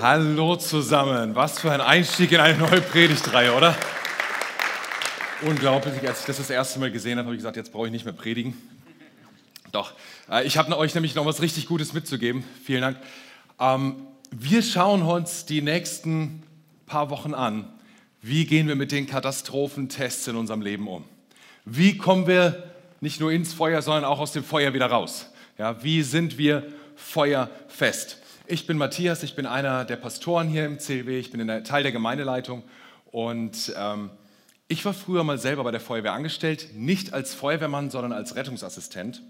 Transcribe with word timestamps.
Hallo 0.00 0.54
zusammen. 0.54 1.34
Was 1.34 1.58
für 1.58 1.72
ein 1.72 1.80
Einstieg 1.80 2.30
in 2.30 2.38
eine 2.38 2.56
neue 2.56 2.80
Predigtreihe, 2.80 3.52
oder? 3.52 3.76
Unglaublich. 5.42 6.06
Als 6.08 6.20
ich 6.20 6.26
das 6.26 6.36
das 6.36 6.50
erste 6.50 6.78
Mal 6.78 6.92
gesehen 6.92 7.18
habe, 7.18 7.26
habe 7.26 7.34
ich 7.34 7.40
gesagt, 7.40 7.56
jetzt 7.56 7.72
brauche 7.72 7.86
ich 7.86 7.92
nicht 7.92 8.04
mehr 8.04 8.14
predigen. 8.14 8.56
Doch, 9.72 9.94
äh, 10.30 10.46
ich 10.46 10.56
habe 10.56 10.76
euch 10.78 10.94
nämlich 10.94 11.16
noch 11.16 11.26
was 11.26 11.42
richtig 11.42 11.66
Gutes 11.66 11.94
mitzugeben. 11.94 12.44
Vielen 12.64 12.82
Dank. 12.82 12.98
Ähm, 13.58 14.06
wir 14.30 14.62
schauen 14.62 15.02
uns 15.02 15.46
die 15.46 15.62
nächsten 15.62 16.44
paar 16.86 17.10
Wochen 17.10 17.34
an, 17.34 17.68
wie 18.22 18.46
gehen 18.46 18.68
wir 18.68 18.76
mit 18.76 18.92
den 18.92 19.08
Katastrophentests 19.08 20.28
in 20.28 20.36
unserem 20.36 20.62
Leben 20.62 20.86
um. 20.86 21.02
Wie 21.64 21.96
kommen 21.96 22.28
wir 22.28 22.70
nicht 23.00 23.18
nur 23.18 23.32
ins 23.32 23.52
Feuer, 23.52 23.82
sondern 23.82 24.04
auch 24.04 24.20
aus 24.20 24.30
dem 24.30 24.44
Feuer 24.44 24.74
wieder 24.74 24.86
raus. 24.86 25.26
Ja, 25.58 25.82
wie 25.82 26.02
sind 26.04 26.38
wir 26.38 26.68
feuerfest? 26.94 28.18
Ich 28.50 28.66
bin 28.66 28.78
Matthias, 28.78 29.22
ich 29.24 29.36
bin 29.36 29.44
einer 29.44 29.84
der 29.84 29.96
Pastoren 29.96 30.48
hier 30.48 30.64
im 30.64 30.78
CLW, 30.78 31.18
ich 31.18 31.30
bin 31.30 31.46
der, 31.46 31.64
Teil 31.64 31.82
der 31.82 31.92
Gemeindeleitung 31.92 32.62
und 33.10 33.74
ähm, 33.76 34.08
ich 34.68 34.86
war 34.86 34.94
früher 34.94 35.22
mal 35.22 35.36
selber 35.36 35.64
bei 35.64 35.70
der 35.70 35.80
Feuerwehr 35.80 36.14
angestellt, 36.14 36.70
nicht 36.72 37.12
als 37.12 37.34
Feuerwehrmann, 37.34 37.90
sondern 37.90 38.14
als 38.14 38.36
Rettungsassistent. 38.36 39.20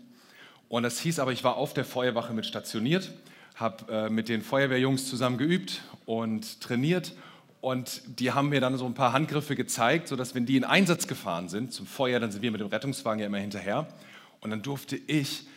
Und 0.69 0.85
das 0.85 1.01
hieß 1.01 1.19
aber, 1.19 1.33
ich 1.33 1.43
war 1.43 1.57
auf 1.57 1.75
der 1.75 1.85
Feuerwache 1.85 2.33
mit 2.33 2.47
stationiert, 2.47 3.11
habe 3.57 3.93
äh, 3.93 4.09
mit 4.09 4.29
den 4.29 4.41
Feuerwehrjungs 4.41 5.09
zusammen 5.09 5.37
geübt 5.37 5.83
und 6.07 6.61
trainiert 6.61 7.13
und 7.61 8.03
die 8.21 8.31
haben 8.31 8.51
mir 8.51 8.61
dann 8.61 8.79
so 8.79 8.87
ein 8.87 8.95
paar 8.95 9.13
Handgriffe 9.13 9.57
gezeigt, 9.57 10.07
sodass 10.07 10.37
wenn 10.37 10.47
die 10.47 10.57
in 10.57 10.63
Einsatz 10.63 11.09
gefahren 11.09 11.49
sind 11.49 11.73
zum 11.73 11.89
Feuer, 11.89 12.21
dann 12.21 12.31
sind 12.31 12.43
wir 12.43 12.53
mit 12.53 12.61
dem 12.61 12.69
Rettungswagen 12.69 13.19
ja 13.19 13.27
immer 13.27 13.39
hinterher. 13.39 13.89
Und 14.41 14.51
dann 14.51 14.63
durfte 14.63 14.95
ich 14.95 15.48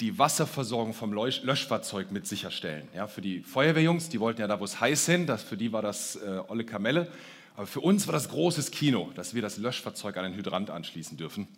die 0.00 0.18
Wasserversorgung 0.18 0.92
vom 0.92 1.12
Löschfahrzeug 1.12 2.10
mit 2.10 2.26
sicherstellen. 2.26 2.86
Ja, 2.94 3.06
für 3.06 3.22
die 3.22 3.40
Feuerwehrjungs, 3.40 4.08
die 4.08 4.20
wollten 4.20 4.40
ja 4.40 4.46
da, 4.46 4.60
wo 4.60 4.64
es 4.64 4.78
heiß 4.78 5.06
sind, 5.06 5.26
das, 5.26 5.42
für 5.42 5.56
die 5.56 5.72
war 5.72 5.82
das 5.82 6.16
äh, 6.16 6.40
olle 6.48 6.64
Kamelle. 6.64 7.10
Aber 7.56 7.66
für 7.66 7.80
uns 7.80 8.06
war 8.06 8.12
das 8.12 8.28
großes 8.28 8.70
Kino, 8.70 9.10
dass 9.14 9.34
wir 9.34 9.40
das 9.40 9.56
Löschfahrzeug 9.56 10.18
an 10.18 10.24
den 10.24 10.34
Hydrant 10.34 10.68
anschließen 10.68 11.16
dürfen. 11.16 11.48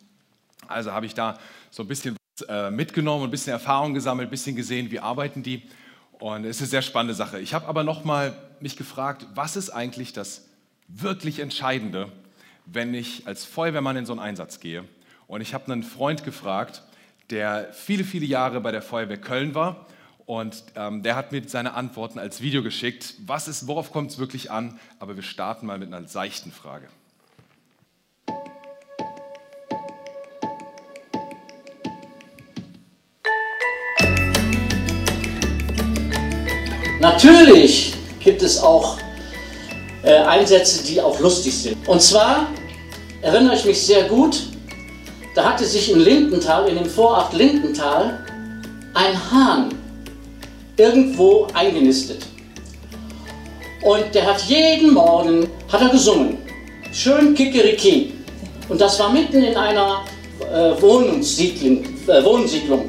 Also 0.69 0.93
habe 0.93 1.07
ich 1.07 1.15
da 1.15 1.39
so 1.71 1.83
ein 1.83 1.89
bisschen 1.89 2.17
äh, 2.49 2.71
mitgenommen, 2.71 3.25
ein 3.25 3.31
bisschen 3.31 3.53
Erfahrung 3.53 3.95
gesammelt, 3.95 4.29
ein 4.29 4.31
bisschen 4.31 4.55
gesehen, 4.55 4.93
wie 4.93 5.01
arbeiten 5.01 5.43
die. 5.43 5.63
Und 6.21 6.45
es 6.45 6.57
ist 6.57 6.63
eine 6.63 6.69
sehr 6.69 6.83
spannende 6.83 7.15
Sache. 7.15 7.41
Ich 7.41 7.55
habe 7.55 7.67
aber 7.67 7.83
nochmal 7.83 8.37
mich 8.61 8.77
gefragt, 8.77 9.27
was 9.35 9.57
ist 9.57 9.71
eigentlich 9.71 10.13
das 10.13 10.47
wirklich 10.87 11.41
Entscheidende, 11.41 12.13
wenn 12.67 12.95
ich 12.95 13.27
als 13.27 13.45
Feuerwehrmann 13.45 13.97
in 13.97 14.07
so 14.07 14.13
einen 14.13 14.21
Einsatz 14.21 14.61
gehe? 14.61 14.85
Und 15.27 15.41
ich 15.41 15.55
habe 15.55 15.71
einen 15.71 15.83
Freund 15.83 16.25
gefragt, 16.25 16.83
der 17.31 17.69
viele, 17.73 18.05
viele 18.05 18.27
Jahre 18.27 18.61
bei 18.61 18.73
der 18.73 18.83
Feuerwehr 18.83 19.19
Köln 19.19 19.55
war. 19.55 19.87
Und 20.27 20.63
ähm, 20.77 21.03
der 21.03 21.17
hat 21.17 21.33
mir 21.33 21.43
seine 21.47 21.75
Antworten 21.75 22.19
als 22.19 22.43
Video 22.43 22.63
geschickt. 22.63 23.15
Was 23.25 23.49
ist, 23.49 23.67
worauf 23.67 23.93
kommt 23.93 24.11
es 24.11 24.19
wirklich 24.19 24.51
an? 24.51 24.79
Aber 24.99 25.17
wir 25.17 25.23
starten 25.23 25.67
mal 25.67 25.79
mit 25.79 25.93
einer 25.93 26.07
seichten 26.07 26.53
Frage. 26.53 26.89
Natürlich 37.01 37.95
gibt 38.21 38.43
es 38.43 38.59
auch 38.59 38.99
äh, 40.03 40.17
Einsätze, 40.17 40.85
die 40.85 41.01
auch 41.01 41.19
lustig 41.21 41.57
sind. 41.57 41.89
Und 41.89 42.03
zwar 42.03 42.49
erinnere 43.23 43.55
ich 43.55 43.65
mich 43.65 43.81
sehr 43.81 44.09
gut, 44.09 44.49
da 45.39 45.45
hatte 45.45 45.65
sich 45.65 45.93
in 45.93 46.01
Lindenthal, 46.01 46.69
in 46.69 46.75
dem 46.75 46.87
Vorort 46.87 47.33
Lindenthal, 47.33 48.19
ein 48.93 49.31
Hahn 49.31 49.69
irgendwo 50.77 51.47
eingenistet. 51.55 52.27
Und 53.85 54.13
der 54.17 54.27
hat 54.27 54.43
jeden 54.49 54.93
Morgen 54.93 55.47
hat 55.71 55.81
er 55.81 55.91
gesungen. 55.91 56.39
Schön 56.93 57.37
Kikeriki. 57.37 58.15
Und 58.69 58.81
das 58.81 58.99
war 58.99 59.13
mitten 59.13 59.45
in 59.45 59.57
einer 59.57 60.01
äh, 60.41 60.83
Wohnungssiedlung, 60.83 61.85
äh, 62.09 62.25
Wohnsiedlung. 62.25 62.89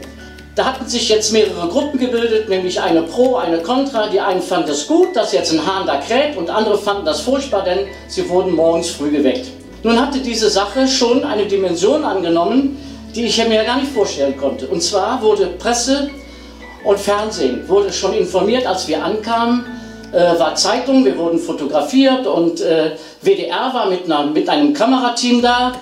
Da 0.55 0.65
hatten 0.65 0.87
sich 0.87 1.07
jetzt 1.07 1.31
mehrere 1.31 1.67
Gruppen 1.67 1.99
gebildet, 1.99 2.49
nämlich 2.49 2.81
eine 2.81 3.03
Pro, 3.03 3.35
eine 3.35 3.59
Contra. 3.59 4.07
Die 4.07 4.19
einen 4.19 4.41
fanden 4.41 4.71
es 4.71 4.87
gut, 4.87 5.15
dass 5.15 5.33
jetzt 5.33 5.53
ein 5.53 5.63
Hahn 5.63 5.85
da 5.85 5.97
kräht 5.97 6.35
und 6.35 6.49
andere 6.49 6.79
fanden 6.79 7.05
das 7.05 7.21
furchtbar, 7.21 7.63
denn 7.63 7.85
sie 8.07 8.27
wurden 8.27 8.55
morgens 8.55 8.89
früh 8.89 9.11
geweckt. 9.11 9.58
Nun 9.83 9.99
hatte 9.99 10.19
diese 10.19 10.49
Sache 10.49 10.87
schon 10.87 11.23
eine 11.23 11.45
Dimension 11.45 12.03
angenommen, 12.03 12.77
die 13.15 13.25
ich 13.25 13.37
mir 13.47 13.63
gar 13.63 13.77
nicht 13.77 13.91
vorstellen 13.91 14.37
konnte. 14.37 14.67
Und 14.67 14.81
zwar 14.81 15.21
wurde 15.21 15.47
Presse 15.47 16.09
und 16.83 16.99
Fernsehen 16.99 17.67
wurde 17.67 17.91
schon 17.91 18.13
informiert, 18.13 18.65
als 18.65 18.87
wir 18.87 19.03
ankamen, 19.03 19.65
äh, 20.11 20.39
war 20.39 20.55
Zeitung, 20.55 21.05
wir 21.05 21.17
wurden 21.17 21.39
fotografiert 21.39 22.25
und 22.25 22.61
äh, 22.61 22.91
WDR 23.21 23.71
war 23.73 23.89
mit, 23.89 24.05
einer, 24.05 24.25
mit 24.25 24.49
einem 24.49 24.73
Kamerateam 24.73 25.41
da 25.41 25.73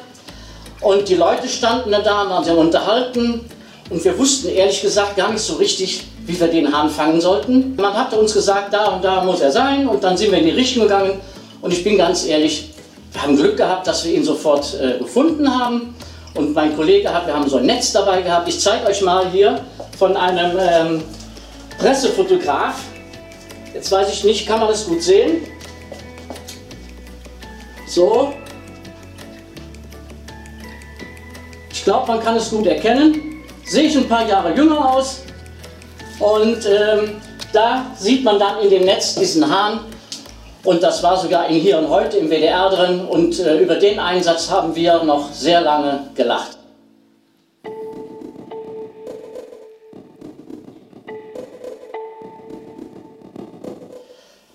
und 0.81 1.07
die 1.07 1.15
Leute 1.15 1.47
standen 1.47 1.91
da 1.91 2.21
und 2.23 2.29
haben 2.29 2.43
sich 2.43 2.53
unterhalten 2.53 3.41
und 3.89 4.03
wir 4.03 4.17
wussten 4.17 4.49
ehrlich 4.49 4.81
gesagt 4.81 5.15
gar 5.15 5.31
nicht 5.31 5.41
so 5.41 5.55
richtig, 5.55 6.03
wie 6.25 6.37
wir 6.39 6.47
den 6.47 6.75
Hahn 6.75 6.89
fangen 6.89 7.21
sollten. 7.21 7.75
Man 7.77 7.93
hatte 7.93 8.17
uns 8.17 8.33
gesagt, 8.33 8.73
da 8.73 8.87
und 8.87 9.03
da 9.03 9.23
muss 9.23 9.39
er 9.39 9.51
sein 9.51 9.87
und 9.87 10.03
dann 10.03 10.17
sind 10.17 10.31
wir 10.31 10.39
in 10.39 10.45
die 10.45 10.51
Richtung 10.51 10.83
gegangen 10.83 11.19
und 11.61 11.71
ich 11.71 11.83
bin 11.83 11.97
ganz 11.97 12.25
ehrlich, 12.25 12.69
wir 13.13 13.21
haben 13.21 13.35
Glück 13.35 13.57
gehabt, 13.57 13.87
dass 13.87 14.05
wir 14.05 14.13
ihn 14.13 14.23
sofort 14.23 14.79
äh, 14.79 14.97
gefunden 14.99 15.47
haben. 15.49 15.95
Und 16.33 16.53
mein 16.53 16.75
Kollege 16.75 17.11
hat, 17.11 17.25
wir 17.25 17.33
haben 17.33 17.49
so 17.49 17.57
ein 17.57 17.65
Netz 17.65 17.91
dabei 17.91 18.21
gehabt. 18.21 18.47
Ich 18.47 18.59
zeige 18.59 18.85
euch 18.85 19.01
mal 19.01 19.29
hier 19.31 19.59
von 19.97 20.15
einem 20.15 20.57
ähm, 20.59 21.03
Pressefotograf. 21.79 22.75
Jetzt 23.73 23.91
weiß 23.91 24.11
ich 24.11 24.23
nicht, 24.23 24.47
kann 24.47 24.59
man 24.59 24.69
das 24.69 24.85
gut 24.85 25.01
sehen? 25.01 25.47
So. 27.87 28.33
Ich 31.71 31.83
glaube, 31.83 32.07
man 32.07 32.19
kann 32.19 32.35
es 32.35 32.49
gut 32.49 32.67
erkennen. 32.67 33.43
Sehe 33.65 33.83
ich 33.83 33.97
ein 33.97 34.07
paar 34.07 34.27
Jahre 34.27 34.53
jünger 34.55 34.93
aus. 34.93 35.23
Und 36.19 36.65
ähm, 36.65 37.21
da 37.53 37.85
sieht 37.97 38.23
man 38.23 38.37
dann 38.39 38.59
in 38.59 38.69
dem 38.69 38.83
Netz 38.83 39.15
diesen 39.15 39.49
Hahn 39.49 39.79
und 40.67 40.83
das 40.83 41.01
war 41.01 41.17
sogar 41.17 41.47
in 41.47 41.61
Hier 41.61 41.77
und 41.77 41.89
Heute 41.89 42.17
im 42.17 42.29
WDR 42.29 42.69
drin. 42.69 43.05
Und 43.05 43.39
äh, 43.39 43.57
über 43.59 43.75
den 43.75 43.99
Einsatz 43.99 44.49
haben 44.49 44.75
wir 44.75 45.01
noch 45.01 45.31
sehr 45.31 45.61
lange 45.61 46.09
gelacht. 46.13 46.57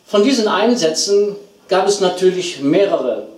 Von 0.05 0.23
diesen 0.23 0.49
Einsätzen 0.49 1.35
gab 1.69 1.89
es 1.89 2.01
natürlich 2.01 2.61
mehrere. 2.61 3.29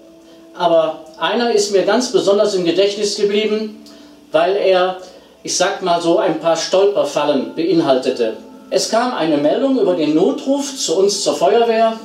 Aber 0.58 1.04
einer 1.16 1.52
ist 1.52 1.70
mir 1.70 1.82
ganz 1.82 2.10
besonders 2.10 2.56
im 2.56 2.64
Gedächtnis 2.64 3.14
geblieben, 3.14 3.84
weil 4.32 4.56
er, 4.56 4.96
ich 5.44 5.56
sag 5.56 5.80
mal 5.82 6.02
so, 6.02 6.18
ein 6.18 6.40
paar 6.40 6.56
Stolperfallen 6.56 7.54
beinhaltete. 7.54 8.36
Es 8.70 8.90
kam 8.90 9.14
eine 9.14 9.36
Meldung 9.36 9.78
über 9.78 9.94
den 9.94 10.16
Notruf 10.16 10.76
zu 10.76 10.98
uns 10.98 11.22
zur 11.22 11.36
Feuerwehr 11.36 12.00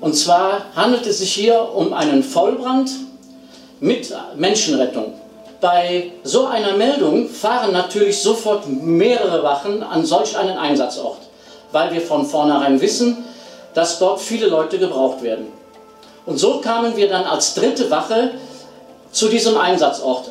und 0.00 0.14
zwar 0.14 0.64
handelt 0.74 1.06
es 1.06 1.18
sich 1.18 1.32
hier 1.32 1.68
um 1.74 1.92
einen 1.92 2.22
Vollbrand 2.22 2.90
mit 3.80 4.12
Menschenrettung. 4.36 5.14
Bei 5.60 6.12
so 6.22 6.46
einer 6.46 6.76
Meldung 6.76 7.28
fahren 7.28 7.72
natürlich 7.72 8.22
sofort 8.22 8.66
mehrere 8.66 9.42
Wachen 9.42 9.82
an 9.82 10.06
solch 10.06 10.36
einen 10.36 10.56
Einsatzort, 10.56 11.18
weil 11.72 11.92
wir 11.92 12.00
von 12.00 12.24
vornherein 12.24 12.80
wissen, 12.80 13.24
dass 13.74 13.98
dort 13.98 14.20
viele 14.20 14.46
Leute 14.46 14.78
gebraucht 14.78 15.22
werden. 15.22 15.48
Und 16.24 16.38
so 16.38 16.60
kamen 16.60 16.96
wir 16.96 17.08
dann 17.08 17.24
als 17.24 17.54
dritte 17.54 17.90
Wache 17.90 18.32
zu 19.12 19.28
diesem 19.28 19.58
Einsatzort. 19.58 20.30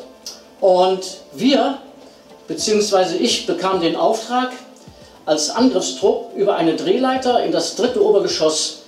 Und 0.60 1.04
wir, 1.32 1.78
beziehungsweise 2.48 3.16
ich, 3.16 3.46
bekam 3.46 3.80
den 3.80 3.96
Auftrag, 3.96 4.50
als 5.26 5.50
Angriffstrupp 5.50 6.32
über 6.34 6.56
eine 6.56 6.74
Drehleiter 6.74 7.44
in 7.44 7.52
das 7.52 7.76
dritte 7.76 8.04
Obergeschoss 8.04 8.79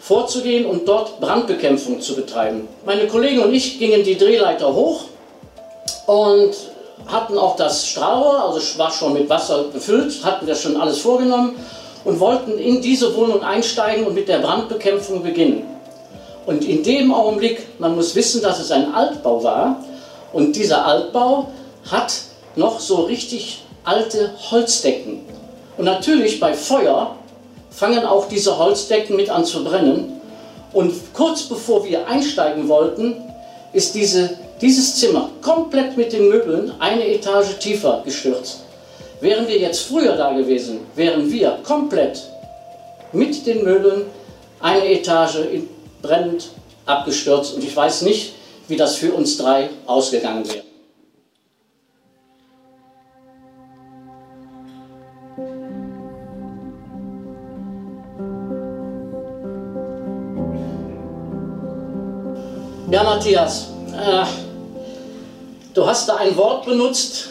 vorzugehen 0.00 0.64
und 0.64 0.88
dort 0.88 1.20
Brandbekämpfung 1.20 2.00
zu 2.00 2.16
betreiben. 2.16 2.66
Meine 2.84 3.06
Kollegen 3.06 3.40
und 3.40 3.54
ich 3.54 3.78
gingen 3.78 4.02
die 4.02 4.16
Drehleiter 4.16 4.74
hoch 4.74 5.02
und 6.06 6.52
hatten 7.06 7.38
auch 7.38 7.56
das 7.56 7.86
Strahlrohr, 7.86 8.44
also 8.44 8.78
war 8.78 8.90
schon 8.90 9.12
mit 9.12 9.28
Wasser 9.28 9.64
befüllt, 9.64 10.24
hatten 10.24 10.46
wir 10.46 10.54
schon 10.54 10.80
alles 10.80 10.98
vorgenommen 10.98 11.54
und 12.04 12.18
wollten 12.18 12.58
in 12.58 12.80
diese 12.80 13.14
Wohnung 13.14 13.42
einsteigen 13.42 14.06
und 14.06 14.14
mit 14.14 14.28
der 14.28 14.38
Brandbekämpfung 14.38 15.22
beginnen. 15.22 15.64
Und 16.46 16.64
in 16.64 16.82
dem 16.82 17.12
Augenblick, 17.12 17.78
man 17.78 17.94
muss 17.94 18.14
wissen, 18.14 18.42
dass 18.42 18.58
es 18.58 18.70
ein 18.70 18.94
Altbau 18.94 19.44
war 19.44 19.84
und 20.32 20.56
dieser 20.56 20.86
Altbau 20.86 21.48
hat 21.90 22.12
noch 22.56 22.80
so 22.80 23.02
richtig 23.02 23.62
alte 23.84 24.32
Holzdecken. 24.50 25.20
Und 25.76 25.84
natürlich 25.84 26.40
bei 26.40 26.54
Feuer 26.54 27.16
fangen 27.70 28.04
auch 28.04 28.28
diese 28.28 28.58
Holzdecken 28.58 29.16
mit 29.16 29.30
an 29.30 29.44
zu 29.44 29.64
brennen. 29.64 30.20
Und 30.72 30.92
kurz 31.14 31.42
bevor 31.42 31.84
wir 31.84 32.06
einsteigen 32.06 32.68
wollten, 32.68 33.16
ist 33.72 33.94
diese, 33.94 34.38
dieses 34.60 34.96
Zimmer 34.96 35.30
komplett 35.42 35.96
mit 35.96 36.12
den 36.12 36.28
Möbeln 36.28 36.72
eine 36.78 37.06
Etage 37.06 37.58
tiefer 37.58 38.02
gestürzt. 38.04 38.60
Wären 39.20 39.46
wir 39.48 39.58
jetzt 39.58 39.80
früher 39.80 40.16
da 40.16 40.32
gewesen, 40.32 40.80
wären 40.94 41.30
wir 41.30 41.58
komplett 41.64 42.22
mit 43.12 43.46
den 43.46 43.64
Möbeln 43.64 44.06
eine 44.60 44.86
Etage 44.90 45.38
brennend 46.02 46.50
abgestürzt 46.86 47.54
und 47.54 47.64
ich 47.64 47.74
weiß 47.74 48.02
nicht, 48.02 48.32
wie 48.68 48.76
das 48.76 48.96
für 48.96 49.12
uns 49.12 49.36
drei 49.36 49.68
ausgegangen 49.86 50.46
wäre. 50.48 50.69
Ja, 62.90 63.04
Matthias, 63.04 63.68
äh, 63.92 64.24
du 65.74 65.86
hast 65.86 66.08
da 66.08 66.16
ein 66.16 66.36
Wort 66.36 66.66
benutzt, 66.66 67.28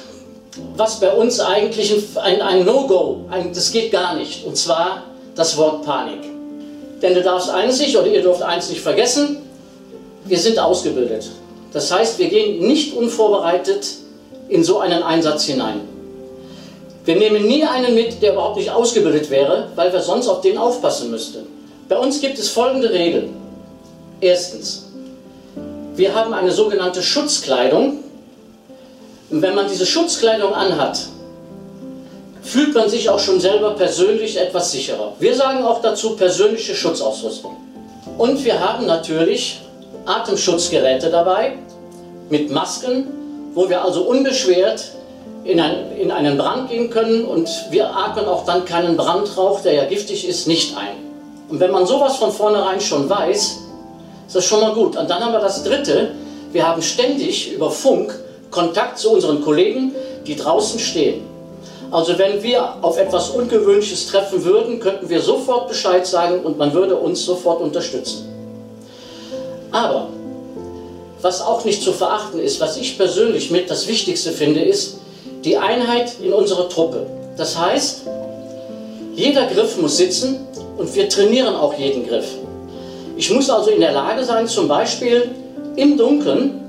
was 0.78 1.02
bei 1.02 1.12
uns 1.12 1.42
eigentlich 1.42 1.94
ein, 2.16 2.42
ein 2.42 2.64
No-Go, 2.64 3.26
das 3.54 3.70
geht 3.74 3.92
gar 3.92 4.16
nicht, 4.16 4.46
und 4.46 4.56
zwar 4.56 5.04
das 5.36 5.58
Wort 5.58 5.84
Panik. 5.84 6.22
Denn 7.02 7.14
du 7.14 7.22
darfst 7.22 7.50
eins 7.50 7.78
nicht, 7.80 7.98
oder 7.98 8.08
ihr 8.08 8.22
dürft 8.22 8.42
eins 8.42 8.70
nicht 8.70 8.80
vergessen, 8.80 9.40
wir 10.24 10.40
sind 10.40 10.60
ausgebildet. 10.60 11.30
Das 11.74 11.92
heißt, 11.92 12.18
wir 12.20 12.30
gehen 12.30 12.66
nicht 12.66 12.96
unvorbereitet 12.96 13.86
in 14.48 14.64
so 14.64 14.80
einen 14.80 15.04
Einsatz 15.04 15.44
hinein. 15.44 15.82
Wir 17.04 17.18
nehmen 17.18 17.46
nie 17.46 17.66
einen 17.66 17.96
mit, 17.96 18.22
der 18.22 18.32
überhaupt 18.32 18.56
nicht 18.56 18.72
ausgebildet 18.72 19.30
wäre, 19.30 19.68
weil 19.76 19.92
wir 19.92 20.02
sonst 20.02 20.30
auf 20.30 20.40
den 20.40 20.58
aufpassen 20.58 21.12
müssten. 21.12 21.48
Bei 21.90 21.98
uns 21.98 22.22
gibt 22.22 22.40
es 22.40 22.48
folgende 22.48 22.90
Regeln. 22.92 23.36
Erstens, 24.22 24.89
wir 26.00 26.16
haben 26.16 26.34
eine 26.34 26.52
sogenannte 26.52 27.04
Schutzkleidung. 27.04 27.98
Und 29.30 29.42
wenn 29.42 29.54
man 29.54 29.68
diese 29.68 29.86
Schutzkleidung 29.86 30.54
anhat, 30.54 30.98
fühlt 32.42 32.74
man 32.74 32.90
sich 32.90 33.10
auch 33.10 33.20
schon 33.20 33.42
selber 33.42 33.72
persönlich 33.72 34.40
etwas 34.40 34.72
sicherer. 34.72 35.14
Wir 35.20 35.36
sagen 35.36 35.62
auch 35.64 35.82
dazu 35.82 36.16
persönliche 36.16 36.74
Schutzausrüstung. 36.74 37.58
Und 38.18 38.44
wir 38.46 38.60
haben 38.62 38.86
natürlich 38.86 39.60
Atemschutzgeräte 40.06 41.12
dabei 41.12 41.58
mit 42.30 42.50
Masken, 42.50 43.08
wo 43.54 43.70
wir 43.70 43.84
also 43.84 44.04
unbeschwert 44.04 44.94
in, 45.44 45.60
ein, 45.60 45.92
in 46.00 46.12
einen 46.12 46.38
Brand 46.38 46.70
gehen 46.70 46.90
können 46.90 47.26
und 47.26 47.50
wir 47.72 47.94
atmen 47.94 48.26
auch 48.26 48.46
dann 48.46 48.64
keinen 48.64 48.96
Brandrauch, 48.96 49.62
der 49.62 49.74
ja 49.74 49.86
giftig 49.86 50.28
ist, 50.28 50.48
nicht 50.48 50.78
ein. 50.78 50.96
Und 51.50 51.60
wenn 51.60 51.72
man 51.72 51.86
sowas 51.86 52.16
von 52.16 52.32
vornherein 52.32 52.80
schon 52.80 53.10
weiß, 53.10 53.69
ist 54.30 54.36
das 54.36 54.46
schon 54.46 54.62
mal 54.62 54.76
gut. 54.76 54.96
Und 54.96 55.10
dann 55.10 55.26
haben 55.26 55.34
wir 55.34 55.40
das 55.40 55.64
Dritte, 55.64 56.12
wir 56.52 56.68
haben 56.68 56.84
ständig 56.84 57.52
über 57.52 57.72
Funk 57.72 58.14
Kontakt 58.52 59.00
zu 59.00 59.10
unseren 59.10 59.42
Kollegen, 59.42 59.92
die 60.28 60.36
draußen 60.36 60.80
stehen. 60.80 61.22
Also 61.90 62.16
wenn 62.20 62.44
wir 62.44 62.76
auf 62.84 63.00
etwas 63.00 63.32
Ungewöhnliches 63.32 64.06
treffen 64.06 64.44
würden, 64.44 64.80
könnten 64.80 65.10
wir 65.10 65.20
sofort 65.20 65.68
Bescheid 65.68 66.06
sagen 66.06 66.42
und 66.44 66.60
man 66.60 66.74
würde 66.74 66.96
uns 66.96 67.26
sofort 67.26 67.60
unterstützen. 67.60 68.28
Aber 69.72 70.10
was 71.24 71.42
auch 71.42 71.66
nicht 71.66 71.82
zu 71.82 71.92
verachten 71.92 72.40
ist, 72.40 72.62
was 72.62 72.78
ich 72.78 73.00
persönlich 73.00 73.50
mit 73.50 73.68
das 73.72 73.88
Wichtigste 73.88 74.32
finde, 74.32 74.62
ist 74.62 74.98
die 75.44 75.58
Einheit 75.58 76.12
in 76.24 76.34
unserer 76.34 76.70
Truppe. 76.70 77.08
Das 77.36 77.58
heißt, 77.58 78.02
jeder 79.16 79.48
Griff 79.48 79.76
muss 79.82 79.98
sitzen 79.98 80.46
und 80.78 80.94
wir 80.94 81.10
trainieren 81.10 81.56
auch 81.56 81.74
jeden 81.74 82.08
Griff. 82.08 82.39
Ich 83.20 83.30
muss 83.32 83.50
also 83.50 83.70
in 83.70 83.82
der 83.82 83.92
Lage 83.92 84.24
sein, 84.24 84.48
zum 84.48 84.70
Beispiel 84.70 85.32
im 85.76 85.98
Dunkeln 85.98 86.62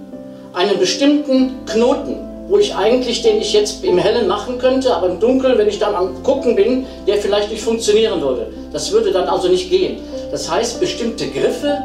einen 0.52 0.80
bestimmten 0.80 1.64
Knoten, 1.64 2.16
wo 2.48 2.58
ich 2.58 2.74
eigentlich, 2.74 3.22
den 3.22 3.40
ich 3.40 3.52
jetzt 3.52 3.84
im 3.84 3.98
Hellen 3.98 4.26
machen 4.26 4.58
könnte, 4.58 4.92
aber 4.92 5.10
im 5.10 5.20
Dunkeln, 5.20 5.56
wenn 5.56 5.68
ich 5.68 5.78
dann 5.78 5.94
am 5.94 6.24
Gucken 6.24 6.56
bin, 6.56 6.86
der 7.06 7.18
vielleicht 7.18 7.52
nicht 7.52 7.62
funktionieren 7.62 8.20
würde. 8.20 8.48
Das 8.72 8.90
würde 8.90 9.12
dann 9.12 9.28
also 9.28 9.46
nicht 9.46 9.70
gehen. 9.70 9.98
Das 10.32 10.50
heißt, 10.50 10.80
bestimmte 10.80 11.28
Griffe, 11.28 11.84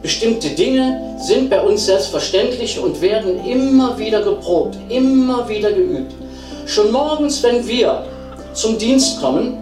bestimmte 0.00 0.50
Dinge 0.50 1.18
sind 1.18 1.50
bei 1.50 1.60
uns 1.60 1.84
selbstverständlich 1.84 2.78
und 2.78 3.00
werden 3.02 3.44
immer 3.44 3.98
wieder 3.98 4.22
geprobt, 4.22 4.76
immer 4.90 5.48
wieder 5.48 5.72
geübt. 5.72 6.12
Schon 6.66 6.92
morgens, 6.92 7.42
wenn 7.42 7.66
wir 7.66 8.04
zum 8.52 8.78
Dienst 8.78 9.20
kommen, 9.20 9.58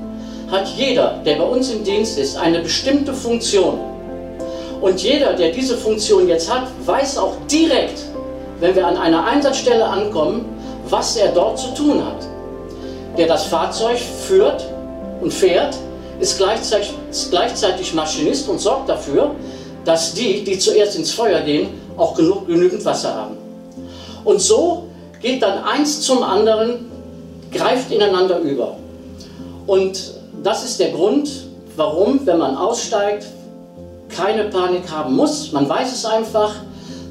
hat 0.51 0.69
jeder, 0.77 1.23
der 1.25 1.37
bei 1.37 1.45
uns 1.45 1.71
im 1.71 1.83
Dienst 1.83 2.19
ist, 2.19 2.37
eine 2.37 2.59
bestimmte 2.59 3.15
Funktion. 3.15 3.92
Und 4.83 5.01
jeder, 5.01 5.35
der 5.35 5.53
diese 5.53 5.77
Funktion 5.77 6.27
jetzt 6.27 6.53
hat, 6.53 6.65
weiß 6.85 7.17
auch 7.17 7.35
direkt, 7.51 8.01
wenn 8.59 8.75
wir 8.75 8.85
an 8.85 8.97
einer 8.97 9.25
Einsatzstelle 9.25 9.87
ankommen, 9.87 10.45
was 10.91 11.17
er 11.17 11.29
dort 11.29 11.61
zu 11.61 11.69
tun 11.69 12.05
hat. 12.05 12.27
Der 13.17 13.29
das 13.29 13.45
Fahrzeug 13.45 13.99
führt 13.99 14.65
und 15.21 15.33
fährt, 15.33 15.77
ist 16.19 16.37
gleichzeitig, 16.37 16.93
ist 17.11 17.31
gleichzeitig 17.31 17.95
Maschinist 17.95 18.49
und 18.49 18.61
sorgt 18.61 18.89
dafür, 18.89 19.31
dass 19.85 20.15
die, 20.15 20.43
die 20.43 20.59
zuerst 20.59 20.97
ins 20.97 21.13
Feuer 21.13 21.41
gehen, 21.43 21.69
auch 21.97 22.15
genug, 22.15 22.49
genügend 22.49 22.85
Wasser 22.85 23.15
haben. 23.15 23.37
Und 24.25 24.41
so 24.41 24.89
geht 25.21 25.43
dann 25.43 25.63
eins 25.63 26.01
zum 26.01 26.25
anderen, 26.25 26.91
greift 27.53 27.93
ineinander 27.93 28.41
über. 28.41 28.77
Und 29.69 30.15
das 30.43 30.65
ist 30.65 30.81
der 30.81 30.91
Grund, 30.91 31.31
warum, 31.77 32.27
wenn 32.27 32.39
man 32.39 32.57
aussteigt, 32.57 33.27
keine 34.13 34.45
Panik 34.45 34.91
haben 34.91 35.15
muss. 35.15 35.53
Man 35.53 35.69
weiß 35.69 35.93
es 35.93 36.05
einfach, 36.05 36.55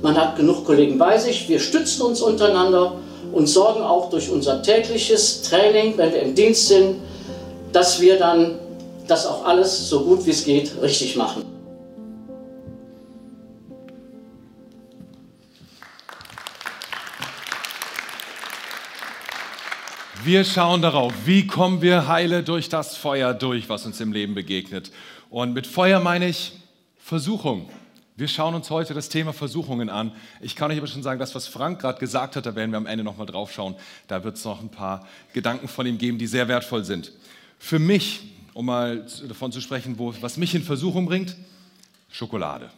man 0.02 0.16
hat 0.16 0.36
genug 0.36 0.66
Kollegen 0.66 0.98
bei 0.98 1.18
sich, 1.18 1.48
wir 1.50 1.60
stützen 1.60 2.04
uns 2.04 2.22
untereinander 2.22 2.94
und 3.32 3.48
sorgen 3.48 3.82
auch 3.82 4.10
durch 4.10 4.30
unser 4.30 4.62
tägliches 4.62 5.42
Training, 5.44 5.98
wenn 5.98 6.12
wir 6.12 6.22
im 6.22 6.36
Dienst 6.36 6.68
sind, 6.68 6.96
dass 7.72 8.02
wir 8.02 8.18
dann 8.18 8.60
das 9.08 9.26
auch 9.26 9.46
alles 9.46 9.90
so 9.90 10.02
gut 10.02 10.26
wie 10.26 10.32
es 10.32 10.44
geht 10.44 10.72
richtig 10.82 11.16
machen. 11.16 11.44
Wir 20.24 20.44
schauen 20.44 20.84
darauf, 20.84 21.12
wie 21.26 21.48
kommen 21.48 21.82
wir 21.82 22.08
heile 22.08 22.44
durch 22.44 22.70
das 22.70 22.96
Feuer 22.96 23.34
durch, 23.34 23.70
was 23.70 23.88
uns 23.88 24.00
im 24.00 24.12
Leben 24.12 24.36
begegnet. 24.36 24.92
Und 25.32 25.54
mit 25.54 25.66
Feuer 25.66 26.00
meine 26.00 26.28
ich 26.28 26.61
Versuchung. 27.12 27.70
Wir 28.16 28.30
schauen 28.30 28.56
uns 28.56 28.70
heute 28.70 28.94
das 28.94 29.10
Thema 29.10 29.34
Versuchungen 29.34 29.90
an. 29.90 30.14
Ich 30.40 30.56
kann 30.56 30.72
euch 30.72 30.78
aber 30.78 30.88
schon 30.88 31.04
sagen, 31.04 31.20
das, 31.20 31.36
was 31.36 31.46
Frank 31.46 31.82
gerade 31.82 32.00
gesagt 32.00 32.38
hat, 32.38 32.46
da 32.46 32.56
werden 32.56 32.72
wir 32.72 32.78
am 32.78 32.86
Ende 32.86 33.04
nochmal 33.04 33.26
drauf 33.26 33.52
schauen. 33.52 33.76
Da 34.08 34.24
wird 34.24 34.38
es 34.38 34.46
noch 34.46 34.62
ein 34.62 34.70
paar 34.70 35.06
Gedanken 35.34 35.68
von 35.68 35.86
ihm 35.86 35.98
geben, 35.98 36.18
die 36.18 36.26
sehr 36.26 36.48
wertvoll 36.48 36.86
sind. 36.86 37.12
Für 37.60 37.80
mich, 37.80 38.32
um 38.54 38.66
mal 38.68 39.06
davon 39.28 39.52
zu 39.52 39.60
sprechen, 39.60 40.00
wo, 40.00 40.14
was 40.22 40.38
mich 40.38 40.56
in 40.56 40.64
Versuchung 40.64 41.06
bringt, 41.06 41.36
Schokolade. 42.10 42.70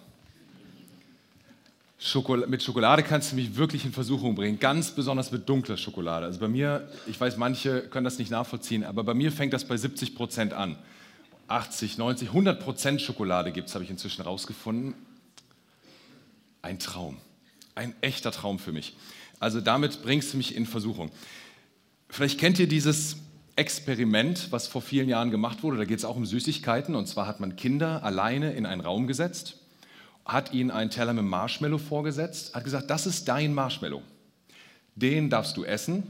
Schokol 1.99 2.47
mit 2.47 2.63
Schokolade 2.63 3.03
kannst 3.03 3.33
du 3.33 3.35
mich 3.35 3.55
wirklich 3.55 3.85
in 3.85 3.93
Versuchung 3.93 4.33
bringen, 4.33 4.57
ganz 4.57 4.89
besonders 4.89 5.31
mit 5.31 5.47
dunkler 5.47 5.77
Schokolade. 5.77 6.25
Also 6.25 6.39
bei 6.39 6.47
mir, 6.47 6.89
ich 7.05 7.21
weiß, 7.21 7.37
manche 7.37 7.81
können 7.81 8.05
das 8.05 8.17
nicht 8.17 8.31
nachvollziehen, 8.31 8.83
aber 8.83 9.03
bei 9.03 9.13
mir 9.13 9.31
fängt 9.31 9.53
das 9.53 9.63
bei 9.63 9.77
70 9.77 10.15
Prozent 10.15 10.53
an. 10.53 10.79
80, 11.47 11.97
90, 11.97 12.29
100 12.29 12.59
Prozent 12.61 13.01
Schokolade 13.01 13.51
gibt 13.51 13.69
es, 13.69 13.75
habe 13.75 13.83
ich 13.83 13.89
inzwischen 13.89 14.21
rausgefunden 14.21 14.95
ein 16.63 16.79
Traum. 16.79 17.17
Ein 17.75 17.93
echter 18.01 18.31
Traum 18.31 18.57
für 18.57 18.71
mich. 18.71 18.95
Also 19.39 19.61
damit 19.61 20.01
bringst 20.01 20.33
du 20.33 20.37
mich 20.37 20.55
in 20.55 20.65
Versuchung. 20.65 21.11
Vielleicht 22.09 22.39
kennt 22.39 22.57
ihr 22.57 22.67
dieses 22.67 23.17
Experiment, 23.55 24.51
was 24.51 24.67
vor 24.67 24.81
vielen 24.81 25.09
Jahren 25.09 25.29
gemacht 25.29 25.61
wurde. 25.61 25.77
Da 25.77 25.85
geht 25.85 25.99
es 25.99 26.05
auch 26.05 26.15
um 26.15 26.25
Süßigkeiten. 26.25 26.95
Und 26.95 27.07
zwar 27.07 27.27
hat 27.27 27.39
man 27.39 27.55
Kinder 27.55 28.03
alleine 28.03 28.53
in 28.53 28.65
einen 28.65 28.81
Raum 28.81 29.05
gesetzt, 29.05 29.59
hat 30.25 30.53
ihnen 30.53 30.71
einen 30.71 30.89
Teller 30.89 31.13
mit 31.13 31.25
Marshmallow 31.25 31.77
vorgesetzt, 31.77 32.55
hat 32.55 32.63
gesagt, 32.63 32.89
das 32.89 33.05
ist 33.05 33.27
dein 33.27 33.53
Marshmallow. 33.53 34.01
Den 34.95 35.29
darfst 35.29 35.57
du 35.57 35.65
essen, 35.65 36.03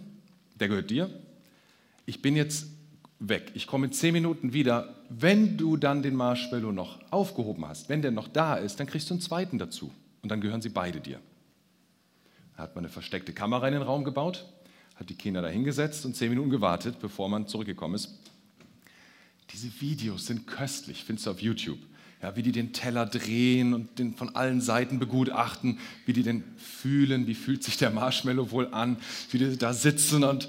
der 0.59 0.67
gehört 0.67 0.91
dir. 0.91 1.09
Ich 2.05 2.21
bin 2.21 2.35
jetzt 2.35 2.67
weg. 3.19 3.51
Ich 3.55 3.65
komme 3.65 3.87
in 3.87 3.93
zehn 3.93 4.13
Minuten 4.13 4.53
wieder. 4.53 4.93
Wenn 5.15 5.57
du 5.57 5.77
dann 5.77 6.01
den 6.01 6.15
Marshmallow 6.15 6.71
noch 6.71 6.99
aufgehoben 7.11 7.67
hast, 7.67 7.87
wenn 7.87 8.01
der 8.01 8.11
noch 8.11 8.27
da 8.27 8.55
ist, 8.55 8.79
dann 8.79 8.87
kriegst 8.87 9.09
du 9.09 9.13
einen 9.13 9.21
zweiten 9.21 9.59
dazu 9.59 9.91
und 10.23 10.29
dann 10.29 10.41
gehören 10.41 10.61
sie 10.61 10.69
beide 10.69 10.99
dir. 10.99 11.19
Da 12.55 12.63
hat 12.63 12.75
man 12.75 12.83
eine 12.83 12.91
versteckte 12.91 13.31
Kamera 13.31 13.67
in 13.67 13.73
den 13.73 13.83
Raum 13.83 14.03
gebaut, 14.03 14.45
hat 14.95 15.09
die 15.09 15.15
Kinder 15.15 15.41
da 15.41 15.49
hingesetzt 15.49 16.05
und 16.05 16.15
zehn 16.15 16.29
Minuten 16.29 16.49
gewartet, 16.49 16.97
bevor 16.99 17.29
man 17.29 17.47
zurückgekommen 17.47 17.95
ist. 17.95 18.17
Diese 19.51 19.69
Videos 19.81 20.25
sind 20.25 20.47
köstlich, 20.47 21.03
findest 21.03 21.27
du 21.27 21.31
auf 21.31 21.41
YouTube. 21.41 21.79
Ja, 22.23 22.37
wie 22.37 22.41
die 22.41 22.53
den 22.53 22.71
Teller 22.71 23.05
drehen 23.05 23.73
und 23.73 23.99
den 23.99 24.15
von 24.15 24.33
allen 24.33 24.61
Seiten 24.61 24.97
begutachten, 24.97 25.77
wie 26.05 26.13
die 26.13 26.23
den 26.23 26.45
fühlen, 26.55 27.27
wie 27.27 27.35
fühlt 27.35 27.65
sich 27.65 27.75
der 27.75 27.89
Marshmallow 27.89 28.51
wohl 28.51 28.69
an, 28.71 28.95
wie 29.31 29.39
die 29.39 29.57
da 29.57 29.73
sitzen 29.73 30.23
und 30.23 30.47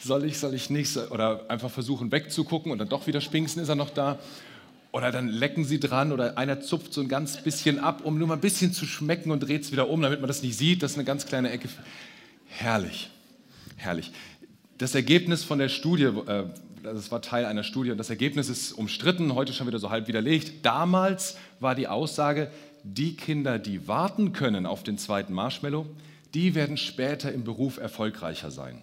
soll 0.00 0.24
ich, 0.24 0.38
soll 0.38 0.52
ich 0.52 0.68
nicht, 0.68 0.96
oder 0.96 1.48
einfach 1.48 1.70
versuchen 1.70 2.10
wegzugucken 2.10 2.72
und 2.72 2.78
dann 2.78 2.88
doch 2.88 3.06
wieder 3.06 3.20
spinksen, 3.20 3.62
ist 3.62 3.68
er 3.68 3.76
noch 3.76 3.90
da. 3.90 4.18
Oder 4.90 5.12
dann 5.12 5.28
lecken 5.28 5.64
sie 5.64 5.78
dran 5.78 6.10
oder 6.10 6.38
einer 6.38 6.60
zupft 6.60 6.92
so 6.92 7.00
ein 7.00 7.08
ganz 7.08 7.36
bisschen 7.36 7.78
ab, 7.78 8.00
um 8.02 8.18
nur 8.18 8.26
mal 8.26 8.34
ein 8.34 8.40
bisschen 8.40 8.72
zu 8.72 8.84
schmecken 8.84 9.30
und 9.30 9.44
dreht 9.44 9.62
es 9.62 9.70
wieder 9.70 9.88
um, 9.88 10.02
damit 10.02 10.20
man 10.20 10.26
das 10.26 10.42
nicht 10.42 10.58
sieht. 10.58 10.82
Das 10.82 10.90
ist 10.90 10.96
eine 10.96 11.04
ganz 11.04 11.24
kleine 11.24 11.50
Ecke. 11.50 11.68
Herrlich, 12.48 13.10
herrlich. 13.76 14.10
Das 14.78 14.96
Ergebnis 14.96 15.44
von 15.44 15.60
der 15.60 15.68
Studie, 15.68 16.06
äh, 16.06 16.46
das 16.82 17.10
war 17.10 17.22
Teil 17.22 17.44
einer 17.44 17.62
Studie 17.62 17.90
und 17.90 17.98
das 17.98 18.10
Ergebnis 18.10 18.48
ist 18.48 18.72
umstritten, 18.72 19.34
heute 19.34 19.52
schon 19.52 19.66
wieder 19.66 19.78
so 19.78 19.90
halb 19.90 20.08
widerlegt. 20.08 20.64
Damals 20.66 21.36
war 21.60 21.74
die 21.74 21.88
Aussage, 21.88 22.50
die 22.82 23.14
Kinder, 23.14 23.58
die 23.58 23.86
warten 23.86 24.32
können 24.32 24.66
auf 24.66 24.82
den 24.82 24.98
zweiten 24.98 25.32
Marshmallow, 25.32 25.86
die 26.34 26.54
werden 26.54 26.76
später 26.76 27.32
im 27.32 27.44
Beruf 27.44 27.78
erfolgreicher 27.78 28.50
sein. 28.50 28.82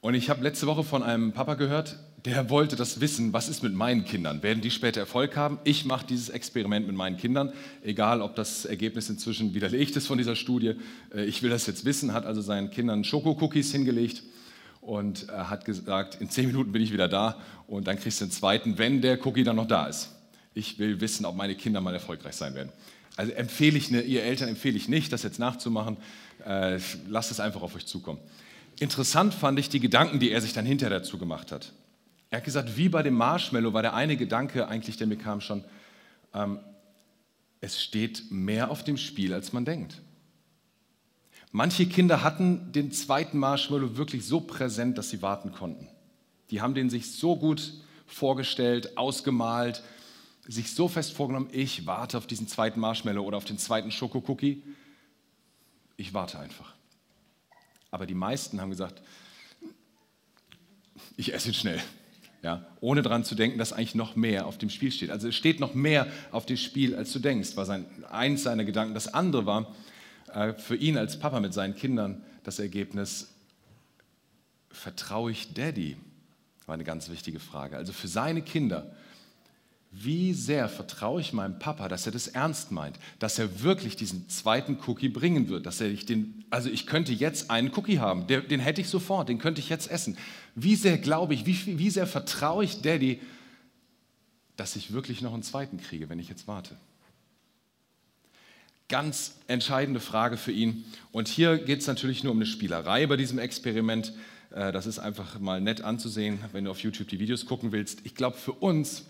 Und 0.00 0.14
ich 0.14 0.30
habe 0.30 0.42
letzte 0.42 0.66
Woche 0.66 0.82
von 0.82 1.02
einem 1.02 1.32
Papa 1.32 1.54
gehört, 1.54 1.98
der 2.24 2.50
wollte 2.50 2.76
das 2.76 3.00
wissen, 3.00 3.32
was 3.32 3.48
ist 3.48 3.62
mit 3.62 3.72
meinen 3.72 4.04
Kindern? 4.04 4.42
Werden 4.42 4.60
die 4.60 4.70
später 4.70 5.00
Erfolg 5.00 5.36
haben? 5.36 5.58
Ich 5.64 5.84
mache 5.84 6.06
dieses 6.06 6.28
Experiment 6.28 6.86
mit 6.86 6.96
meinen 6.96 7.16
Kindern, 7.16 7.52
egal 7.82 8.20
ob 8.20 8.34
das 8.34 8.64
Ergebnis 8.64 9.08
inzwischen 9.08 9.54
widerlegt 9.54 9.96
ist 9.96 10.06
von 10.06 10.18
dieser 10.18 10.36
Studie. 10.36 10.74
Äh, 11.14 11.24
ich 11.24 11.42
will 11.42 11.50
das 11.50 11.66
jetzt 11.66 11.84
wissen, 11.84 12.12
hat 12.12 12.26
also 12.26 12.40
seinen 12.40 12.70
Kindern 12.70 13.04
Schokokookies 13.04 13.72
hingelegt 13.72 14.22
und 14.80 15.28
hat 15.28 15.64
gesagt, 15.64 16.20
in 16.20 16.30
zehn 16.30 16.46
Minuten 16.46 16.72
bin 16.72 16.82
ich 16.82 16.92
wieder 16.92 17.08
da 17.08 17.36
und 17.66 17.86
dann 17.86 17.98
kriegst 17.98 18.20
du 18.20 18.24
den 18.24 18.30
zweiten, 18.30 18.78
wenn 18.78 19.02
der 19.02 19.24
Cookie 19.26 19.44
dann 19.44 19.56
noch 19.56 19.68
da 19.68 19.86
ist. 19.86 20.10
Ich 20.54 20.78
will 20.78 21.00
wissen, 21.00 21.26
ob 21.26 21.36
meine 21.36 21.54
Kinder 21.54 21.80
mal 21.80 21.94
erfolgreich 21.94 22.34
sein 22.34 22.54
werden. 22.54 22.70
Also 23.16 23.32
empfehle 23.32 23.76
ich, 23.76 23.90
ne, 23.90 24.00
ihr 24.00 24.22
Eltern 24.22 24.48
empfehle 24.48 24.76
ich 24.76 24.88
nicht, 24.88 25.12
das 25.12 25.22
jetzt 25.22 25.38
nachzumachen. 25.38 25.96
Äh, 26.44 26.78
lasst 27.08 27.30
es 27.30 27.40
einfach 27.40 27.62
auf 27.62 27.74
euch 27.74 27.86
zukommen. 27.86 28.18
Interessant 28.78 29.34
fand 29.34 29.58
ich 29.58 29.68
die 29.68 29.80
Gedanken, 29.80 30.20
die 30.20 30.30
er 30.30 30.40
sich 30.40 30.54
dann 30.54 30.64
hinterher 30.64 31.00
dazu 31.00 31.18
gemacht 31.18 31.52
hat. 31.52 31.72
Er 32.30 32.38
hat 32.38 32.44
gesagt, 32.44 32.76
wie 32.76 32.88
bei 32.88 33.02
dem 33.02 33.14
Marshmallow 33.14 33.72
war 33.72 33.82
der 33.82 33.94
eine 33.94 34.16
Gedanke 34.16 34.68
eigentlich, 34.68 34.96
der 34.96 35.06
mir 35.06 35.16
kam 35.16 35.40
schon, 35.40 35.64
ähm, 36.32 36.60
es 37.60 37.82
steht 37.82 38.30
mehr 38.30 38.70
auf 38.70 38.84
dem 38.84 38.96
Spiel, 38.96 39.34
als 39.34 39.52
man 39.52 39.64
denkt. 39.64 40.00
Manche 41.52 41.86
Kinder 41.86 42.22
hatten 42.22 42.72
den 42.72 42.92
zweiten 42.92 43.38
Marshmallow 43.38 43.96
wirklich 43.96 44.24
so 44.24 44.40
präsent, 44.40 44.96
dass 44.98 45.10
sie 45.10 45.20
warten 45.20 45.52
konnten. 45.52 45.88
Die 46.50 46.60
haben 46.60 46.74
den 46.74 46.90
sich 46.90 47.12
so 47.12 47.36
gut 47.36 47.72
vorgestellt, 48.06 48.96
ausgemalt, 48.96 49.82
sich 50.46 50.74
so 50.74 50.88
fest 50.88 51.12
vorgenommen, 51.12 51.48
ich 51.52 51.86
warte 51.86 52.18
auf 52.18 52.26
diesen 52.26 52.48
zweiten 52.48 52.80
Marshmallow 52.80 53.22
oder 53.22 53.36
auf 53.36 53.44
den 53.44 53.58
zweiten 53.58 53.90
Schokocookie. 53.90 54.62
Ich 55.96 56.14
warte 56.14 56.38
einfach. 56.38 56.74
Aber 57.90 58.06
die 58.06 58.14
meisten 58.14 58.60
haben 58.60 58.70
gesagt, 58.70 59.02
ich 61.16 61.34
esse 61.34 61.48
ihn 61.48 61.54
schnell. 61.54 61.80
Ja, 62.42 62.64
ohne 62.80 63.02
daran 63.02 63.22
zu 63.22 63.34
denken, 63.34 63.58
dass 63.58 63.74
eigentlich 63.74 63.94
noch 63.94 64.16
mehr 64.16 64.46
auf 64.46 64.56
dem 64.56 64.70
Spiel 64.70 64.90
steht. 64.90 65.10
Also 65.10 65.28
es 65.28 65.34
steht 65.34 65.60
noch 65.60 65.74
mehr 65.74 66.06
auf 66.30 66.46
dem 66.46 66.56
Spiel, 66.56 66.94
als 66.94 67.12
du 67.12 67.18
denkst, 67.18 67.54
war 67.56 67.66
sein, 67.66 67.84
eins 68.08 68.44
seiner 68.44 68.64
Gedanken. 68.64 68.94
Das 68.94 69.12
andere 69.12 69.44
war 69.44 69.74
für 70.58 70.76
ihn 70.76 70.96
als 70.96 71.18
Papa 71.18 71.40
mit 71.40 71.54
seinen 71.54 71.74
Kindern 71.74 72.22
das 72.44 72.58
Ergebnis, 72.58 73.28
vertraue 74.70 75.30
ich 75.30 75.52
Daddy? 75.54 75.96
War 76.66 76.74
eine 76.74 76.84
ganz 76.84 77.08
wichtige 77.08 77.40
Frage. 77.40 77.76
Also 77.76 77.92
für 77.92 78.08
seine 78.08 78.42
Kinder 78.42 78.94
wie 79.92 80.34
sehr 80.34 80.68
vertraue 80.68 81.20
ich 81.20 81.32
meinem 81.32 81.58
Papa, 81.58 81.88
dass 81.88 82.06
er 82.06 82.12
das 82.12 82.28
ernst 82.28 82.70
meint, 82.70 82.96
dass 83.18 83.40
er 83.40 83.62
wirklich 83.62 83.96
diesen 83.96 84.28
zweiten 84.28 84.78
Cookie 84.86 85.08
bringen 85.08 85.48
wird, 85.48 85.66
dass 85.66 85.80
er 85.80 85.88
ich 85.88 86.06
den, 86.06 86.44
also 86.48 86.70
ich 86.70 86.86
könnte 86.86 87.12
jetzt 87.12 87.50
einen 87.50 87.72
Cookie 87.74 87.98
haben, 87.98 88.28
der, 88.28 88.40
den 88.40 88.60
hätte 88.60 88.80
ich 88.80 88.88
sofort, 88.88 89.28
den 89.28 89.38
könnte 89.38 89.60
ich 89.60 89.68
jetzt 89.68 89.90
essen. 89.90 90.16
Wie 90.54 90.76
sehr 90.76 90.96
glaube 90.96 91.34
ich, 91.34 91.44
wie, 91.44 91.78
wie 91.78 91.90
sehr 91.90 92.06
vertraue 92.06 92.62
ich 92.62 92.82
Daddy, 92.82 93.20
dass 94.56 94.76
ich 94.76 94.92
wirklich 94.92 95.22
noch 95.22 95.34
einen 95.34 95.42
zweiten 95.42 95.78
kriege, 95.78 96.08
wenn 96.08 96.20
ich 96.20 96.28
jetzt 96.28 96.46
warte? 96.46 96.76
Ganz 98.90 99.36
entscheidende 99.46 100.00
Frage 100.00 100.36
für 100.36 100.50
ihn. 100.50 100.84
Und 101.12 101.28
hier 101.28 101.58
geht 101.58 101.80
es 101.80 101.86
natürlich 101.86 102.24
nur 102.24 102.32
um 102.32 102.38
eine 102.38 102.46
Spielerei 102.46 103.06
bei 103.06 103.16
diesem 103.16 103.38
Experiment. 103.38 104.12
Äh, 104.50 104.72
das 104.72 104.86
ist 104.86 104.98
einfach 104.98 105.38
mal 105.38 105.60
nett 105.60 105.80
anzusehen, 105.80 106.40
wenn 106.50 106.64
du 106.64 106.72
auf 106.72 106.80
YouTube 106.80 107.06
die 107.06 107.20
Videos 107.20 107.46
gucken 107.46 107.70
willst. 107.70 108.00
Ich 108.02 108.16
glaube, 108.16 108.36
für 108.36 108.52
uns 108.52 109.04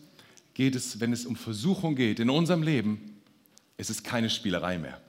geht 0.53 0.77
es, 0.77 1.01
wenn 1.01 1.15
es 1.15 1.25
um 1.25 1.35
Versuchung 1.35 1.97
geht, 1.97 2.21
in 2.21 2.29
unserem 2.29 2.63
Leben, 2.63 3.23
ist 3.79 3.89
es 3.89 4.03
keine 4.03 4.29
Spielerei 4.29 4.77
mehr. 4.77 5.01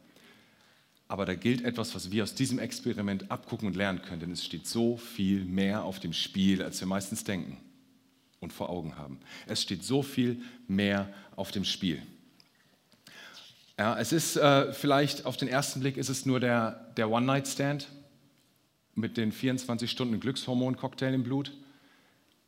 Aber 1.10 1.26
da 1.26 1.36
gilt 1.36 1.66
etwas, 1.66 1.94
was 1.94 2.10
wir 2.10 2.24
aus 2.24 2.34
diesem 2.34 2.58
Experiment 2.58 3.30
abgucken 3.30 3.68
und 3.68 3.76
lernen 3.76 4.02
können, 4.02 4.22
denn 4.22 4.32
es 4.32 4.46
steht 4.46 4.66
so 4.66 4.96
viel 4.96 5.44
mehr 5.44 5.84
auf 5.84 6.00
dem 6.00 6.14
Spiel, 6.14 6.64
als 6.64 6.80
wir 6.80 6.88
meistens 6.88 7.26
denken 7.26 7.58
und 8.40 8.54
vor 8.54 8.70
Augen 8.70 8.98
haben. 8.98 9.20
Es 9.48 9.62
steht 9.62 9.84
so 9.84 10.02
viel 10.02 10.42
mehr 10.70 11.14
auf 11.36 11.52
dem 11.52 11.66
Spiel. 11.66 12.02
Ja, 13.78 13.98
es 13.98 14.12
ist 14.12 14.36
äh, 14.36 14.74
vielleicht 14.74 15.26
auf 15.26 15.38
den 15.38 15.48
ersten 15.48 15.80
Blick 15.80 15.98
ist 15.98 16.10
es 16.10 16.26
nur 16.26 16.40
der, 16.40 16.92
der 16.98 17.10
One-Night-Stand 17.10 17.88
mit 18.96 19.18
den 19.18 19.32
24 19.32 19.90
Stunden 19.90 20.20
Glückshormon-Cocktail 20.20 21.14
im 21.14 21.24
Blut. 21.24 21.52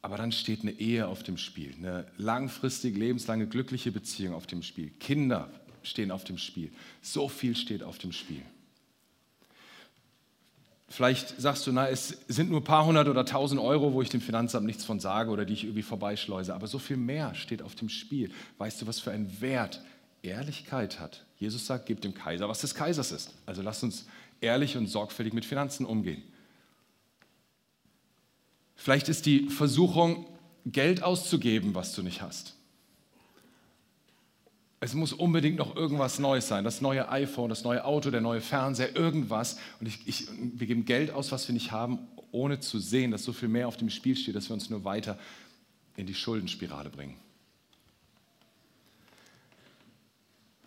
Aber 0.01 0.17
dann 0.17 0.33
steht 0.33 0.61
eine 0.61 0.71
Ehe 0.71 1.07
auf 1.07 1.23
dem 1.23 1.37
Spiel, 1.37 1.73
eine 1.77 2.05
langfristige, 2.17 2.99
lebenslange, 2.99 3.47
glückliche 3.47 3.91
Beziehung 3.91 4.33
auf 4.33 4.45
dem 4.47 4.61
Spiel. 4.61 4.89
Kinder 4.99 5.49
stehen 5.81 6.11
auf 6.11 6.25
dem 6.25 6.37
Spiel. 6.37 6.71
So 7.01 7.29
viel 7.29 7.55
steht 7.55 7.83
auf 7.83 7.99
dem 7.99 8.11
Spiel. 8.11 8.41
Vielleicht 10.89 11.41
sagst 11.41 11.65
du, 11.65 11.71
na, 11.71 11.87
es 11.87 12.09
sind 12.27 12.51
nur 12.51 12.59
ein 12.59 12.65
paar 12.65 12.85
hundert 12.85 13.07
oder 13.07 13.25
tausend 13.25 13.59
Euro, 13.59 13.93
wo 13.93 14.01
ich 14.01 14.09
dem 14.09 14.21
Finanzamt 14.21 14.65
nichts 14.65 14.85
von 14.85 14.99
sage 14.99 15.31
oder 15.31 15.45
die 15.45 15.53
ich 15.53 15.63
irgendwie 15.63 15.81
vorbeischleuse. 15.81 16.53
Aber 16.53 16.67
so 16.67 16.77
viel 16.77 16.97
mehr 16.97 17.33
steht 17.33 17.61
auf 17.63 17.73
dem 17.73 17.89
Spiel. 17.89 18.29
Weißt 18.57 18.81
du, 18.81 18.87
was 18.87 18.99
für 18.99 19.11
einen 19.11 19.41
Wert 19.41 19.81
Ehrlichkeit 20.23 20.99
hat? 20.99 21.25
Jesus 21.37 21.67
sagt, 21.67 21.85
gebt 21.85 22.03
dem 22.03 22.13
Kaiser, 22.15 22.49
was 22.49 22.61
des 22.61 22.73
Kaisers 22.73 23.11
ist. 23.11 23.33
Also 23.45 23.61
lasst 23.61 23.83
uns 23.83 24.05
ehrlich 24.41 24.77
und 24.77 24.87
sorgfältig 24.87 25.33
mit 25.33 25.45
Finanzen 25.45 25.85
umgehen. 25.85 26.23
Vielleicht 28.75 29.09
ist 29.09 29.25
die 29.25 29.49
Versuchung, 29.49 30.25
Geld 30.65 31.03
auszugeben, 31.03 31.75
was 31.75 31.93
du 31.93 32.03
nicht 32.03 32.21
hast. 32.21 32.55
Es 34.79 34.93
muss 34.93 35.13
unbedingt 35.13 35.57
noch 35.57 35.75
irgendwas 35.75 36.19
Neues 36.19 36.47
sein. 36.47 36.63
Das 36.63 36.81
neue 36.81 37.09
iPhone, 37.09 37.49
das 37.49 37.63
neue 37.63 37.85
Auto, 37.85 38.11
der 38.11 38.21
neue 38.21 38.41
Fernseher, 38.41 38.95
irgendwas. 38.95 39.57
Und 39.79 39.87
ich, 39.87 40.05
ich, 40.05 40.27
wir 40.37 40.67
geben 40.67 40.85
Geld 40.85 41.11
aus, 41.11 41.31
was 41.31 41.47
wir 41.47 41.53
nicht 41.53 41.71
haben, 41.71 41.99
ohne 42.31 42.59
zu 42.59 42.79
sehen, 42.79 43.11
dass 43.11 43.23
so 43.23 43.31
viel 43.31 43.47
mehr 43.47 43.67
auf 43.67 43.77
dem 43.77 43.89
Spiel 43.89 44.15
steht, 44.15 44.35
dass 44.35 44.49
wir 44.49 44.53
uns 44.53 44.69
nur 44.69 44.83
weiter 44.83 45.17
in 45.95 46.05
die 46.05 46.15
Schuldenspirale 46.15 46.89
bringen. 46.89 47.15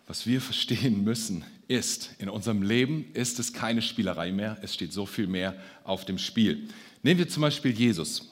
Was 0.07 0.25
wir 0.25 0.39
verstehen 0.39 1.03
müssen, 1.03 1.43
ist, 1.67 2.11
in 2.17 2.29
unserem 2.29 2.61
Leben 2.61 3.11
ist 3.13 3.39
es 3.39 3.51
keine 3.51 3.81
Spielerei 3.81 4.31
mehr, 4.31 4.57
es 4.61 4.73
steht 4.73 4.93
so 4.93 5.05
viel 5.05 5.27
mehr 5.27 5.55
auf 5.83 6.05
dem 6.05 6.17
Spiel. 6.17 6.69
Nehmen 7.03 7.19
wir 7.19 7.27
zum 7.27 7.41
Beispiel 7.41 7.71
Jesus. 7.71 8.31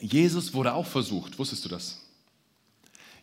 Jesus 0.00 0.54
wurde 0.54 0.72
auch 0.72 0.86
versucht, 0.86 1.38
wusstest 1.38 1.66
du 1.66 1.68
das? 1.68 2.02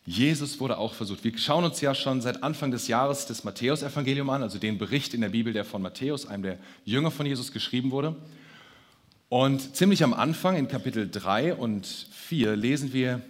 Jesus 0.05 0.59
wurde 0.59 0.77
auch 0.77 0.93
versucht. 0.93 1.23
Wir 1.23 1.35
schauen 1.35 1.63
uns 1.63 1.81
ja 1.81 1.95
schon 1.95 2.21
seit 2.21 2.43
Anfang 2.43 2.69
des 2.69 2.87
Jahres 2.87 3.25
das 3.25 3.43
Matthäusevangelium 3.43 4.29
an, 4.29 4.43
also 4.43 4.59
den 4.59 4.77
Bericht 4.77 5.15
in 5.15 5.21
der 5.21 5.29
Bibel, 5.29 5.51
der 5.51 5.65
von 5.65 5.81
Matthäus, 5.81 6.27
einem 6.27 6.43
der 6.43 6.59
Jünger 6.83 7.09
von 7.09 7.25
Jesus, 7.25 7.51
geschrieben 7.51 7.89
wurde. 7.89 8.15
Und 9.29 9.75
ziemlich 9.75 10.03
am 10.03 10.13
Anfang, 10.13 10.57
in 10.57 10.67
Kapitel 10.67 11.09
3 11.09 11.55
und 11.55 11.87
4, 11.87 12.55
lesen 12.55 12.93
wir 12.93 13.21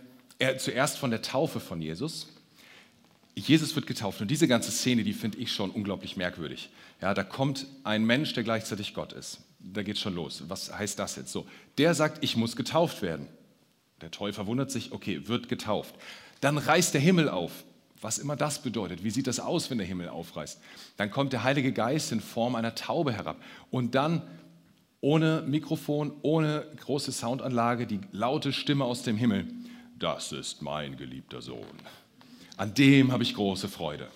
zuerst 0.57 0.97
von 0.97 1.11
der 1.11 1.21
Taufe 1.21 1.61
von 1.61 1.81
Jesus. 1.81 2.34
Jesus 3.35 3.75
wird 3.75 3.85
getauft 3.85 4.21
und 4.21 4.31
diese 4.31 4.47
ganze 4.47 4.71
Szene, 4.71 5.03
die 5.03 5.13
finde 5.13 5.37
ich 5.37 5.51
schon 5.51 5.69
unglaublich 5.71 6.15
merkwürdig. 6.15 6.69
Ja, 7.01 7.13
da 7.13 7.23
kommt 7.23 7.67
ein 7.83 8.05
Mensch, 8.05 8.33
der 8.33 8.43
gleichzeitig 8.43 8.93
Gott 8.93 9.13
ist 9.13 9.41
da 9.73 9.83
geht 9.83 9.97
schon 9.97 10.15
los. 10.15 10.43
Was 10.47 10.73
heißt 10.73 10.99
das 10.99 11.15
jetzt 11.15 11.31
so? 11.31 11.45
Der 11.77 11.93
sagt, 11.93 12.23
ich 12.23 12.37
muss 12.37 12.55
getauft 12.55 13.01
werden. 13.01 13.27
Der 14.01 14.11
Täufer 14.11 14.45
wundert 14.47 14.71
sich, 14.71 14.91
okay, 14.91 15.27
wird 15.27 15.49
getauft. 15.49 15.95
Dann 16.41 16.57
reißt 16.57 16.93
der 16.93 17.01
Himmel 17.01 17.29
auf, 17.29 17.63
was 18.01 18.17
immer 18.17 18.35
das 18.35 18.61
bedeutet. 18.61 19.03
Wie 19.03 19.09
sieht 19.09 19.27
das 19.27 19.39
aus, 19.39 19.69
wenn 19.69 19.77
der 19.77 19.87
Himmel 19.87 20.09
aufreißt? 20.09 20.59
Dann 20.97 21.09
kommt 21.09 21.33
der 21.33 21.43
Heilige 21.43 21.71
Geist 21.71 22.11
in 22.11 22.19
Form 22.19 22.55
einer 22.55 22.75
Taube 22.75 23.13
herab. 23.13 23.41
Und 23.71 23.95
dann 23.95 24.21
ohne 25.01 25.43
Mikrofon, 25.47 26.13
ohne 26.21 26.65
große 26.77 27.11
Soundanlage, 27.11 27.87
die 27.87 28.01
laute 28.11 28.53
Stimme 28.53 28.85
aus 28.85 29.03
dem 29.03 29.17
Himmel. 29.17 29.47
Das 29.97 30.31
ist 30.31 30.61
mein 30.61 30.97
geliebter 30.97 31.41
Sohn. 31.41 31.79
An 32.57 32.73
dem 32.73 33.11
habe 33.11 33.23
ich 33.23 33.33
große 33.33 33.67
Freude. 33.67 34.07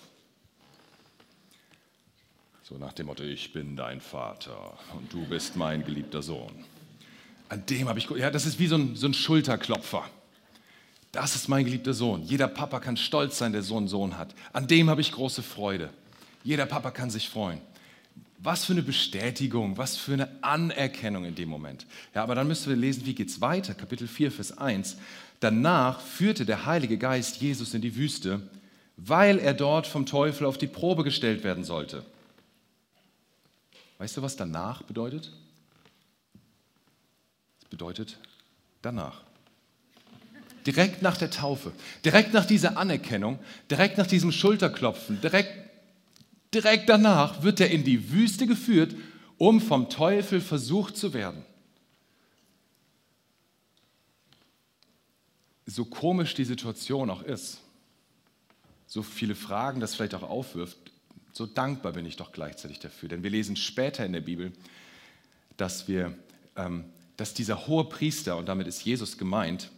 So 2.62 2.78
nach 2.78 2.92
dem 2.92 3.06
Motto, 3.06 3.22
ich 3.22 3.52
bin 3.52 3.76
dein 3.76 4.00
Vater 4.00 4.78
und 4.96 5.12
du 5.12 5.26
bist 5.26 5.56
mein 5.56 5.84
geliebter 5.84 6.22
Sohn. 6.22 6.64
An 7.48 7.66
dem 7.66 7.88
habe 7.88 7.98
ich, 7.98 8.08
ja, 8.10 8.30
das 8.30 8.46
ist 8.46 8.58
wie 8.58 8.68
so 8.68 8.76
ein, 8.76 8.94
so 8.94 9.08
ein 9.08 9.14
Schulterklopfer. 9.14 10.04
Das 11.12 11.34
ist 11.34 11.48
mein 11.48 11.64
geliebter 11.64 11.92
Sohn. 11.92 12.22
Jeder 12.22 12.46
Papa 12.46 12.78
kann 12.78 12.96
stolz 12.96 13.38
sein, 13.38 13.52
der 13.52 13.62
so 13.62 13.76
einen 13.76 13.88
Sohn 13.88 14.16
hat. 14.16 14.34
An 14.52 14.68
dem 14.68 14.88
habe 14.88 15.00
ich 15.00 15.10
große 15.10 15.42
Freude. 15.42 15.90
Jeder 16.44 16.66
Papa 16.66 16.92
kann 16.92 17.10
sich 17.10 17.28
freuen. 17.28 17.60
Was 18.38 18.64
für 18.64 18.72
eine 18.72 18.82
Bestätigung, 18.82 19.76
was 19.76 19.96
für 19.96 20.12
eine 20.12 20.28
Anerkennung 20.40 21.24
in 21.24 21.34
dem 21.34 21.48
Moment. 21.48 21.86
Ja, 22.14 22.22
aber 22.22 22.36
dann 22.36 22.46
müssen 22.46 22.70
wir 22.70 22.76
lesen, 22.76 23.04
wie 23.04 23.14
geht 23.14 23.28
es 23.28 23.40
weiter? 23.40 23.74
Kapitel 23.74 24.06
4, 24.06 24.30
Vers 24.30 24.56
1. 24.56 24.96
Danach 25.40 26.00
führte 26.00 26.44
der 26.44 26.66
Heilige 26.66 26.98
Geist 26.98 27.40
Jesus 27.40 27.72
in 27.72 27.80
die 27.80 27.96
Wüste, 27.96 28.42
weil 28.98 29.38
er 29.38 29.54
dort 29.54 29.86
vom 29.86 30.04
Teufel 30.04 30.46
auf 30.46 30.58
die 30.58 30.66
Probe 30.66 31.02
gestellt 31.02 31.42
werden 31.42 31.64
sollte. 31.64 32.04
Weißt 33.96 34.16
du, 34.16 34.22
was 34.22 34.36
danach 34.36 34.82
bedeutet? 34.82 35.32
Es 37.62 37.68
bedeutet 37.68 38.18
danach. 38.82 39.22
Direkt 40.66 41.00
nach 41.00 41.16
der 41.16 41.30
Taufe, 41.30 41.72
direkt 42.04 42.34
nach 42.34 42.44
dieser 42.44 42.76
Anerkennung, 42.76 43.38
direkt 43.70 43.96
nach 43.96 44.06
diesem 44.06 44.32
Schulterklopfen, 44.32 45.22
direkt, 45.22 45.52
direkt 46.52 46.90
danach 46.90 47.42
wird 47.42 47.60
er 47.60 47.70
in 47.70 47.82
die 47.82 48.12
Wüste 48.12 48.46
geführt, 48.46 48.94
um 49.38 49.62
vom 49.62 49.88
Teufel 49.88 50.42
versucht 50.42 50.98
zu 50.98 51.14
werden. 51.14 51.42
So 55.70 55.84
komisch 55.84 56.34
die 56.34 56.44
Situation 56.44 57.10
auch 57.10 57.22
ist, 57.22 57.60
so 58.88 59.04
viele 59.04 59.36
Fragen 59.36 59.78
das 59.78 59.94
vielleicht 59.94 60.16
auch 60.16 60.24
aufwirft, 60.24 60.76
so 61.32 61.46
dankbar 61.46 61.92
bin 61.92 62.04
ich 62.06 62.16
doch 62.16 62.32
gleichzeitig 62.32 62.80
dafür. 62.80 63.08
Denn 63.08 63.22
wir 63.22 63.30
lesen 63.30 63.54
später 63.54 64.04
in 64.04 64.12
der 64.12 64.20
Bibel, 64.20 64.52
dass, 65.56 65.86
wir, 65.86 66.18
ähm, 66.56 66.86
dass 67.16 67.34
dieser 67.34 67.68
hohe 67.68 67.84
Priester, 67.84 68.36
und 68.36 68.46
damit 68.46 68.66
ist 68.66 68.84
Jesus 68.84 69.16
gemeint, 69.16 69.70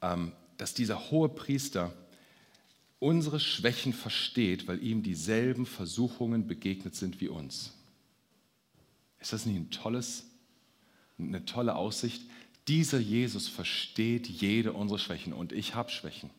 ähm, 0.00 0.30
dass 0.58 0.74
dieser 0.74 1.10
hohe 1.10 1.28
Priester 1.28 1.92
unsere 3.00 3.40
Schwächen 3.40 3.92
versteht, 3.92 4.68
weil 4.68 4.80
ihm 4.80 5.02
dieselben 5.02 5.66
Versuchungen 5.66 6.46
begegnet 6.46 6.94
sind 6.94 7.20
wie 7.20 7.28
uns. 7.28 7.72
Ist 9.18 9.32
das 9.32 9.44
nicht 9.44 9.56
ein 9.56 9.70
tolles, 9.70 10.24
eine 11.18 11.44
tolle 11.44 11.74
Aussicht? 11.74 12.22
Dieser 12.68 12.98
Jesus 12.98 13.48
versteht 13.48 14.26
jede 14.26 14.72
unserer 14.72 14.98
Schwächen 14.98 15.32
und 15.32 15.52
ich 15.52 15.74
habe 15.74 15.90
Schwächen. 15.90 16.30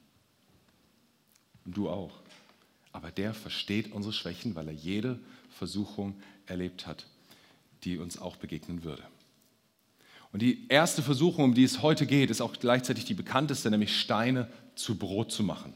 Und 1.66 1.78
du 1.78 1.90
auch. 1.90 2.12
Aber 2.92 3.12
der 3.12 3.34
versteht 3.34 3.92
unsere 3.92 4.14
Schwächen, 4.14 4.56
weil 4.56 4.68
er 4.68 4.74
jede 4.74 5.20
Versuchung 5.58 6.16
erlebt 6.46 6.88
hat, 6.88 7.06
die 7.84 7.98
uns 7.98 8.18
auch 8.18 8.36
begegnen 8.36 8.84
würde. 8.84 9.04
Und 10.34 10.42
die 10.42 10.66
erste 10.68 11.02
Versuchung, 11.02 11.46
um 11.46 11.54
die 11.54 11.64
es 11.64 11.82
heute 11.82 12.06
geht, 12.06 12.30
ist 12.30 12.42
auch 12.42 12.54
gleichzeitig 12.60 13.06
die 13.06 13.14
bekannteste, 13.14 13.70
nämlich 13.70 13.98
Steine 13.98 14.50
zu 14.76 14.98
Brot 14.98 15.32
zu 15.32 15.44
machen. 15.44 15.74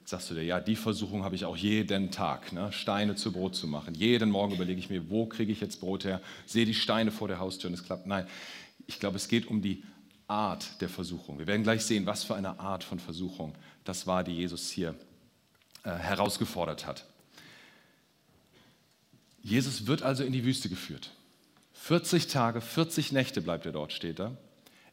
Jetzt 0.00 0.10
sagst 0.10 0.30
du 0.30 0.34
dir, 0.34 0.42
ja, 0.42 0.60
die 0.60 0.76
Versuchung 0.76 1.24
habe 1.24 1.34
ich 1.34 1.46
auch 1.46 1.56
jeden 1.56 2.10
Tag, 2.10 2.52
ne? 2.52 2.70
Steine 2.72 3.14
zu 3.14 3.32
Brot 3.32 3.54
zu 3.54 3.66
machen. 3.66 3.94
Jeden 3.94 4.30
Morgen 4.30 4.54
überlege 4.54 4.78
ich 4.78 4.90
mir, 4.90 5.08
wo 5.08 5.24
kriege 5.24 5.50
ich 5.50 5.60
jetzt 5.62 5.80
Brot 5.80 6.04
her? 6.04 6.20
Sehe 6.44 6.66
die 6.66 6.74
Steine 6.74 7.10
vor 7.10 7.28
der 7.28 7.38
Haustür 7.38 7.68
und 7.68 7.74
es 7.74 7.84
klappt. 7.84 8.06
Nein, 8.06 8.26
ich 8.86 9.00
glaube, 9.00 9.16
es 9.16 9.28
geht 9.28 9.46
um 9.46 9.62
die 9.62 9.82
Art 10.26 10.80
der 10.80 10.88
Versuchung. 10.88 11.38
Wir 11.38 11.46
werden 11.46 11.62
gleich 11.62 11.84
sehen, 11.84 12.06
was 12.06 12.24
für 12.24 12.34
eine 12.34 12.58
Art 12.60 12.84
von 12.84 12.98
Versuchung 12.98 13.54
das 13.84 14.06
war, 14.06 14.24
die 14.24 14.32
Jesus 14.32 14.70
hier 14.70 14.94
äh, 15.84 15.90
herausgefordert 15.90 16.86
hat. 16.86 17.06
Jesus 19.42 19.86
wird 19.86 20.02
also 20.02 20.24
in 20.24 20.32
die 20.32 20.44
Wüste 20.44 20.70
geführt. 20.70 21.10
40 21.74 22.28
Tage, 22.28 22.62
40 22.62 23.12
Nächte 23.12 23.42
bleibt 23.42 23.66
er 23.66 23.72
dort, 23.72 23.92
steht 23.92 24.18
er. 24.18 24.36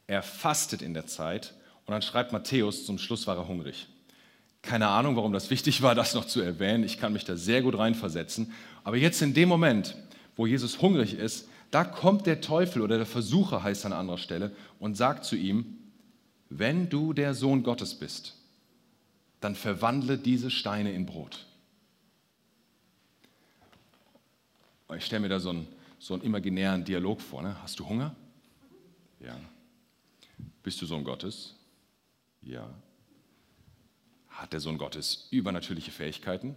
Er 0.06 0.22
fastet 0.22 0.82
in 0.82 0.92
der 0.92 1.06
Zeit 1.06 1.54
und 1.86 1.92
dann 1.92 2.02
schreibt 2.02 2.32
Matthäus, 2.32 2.84
zum 2.84 2.98
Schluss 2.98 3.26
war 3.26 3.36
er 3.36 3.48
hungrig. 3.48 3.86
Keine 4.60 4.88
Ahnung, 4.88 5.16
warum 5.16 5.32
das 5.32 5.48
wichtig 5.48 5.80
war, 5.80 5.94
das 5.94 6.14
noch 6.14 6.26
zu 6.26 6.40
erwähnen. 6.40 6.84
Ich 6.84 6.98
kann 6.98 7.14
mich 7.14 7.24
da 7.24 7.36
sehr 7.36 7.62
gut 7.62 7.78
reinversetzen. 7.78 8.52
Aber 8.84 8.96
jetzt 8.96 9.22
in 9.22 9.32
dem 9.32 9.48
Moment, 9.48 9.96
wo 10.36 10.46
Jesus 10.46 10.82
hungrig 10.82 11.14
ist, 11.14 11.48
da 11.72 11.84
kommt 11.84 12.26
der 12.26 12.42
Teufel 12.42 12.82
oder 12.82 12.98
der 12.98 13.06
Versucher, 13.06 13.62
heißt 13.62 13.86
an 13.86 13.94
anderer 13.94 14.18
Stelle, 14.18 14.54
und 14.78 14.94
sagt 14.94 15.24
zu 15.24 15.36
ihm, 15.36 15.78
wenn 16.50 16.90
du 16.90 17.14
der 17.14 17.34
Sohn 17.34 17.62
Gottes 17.62 17.94
bist, 17.94 18.36
dann 19.40 19.54
verwandle 19.56 20.18
diese 20.18 20.50
Steine 20.50 20.92
in 20.92 21.06
Brot. 21.06 21.46
Ich 24.94 25.06
stelle 25.06 25.20
mir 25.20 25.30
da 25.30 25.40
so 25.40 25.48
einen, 25.48 25.66
so 25.98 26.12
einen 26.12 26.22
imaginären 26.22 26.84
Dialog 26.84 27.22
vor. 27.22 27.40
Ne? 27.42 27.56
Hast 27.62 27.78
du 27.80 27.88
Hunger? 27.88 28.14
Ja. 29.18 29.40
Bist 30.62 30.80
du 30.82 30.84
Sohn 30.84 31.04
Gottes? 31.04 31.54
Ja. 32.42 32.68
Hat 34.28 34.52
der 34.52 34.60
Sohn 34.60 34.76
Gottes 34.76 35.28
übernatürliche 35.30 35.90
Fähigkeiten? 35.90 36.54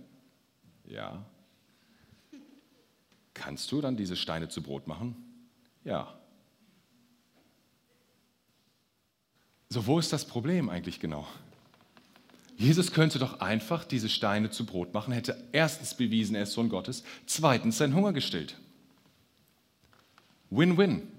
Ja. 0.84 1.26
Kannst 3.36 3.72
du 3.72 3.82
dann 3.82 3.96
diese 3.96 4.16
Steine 4.16 4.50
zu 4.50 4.64
Brot 4.64 4.88
machen? 4.88 5.16
Ja. 5.84 6.18
So, 9.70 9.86
wo 9.86 10.00
ist 10.00 10.12
das 10.12 10.26
Problem 10.26 10.70
eigentlich 10.70 11.00
genau? 11.00 11.28
Jesus 12.58 12.94
könnte 12.94 13.20
doch 13.20 13.42
einfach 13.42 13.84
diese 13.84 14.08
Steine 14.08 14.50
zu 14.50 14.66
Brot 14.66 14.94
machen, 14.94 15.14
hätte 15.14 15.44
erstens 15.52 15.94
bewiesen, 15.94 16.36
er 16.36 16.44
ist 16.44 16.54
Sohn 16.54 16.70
Gottes, 16.70 17.04
zweitens 17.26 17.78
seinen 17.78 17.94
Hunger 17.94 18.14
gestillt. 18.14 18.56
Win-win. 20.50 21.12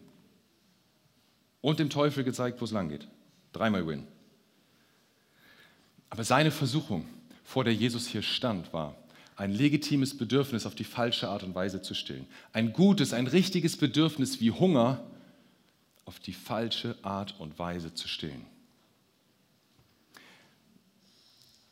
Und 1.61 1.79
dem 1.79 1.91
Teufel 1.91 2.25
gezeigt, 2.25 2.61
wo 2.61 2.65
es 2.65 2.71
lang 2.71 2.89
geht. 2.89 3.07
Dreimal 3.53 3.87
Win. 3.87 4.07
Aber 6.09 6.25
seine 6.25 6.51
Versuchung, 6.51 7.07
vor 7.45 7.65
der 7.65 7.75
Jesus 7.75 8.07
hier 8.07 8.23
stand, 8.23 8.73
war, 8.73 8.97
ein 9.37 9.53
legitimes 9.53 10.17
Bedürfnis 10.17 10.67
auf 10.67 10.75
die 10.75 10.85
falsche 10.85 11.29
Art 11.29 11.43
und 11.43 11.55
Weise 11.55 11.83
zu 11.83 11.95
stillen. 11.95 12.27
Ein 12.53 12.73
gutes, 12.73 13.13
ein 13.13 13.27
richtiges 13.27 13.77
Bedürfnis 13.77 14.41
wie 14.41 14.51
Hunger 14.51 15.05
auf 16.07 16.19
die 16.19 16.33
falsche 16.33 16.97
Art 17.03 17.35
und 17.39 17.59
Weise 17.59 17.93
zu 17.93 18.09
stillen. 18.09 18.47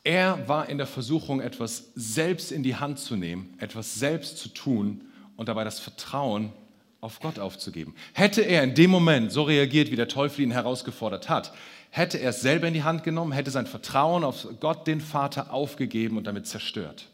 Er 0.03 0.47
war 0.47 0.69
in 0.69 0.77
der 0.77 0.87
Versuchung, 0.87 1.41
etwas 1.41 1.91
selbst 1.95 2.53
in 2.53 2.63
die 2.63 2.77
Hand 2.77 2.99
zu 2.99 3.17
nehmen, 3.17 3.55
etwas 3.59 3.95
selbst 3.95 4.37
zu 4.37 4.51
tun 4.51 5.03
und 5.37 5.49
dabei 5.49 5.65
das 5.65 5.81
Vertrauen 5.81 6.53
auf 7.01 7.21
Gott 7.21 7.39
aufzugeben. 7.39 7.95
Hätte 8.13 8.43
er 8.43 8.63
in 8.63 8.75
dem 8.75 8.91
Moment 8.91 9.33
so 9.33 9.45
reagiert, 9.45 9.91
wie 9.91 9.97
der 9.97 10.09
Teufel 10.09 10.43
ihn 10.43 10.51
herausgefordert 10.51 11.31
hat, 11.31 11.55
hätte 11.89 12.19
er 12.19 12.31
es 12.31 12.43
selber 12.43 12.69
in 12.69 12.75
die 12.75 12.83
Hand 12.83 13.05
genommen, 13.05 13.33
hätte 13.33 13.51
sein 13.51 13.67
Vertrauen 13.67 14.25
auf 14.25 14.47
Gott, 14.61 14.87
den 14.87 15.01
Vater, 15.01 15.55
aufgegeben 15.55 16.19
und 16.19 16.27
damit 16.27 16.47
zerstört. 16.47 17.09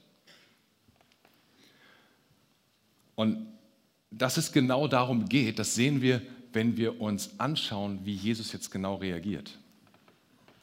Und 3.20 3.48
dass 4.10 4.38
es 4.38 4.50
genau 4.50 4.88
darum 4.88 5.28
geht, 5.28 5.58
das 5.58 5.74
sehen 5.74 6.00
wir, 6.00 6.22
wenn 6.54 6.78
wir 6.78 7.02
uns 7.02 7.38
anschauen, 7.38 8.00
wie 8.04 8.14
Jesus 8.14 8.50
jetzt 8.54 8.70
genau 8.70 8.94
reagiert. 8.94 9.58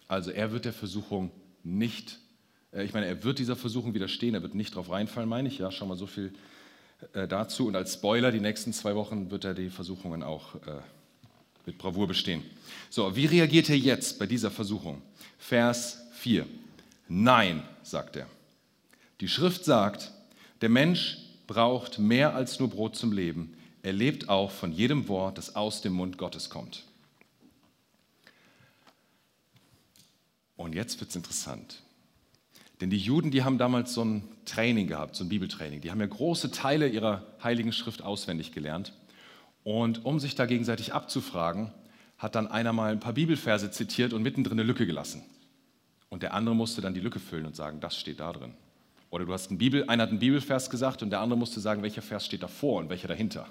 Also 0.07 0.31
er 0.31 0.51
wird 0.51 0.65
der 0.65 0.73
Versuchung 0.73 1.29
nicht, 1.63 2.17
äh, 2.73 2.83
ich 2.83 2.95
meine, 2.95 3.05
er 3.05 3.23
wird 3.23 3.37
dieser 3.37 3.55
Versuchung 3.55 3.93
widerstehen, 3.93 4.33
er 4.33 4.41
wird 4.41 4.55
nicht 4.55 4.73
drauf 4.73 4.89
reinfallen, 4.89 5.29
meine 5.29 5.49
ich. 5.49 5.59
Ja, 5.59 5.69
schau 5.69 5.85
mal 5.85 5.97
so 5.97 6.07
viel 6.07 6.33
äh, 7.13 7.27
dazu. 7.27 7.67
Und 7.67 7.75
als 7.75 7.93
Spoiler, 7.93 8.31
die 8.31 8.39
nächsten 8.39 8.73
zwei 8.73 8.95
Wochen 8.95 9.29
wird 9.29 9.45
er 9.45 9.53
die 9.53 9.69
Versuchungen 9.69 10.23
auch 10.23 10.55
äh, 10.55 10.81
mit 11.67 11.77
Bravour 11.77 12.07
bestehen. 12.07 12.41
So, 12.89 13.15
wie 13.15 13.27
reagiert 13.27 13.69
er 13.69 13.77
jetzt 13.77 14.17
bei 14.17 14.25
dieser 14.25 14.49
Versuchung? 14.49 15.03
Vers 15.37 15.99
4. 16.13 16.47
Nein, 17.07 17.61
sagt 17.83 18.15
er. 18.15 18.25
Die 19.21 19.27
Schrift 19.27 19.63
sagt, 19.63 20.11
der 20.61 20.69
Mensch 20.69 21.19
braucht 21.47 21.97
mehr 21.97 22.35
als 22.35 22.59
nur 22.59 22.69
Brot 22.69 22.95
zum 22.95 23.11
Leben. 23.11 23.53
Er 23.81 23.93
lebt 23.93 24.29
auch 24.29 24.51
von 24.51 24.71
jedem 24.71 25.07
Wort, 25.07 25.37
das 25.37 25.55
aus 25.55 25.81
dem 25.81 25.93
Mund 25.93 26.17
Gottes 26.17 26.49
kommt. 26.49 26.83
Und 30.57 30.75
jetzt 30.75 30.99
wird 30.99 31.09
es 31.09 31.15
interessant. 31.15 31.81
Denn 32.81 32.89
die 32.89 32.97
Juden, 32.97 33.31
die 33.31 33.43
haben 33.43 33.57
damals 33.57 33.93
so 33.93 34.03
ein 34.03 34.23
Training 34.45 34.87
gehabt, 34.87 35.15
so 35.15 35.23
ein 35.23 35.29
Bibeltraining. 35.29 35.81
Die 35.81 35.89
haben 35.89 35.99
ja 35.99 36.05
große 36.05 36.51
Teile 36.51 36.87
ihrer 36.87 37.23
heiligen 37.43 37.71
Schrift 37.71 38.01
auswendig 38.01 38.51
gelernt. 38.51 38.93
Und 39.63 40.05
um 40.05 40.19
sich 40.19 40.35
da 40.35 40.45
gegenseitig 40.45 40.93
abzufragen, 40.93 41.71
hat 42.17 42.35
dann 42.35 42.47
einer 42.47 42.73
mal 42.73 42.91
ein 42.91 42.99
paar 42.99 43.13
Bibelverse 43.13 43.71
zitiert 43.71 44.13
und 44.13 44.23
mittendrin 44.23 44.59
eine 44.59 44.67
Lücke 44.67 44.85
gelassen. 44.85 45.23
Und 46.09 46.23
der 46.23 46.33
andere 46.33 46.55
musste 46.55 46.81
dann 46.81 46.93
die 46.93 46.99
Lücke 46.99 47.19
füllen 47.19 47.45
und 47.45 47.55
sagen, 47.55 47.79
das 47.79 47.97
steht 47.97 48.19
da 48.19 48.31
drin. 48.31 48.53
Oder 49.09 49.25
du 49.25 49.33
hast 49.33 49.49
einen 49.49 49.57
Bibel, 49.57 49.85
einer 49.87 50.03
hat 50.03 50.09
einen 50.09 50.19
Bibelvers 50.19 50.69
gesagt 50.69 51.01
und 51.01 51.09
der 51.09 51.21
andere 51.21 51.39
musste 51.39 51.59
sagen, 51.59 51.81
welcher 51.81 52.01
Vers 52.01 52.25
steht 52.25 52.43
davor 52.43 52.79
und 52.79 52.89
welcher 52.89 53.07
dahinter. 53.07 53.47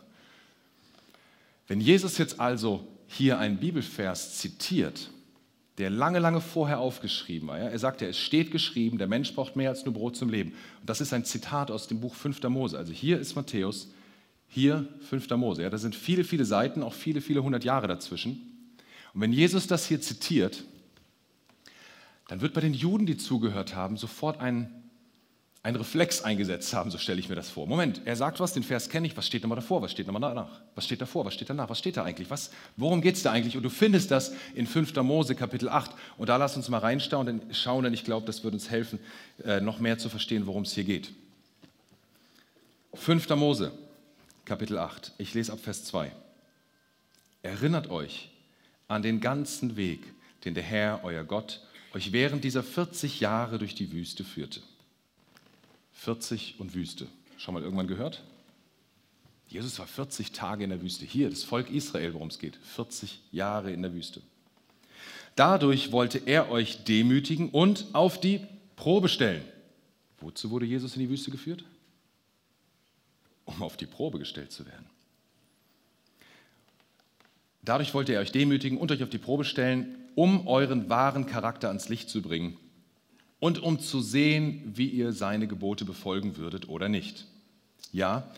Wenn 1.66 1.80
Jesus 1.80 2.18
jetzt 2.18 2.38
also 2.38 2.86
hier 3.08 3.38
einen 3.38 3.58
Bibelvers 3.58 4.38
zitiert, 4.38 5.10
der 5.78 5.90
lange, 5.90 6.18
lange 6.18 6.40
vorher 6.40 6.78
aufgeschrieben 6.78 7.48
war. 7.48 7.58
Ja? 7.58 7.68
Er 7.68 7.78
sagte, 7.78 8.06
es 8.06 8.18
steht 8.18 8.50
geschrieben, 8.50 8.98
der 8.98 9.08
Mensch 9.08 9.34
braucht 9.34 9.56
mehr 9.56 9.70
als 9.70 9.84
nur 9.84 9.92
Brot 9.92 10.16
zum 10.16 10.30
Leben. 10.30 10.52
Und 10.80 10.88
das 10.88 11.00
ist 11.00 11.12
ein 11.12 11.24
Zitat 11.24 11.70
aus 11.70 11.86
dem 11.86 12.00
Buch 12.00 12.14
5. 12.14 12.42
Mose. 12.44 12.78
Also 12.78 12.92
hier 12.92 13.18
ist 13.18 13.34
Matthäus, 13.34 13.88
hier 14.48 14.88
5. 15.08 15.28
Mose. 15.30 15.62
Ja? 15.62 15.70
Da 15.70 15.78
sind 15.78 15.94
viele, 15.94 16.24
viele 16.24 16.44
Seiten, 16.44 16.82
auch 16.82 16.94
viele, 16.94 17.20
viele 17.20 17.42
hundert 17.42 17.64
Jahre 17.64 17.88
dazwischen. 17.88 18.70
Und 19.12 19.20
wenn 19.20 19.32
Jesus 19.32 19.66
das 19.66 19.86
hier 19.86 20.00
zitiert, 20.00 20.64
dann 22.28 22.40
wird 22.40 22.54
bei 22.54 22.60
den 22.60 22.74
Juden, 22.74 23.06
die 23.06 23.16
zugehört 23.16 23.74
haben, 23.74 23.96
sofort 23.96 24.40
ein 24.40 24.85
einen 25.66 25.78
Reflex 25.78 26.22
eingesetzt 26.22 26.72
haben, 26.74 26.92
so 26.92 26.98
stelle 26.98 27.18
ich 27.18 27.28
mir 27.28 27.34
das 27.34 27.50
vor. 27.50 27.66
Moment, 27.66 28.00
er 28.04 28.14
sagt 28.14 28.38
was, 28.38 28.52
den 28.52 28.62
Vers 28.62 28.88
kenne 28.88 29.08
ich, 29.08 29.16
was 29.16 29.26
steht 29.26 29.42
nochmal 29.42 29.56
davor, 29.56 29.82
was 29.82 29.90
steht 29.90 30.06
nochmal 30.06 30.22
danach, 30.22 30.60
was 30.76 30.84
steht 30.84 31.00
davor, 31.00 31.24
was 31.24 31.34
steht 31.34 31.50
danach, 31.50 31.68
was 31.68 31.80
steht 31.80 31.96
da 31.96 32.04
eigentlich, 32.04 32.30
was, 32.30 32.52
worum 32.76 33.00
geht 33.00 33.16
es 33.16 33.24
da 33.24 33.32
eigentlich? 33.32 33.56
Und 33.56 33.64
du 33.64 33.68
findest 33.68 34.12
das 34.12 34.32
in 34.54 34.68
5. 34.68 34.94
Mose 35.02 35.34
Kapitel 35.34 35.68
8 35.68 35.90
und 36.18 36.28
da 36.28 36.36
lass 36.36 36.56
uns 36.56 36.68
mal 36.68 36.78
reinschauen, 36.78 37.26
denn, 37.26 37.42
schauen, 37.52 37.82
denn 37.82 37.92
ich 37.94 38.04
glaube, 38.04 38.24
das 38.26 38.44
wird 38.44 38.54
uns 38.54 38.70
helfen, 38.70 39.00
äh, 39.44 39.60
noch 39.60 39.80
mehr 39.80 39.98
zu 39.98 40.08
verstehen, 40.08 40.46
worum 40.46 40.62
es 40.62 40.72
hier 40.72 40.84
geht. 40.84 41.10
5. 42.94 43.28
Mose 43.30 43.72
Kapitel 44.44 44.78
8, 44.78 45.14
ich 45.18 45.34
lese 45.34 45.52
ab 45.52 45.58
Vers 45.58 45.82
2. 45.86 46.12
Erinnert 47.42 47.90
euch 47.90 48.30
an 48.86 49.02
den 49.02 49.20
ganzen 49.20 49.76
Weg, 49.76 50.04
den 50.44 50.54
der 50.54 50.62
Herr, 50.62 51.00
euer 51.02 51.24
Gott, 51.24 51.60
euch 51.92 52.12
während 52.12 52.44
dieser 52.44 52.62
40 52.62 53.18
Jahre 53.18 53.58
durch 53.58 53.74
die 53.74 53.90
Wüste 53.90 54.22
führte. 54.22 54.60
40 55.96 56.56
und 56.58 56.74
Wüste. 56.74 57.08
Schon 57.38 57.54
mal 57.54 57.62
irgendwann 57.62 57.86
gehört? 57.86 58.22
Jesus 59.48 59.78
war 59.78 59.86
40 59.86 60.32
Tage 60.32 60.64
in 60.64 60.70
der 60.70 60.82
Wüste. 60.82 61.04
Hier, 61.04 61.30
das 61.30 61.44
Volk 61.44 61.70
Israel, 61.70 62.14
worum 62.14 62.28
es 62.28 62.38
geht. 62.38 62.56
40 62.56 63.20
Jahre 63.32 63.72
in 63.72 63.82
der 63.82 63.92
Wüste. 63.92 64.20
Dadurch 65.36 65.92
wollte 65.92 66.18
er 66.18 66.50
euch 66.50 66.84
demütigen 66.84 67.50
und 67.50 67.86
auf 67.92 68.20
die 68.20 68.40
Probe 68.74 69.08
stellen. 69.08 69.44
Wozu 70.20 70.50
wurde 70.50 70.66
Jesus 70.66 70.94
in 70.96 71.00
die 71.00 71.10
Wüste 71.10 71.30
geführt? 71.30 71.64
Um 73.44 73.62
auf 73.62 73.76
die 73.76 73.86
Probe 73.86 74.18
gestellt 74.18 74.50
zu 74.50 74.66
werden. 74.66 74.86
Dadurch 77.62 77.94
wollte 77.94 78.12
er 78.12 78.20
euch 78.20 78.32
demütigen 78.32 78.78
und 78.78 78.90
euch 78.92 79.02
auf 79.02 79.10
die 79.10 79.18
Probe 79.18 79.44
stellen, 79.44 79.96
um 80.14 80.46
euren 80.46 80.88
wahren 80.88 81.26
Charakter 81.26 81.68
ans 81.68 81.88
Licht 81.88 82.08
zu 82.08 82.22
bringen 82.22 82.56
und 83.38 83.58
um 83.58 83.80
zu 83.80 84.00
sehen, 84.00 84.72
wie 84.74 84.88
ihr 84.88 85.12
seine 85.12 85.46
Gebote 85.46 85.84
befolgen 85.84 86.36
würdet 86.36 86.68
oder 86.68 86.88
nicht. 86.88 87.26
Ja, 87.92 88.30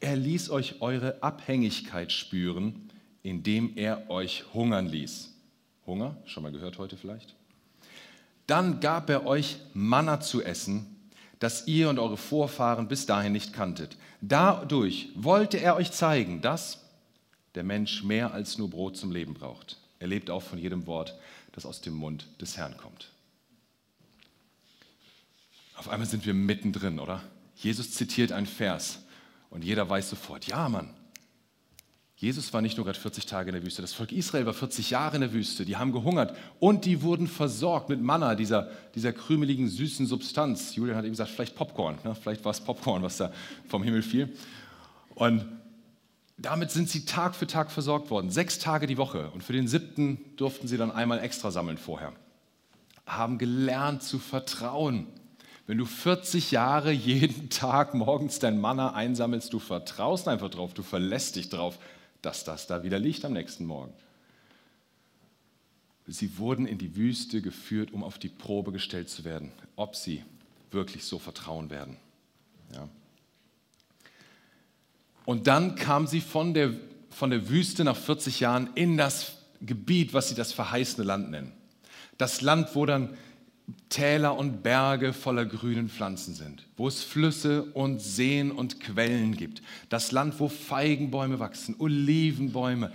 er 0.00 0.16
ließ 0.16 0.50
euch 0.50 0.80
eure 0.80 1.22
Abhängigkeit 1.22 2.12
spüren, 2.12 2.90
indem 3.22 3.76
er 3.76 4.10
euch 4.10 4.44
hungern 4.54 4.86
ließ. 4.86 5.30
Hunger, 5.86 6.16
schon 6.24 6.42
mal 6.42 6.52
gehört 6.52 6.78
heute 6.78 6.96
vielleicht? 6.96 7.34
Dann 8.46 8.80
gab 8.80 9.10
er 9.10 9.26
euch 9.26 9.58
Manna 9.74 10.20
zu 10.20 10.42
essen, 10.42 10.86
das 11.38 11.66
ihr 11.66 11.88
und 11.88 11.98
eure 11.98 12.16
Vorfahren 12.16 12.88
bis 12.88 13.06
dahin 13.06 13.32
nicht 13.32 13.52
kanntet. 13.52 13.96
Dadurch 14.20 15.08
wollte 15.14 15.58
er 15.58 15.76
euch 15.76 15.92
zeigen, 15.92 16.40
dass 16.40 16.84
der 17.54 17.64
Mensch 17.64 18.02
mehr 18.02 18.32
als 18.32 18.58
nur 18.58 18.70
Brot 18.70 18.96
zum 18.96 19.12
Leben 19.12 19.34
braucht. 19.34 19.78
Er 19.98 20.06
lebt 20.06 20.30
auch 20.30 20.42
von 20.42 20.58
jedem 20.58 20.86
Wort, 20.86 21.16
das 21.52 21.66
aus 21.66 21.80
dem 21.80 21.94
Mund 21.94 22.26
des 22.40 22.56
Herrn 22.56 22.76
kommt. 22.76 23.10
Auf 25.80 25.88
einmal 25.88 26.06
sind 26.06 26.26
wir 26.26 26.34
mittendrin, 26.34 26.98
oder? 26.98 27.22
Jesus 27.54 27.92
zitiert 27.92 28.32
einen 28.32 28.44
Vers 28.44 28.98
und 29.48 29.64
jeder 29.64 29.88
weiß 29.88 30.10
sofort, 30.10 30.46
ja 30.46 30.68
Mann, 30.68 30.90
Jesus 32.16 32.52
war 32.52 32.60
nicht 32.60 32.76
nur 32.76 32.84
gerade 32.84 32.98
40 32.98 33.24
Tage 33.24 33.48
in 33.48 33.54
der 33.54 33.64
Wüste, 33.64 33.80
das 33.80 33.94
Volk 33.94 34.12
Israel 34.12 34.44
war 34.44 34.52
40 34.52 34.90
Jahre 34.90 35.14
in 35.14 35.22
der 35.22 35.32
Wüste, 35.32 35.64
die 35.64 35.78
haben 35.78 35.92
gehungert 35.92 36.36
und 36.58 36.84
die 36.84 37.00
wurden 37.00 37.26
versorgt 37.26 37.88
mit 37.88 38.02
Manna, 38.02 38.34
dieser, 38.34 38.68
dieser 38.94 39.14
krümeligen, 39.14 39.68
süßen 39.68 40.04
Substanz. 40.04 40.74
Julian 40.74 40.98
hat 40.98 41.04
eben 41.06 41.14
gesagt, 41.14 41.30
vielleicht 41.30 41.56
Popcorn, 41.56 41.96
ne? 42.04 42.14
vielleicht 42.14 42.44
war 42.44 42.52
es 42.52 42.60
Popcorn, 42.60 43.02
was 43.02 43.16
da 43.16 43.32
vom 43.66 43.82
Himmel 43.82 44.02
fiel. 44.02 44.36
Und 45.14 45.46
damit 46.36 46.72
sind 46.72 46.90
sie 46.90 47.06
Tag 47.06 47.34
für 47.34 47.46
Tag 47.46 47.70
versorgt 47.70 48.10
worden, 48.10 48.30
sechs 48.30 48.58
Tage 48.58 48.86
die 48.86 48.98
Woche. 48.98 49.30
Und 49.30 49.42
für 49.42 49.54
den 49.54 49.66
siebten 49.66 50.18
durften 50.36 50.68
sie 50.68 50.76
dann 50.76 50.90
einmal 50.90 51.20
extra 51.20 51.50
sammeln 51.50 51.78
vorher. 51.78 52.12
Haben 53.06 53.38
gelernt 53.38 54.02
zu 54.02 54.18
vertrauen. 54.18 55.06
Wenn 55.70 55.78
du 55.78 55.86
40 55.86 56.50
Jahre 56.50 56.90
jeden 56.90 57.48
Tag 57.48 57.94
morgens 57.94 58.40
dein 58.40 58.60
Manna 58.60 58.92
einsammelst, 58.94 59.52
du 59.52 59.60
vertraust 59.60 60.26
einfach 60.26 60.50
drauf, 60.50 60.74
du 60.74 60.82
verlässt 60.82 61.36
dich 61.36 61.48
drauf, 61.48 61.78
dass 62.22 62.42
das 62.42 62.66
da 62.66 62.82
wieder 62.82 62.98
liegt 62.98 63.24
am 63.24 63.34
nächsten 63.34 63.66
Morgen. 63.66 63.92
Sie 66.08 66.38
wurden 66.38 66.66
in 66.66 66.78
die 66.78 66.96
Wüste 66.96 67.40
geführt, 67.40 67.92
um 67.92 68.02
auf 68.02 68.18
die 68.18 68.28
Probe 68.28 68.72
gestellt 68.72 69.10
zu 69.10 69.24
werden, 69.24 69.52
ob 69.76 69.94
sie 69.94 70.24
wirklich 70.72 71.04
so 71.04 71.20
vertrauen 71.20 71.70
werden. 71.70 71.96
Ja. 72.74 72.88
Und 75.24 75.46
dann 75.46 75.76
kam 75.76 76.08
sie 76.08 76.20
von 76.20 76.52
der, 76.52 76.74
von 77.10 77.30
der 77.30 77.48
Wüste 77.48 77.84
nach 77.84 77.96
40 77.96 78.40
Jahren 78.40 78.70
in 78.74 78.96
das 78.96 79.34
Gebiet, 79.60 80.14
was 80.14 80.30
sie 80.30 80.34
das 80.34 80.52
verheißene 80.52 81.06
Land 81.06 81.30
nennen. 81.30 81.52
Das 82.18 82.40
Land, 82.40 82.74
wo 82.74 82.86
dann 82.86 83.16
Täler 83.88 84.36
und 84.36 84.62
Berge 84.62 85.12
voller 85.12 85.44
grünen 85.44 85.88
Pflanzen 85.88 86.34
sind, 86.34 86.66
wo 86.76 86.88
es 86.88 87.02
Flüsse 87.02 87.64
und 87.72 88.00
Seen 88.00 88.50
und 88.50 88.80
Quellen 88.80 89.36
gibt. 89.36 89.62
Das 89.88 90.12
Land, 90.12 90.40
wo 90.40 90.48
Feigenbäume 90.48 91.38
wachsen, 91.38 91.76
Olivenbäume, 91.78 92.92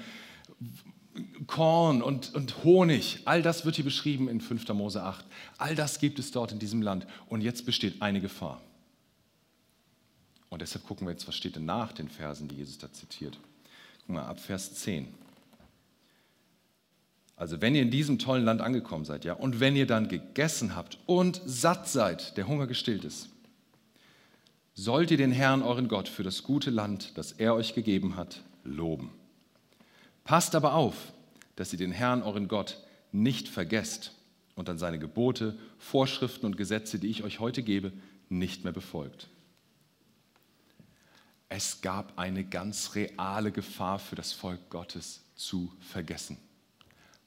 Korn 1.47 2.01
und, 2.01 2.33
und 2.33 2.63
Honig. 2.63 3.19
All 3.25 3.41
das 3.41 3.65
wird 3.65 3.75
hier 3.75 3.85
beschrieben 3.85 4.27
in 4.27 4.41
5. 4.41 4.67
Mose 4.69 5.03
8. 5.03 5.25
All 5.57 5.75
das 5.75 5.99
gibt 5.99 6.19
es 6.19 6.31
dort 6.31 6.51
in 6.51 6.59
diesem 6.59 6.81
Land. 6.81 7.07
Und 7.27 7.41
jetzt 7.41 7.65
besteht 7.65 8.01
eine 8.01 8.21
Gefahr. 8.21 8.61
Und 10.49 10.61
deshalb 10.61 10.85
gucken 10.85 11.07
wir 11.07 11.11
jetzt, 11.11 11.27
was 11.27 11.35
steht 11.35 11.55
denn 11.55 11.65
nach 11.65 11.91
den 11.91 12.09
Versen, 12.09 12.47
die 12.47 12.55
Jesus 12.55 12.77
da 12.77 12.91
zitiert. 12.91 13.37
Guck 14.05 14.15
mal, 14.15 14.25
ab 14.25 14.39
Vers 14.39 14.73
10. 14.75 15.07
Also 17.35 17.59
wenn 17.61 17.75
ihr 17.75 17.81
in 17.81 17.91
diesem 17.91 18.17
tollen 18.17 18.45
Land 18.45 18.61
angekommen 18.61 19.05
seid, 19.05 19.25
ja, 19.25 19.33
und 19.33 19.59
wenn 19.59 19.75
ihr 19.75 19.87
dann 19.87 20.07
gegessen 20.07 20.75
habt 20.75 20.99
und 21.05 21.41
satt 21.45 21.89
seid, 21.89 22.37
der 22.37 22.47
Hunger 22.47 22.67
gestillt 22.67 23.03
ist, 23.03 23.29
sollt 24.73 25.11
ihr 25.11 25.17
den 25.17 25.31
Herrn, 25.31 25.61
euren 25.61 25.87
Gott, 25.87 26.07
für 26.07 26.23
das 26.23 26.43
gute 26.43 26.69
Land, 26.69 27.17
das 27.17 27.33
er 27.33 27.55
euch 27.55 27.73
gegeben 27.73 28.15
hat, 28.15 28.41
loben. 28.63 29.11
Passt 30.23 30.55
aber 30.55 30.73
auf, 30.73 30.95
dass 31.55 31.71
ihr 31.71 31.79
den 31.79 31.91
Herrn, 31.91 32.23
euren 32.23 32.47
Gott, 32.47 32.81
nicht 33.11 33.47
vergesst 33.47 34.11
und 34.55 34.69
an 34.69 34.77
seine 34.77 34.99
Gebote, 34.99 35.57
Vorschriften 35.77 36.45
und 36.45 36.57
Gesetze, 36.57 36.99
die 36.99 37.07
ich 37.07 37.23
euch 37.23 37.39
heute 37.39 37.63
gebe, 37.63 37.93
nicht 38.29 38.63
mehr 38.63 38.73
befolgt. 38.73 39.29
Es 41.47 41.81
gab 41.81 42.17
eine 42.17 42.43
ganz 42.43 42.95
reale 42.95 43.51
Gefahr 43.51 43.99
für 43.99 44.15
das 44.15 44.33
Volk 44.33 44.69
Gottes 44.69 45.21
zu 45.35 45.71
vergessen. 45.79 46.37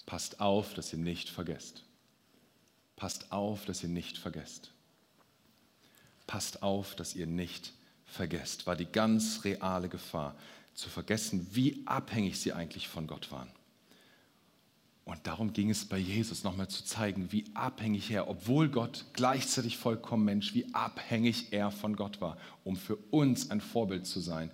Passt 0.09 0.41
auf, 0.41 0.73
dass 0.73 0.91
ihr 0.95 0.99
nicht 0.99 1.29
vergesst. 1.29 1.85
Passt 2.97 3.31
auf, 3.31 3.67
dass 3.67 3.83
ihr 3.83 3.91
nicht 3.91 4.17
vergesst. 4.17 4.73
Passt 6.27 6.63
auf, 6.63 6.95
dass 6.95 7.15
ihr 7.15 7.27
nicht 7.27 7.75
vergesst. 8.07 8.67
War 8.67 8.75
die 8.75 8.87
ganz 8.87 9.45
reale 9.45 9.91
Gefahr, 9.91 10.35
zu 10.73 10.89
vergessen, 10.89 11.47
wie 11.53 11.83
abhängig 11.85 12.41
sie 12.41 12.55
eigentlich 12.55 12.89
von 12.89 13.07
Gott 13.07 13.31
waren. 13.31 13.51
Und 15.05 15.27
darum 15.27 15.53
ging 15.53 15.69
es 15.69 15.85
bei 15.85 15.99
Jesus 15.99 16.43
nochmal 16.43 16.69
zu 16.69 16.87
zeigen, 16.87 17.31
wie 17.31 17.45
abhängig 17.53 18.11
er, 18.11 18.31
obwohl 18.31 18.71
Gott 18.71 19.05
gleichzeitig 19.13 19.77
vollkommen 19.77 20.25
Mensch, 20.25 20.55
wie 20.55 20.73
abhängig 20.73 21.53
er 21.53 21.71
von 21.71 21.97
Gott 21.97 22.23
war, 22.23 22.39
um 22.65 22.77
für 22.77 22.97
uns 23.11 23.51
ein 23.51 23.61
Vorbild 23.61 24.07
zu 24.07 24.21
sein, 24.21 24.51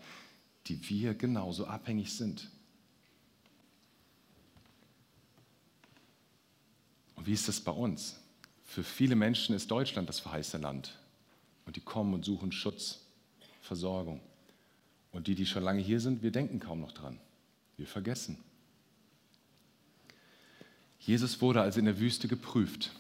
die 0.67 0.89
wir 0.91 1.15
genauso 1.15 1.69
abhängig 1.69 2.13
sind. 2.15 2.51
Und 7.25 7.29
wie 7.29 7.33
ist 7.33 7.49
das 7.49 7.59
bei 7.59 7.73
uns? 7.73 8.21
Für 8.67 8.85
viele 8.85 9.17
Menschen 9.17 9.55
ist 9.55 9.71
Deutschland 9.71 10.11
das 10.11 10.21
verheißene 10.21 10.63
Land. 10.63 10.95
Und 11.65 11.75
die 11.77 11.81
kommen 11.81 12.13
und 12.13 12.23
suchen 12.23 12.53
Schutz, 12.53 13.01
Versorgung. 13.63 14.21
Und 15.11 15.27
die, 15.27 15.35
die 15.35 15.47
schon 15.47 15.63
lange 15.63 15.81
hier 15.81 16.01
sind, 16.01 16.23
wir 16.23 16.33
denken 16.33 16.61
kaum 16.61 16.83
noch 16.83 16.93
dran. 16.93 17.19
Wir 17.79 17.87
vergessen. 17.87 18.37
Jesus 21.01 21.41
wurde 21.41 21.63
also 21.63 21.79
in 21.79 21.87
der 21.87 21.99
Wüste 21.99 22.29
geprüft, 22.29 22.93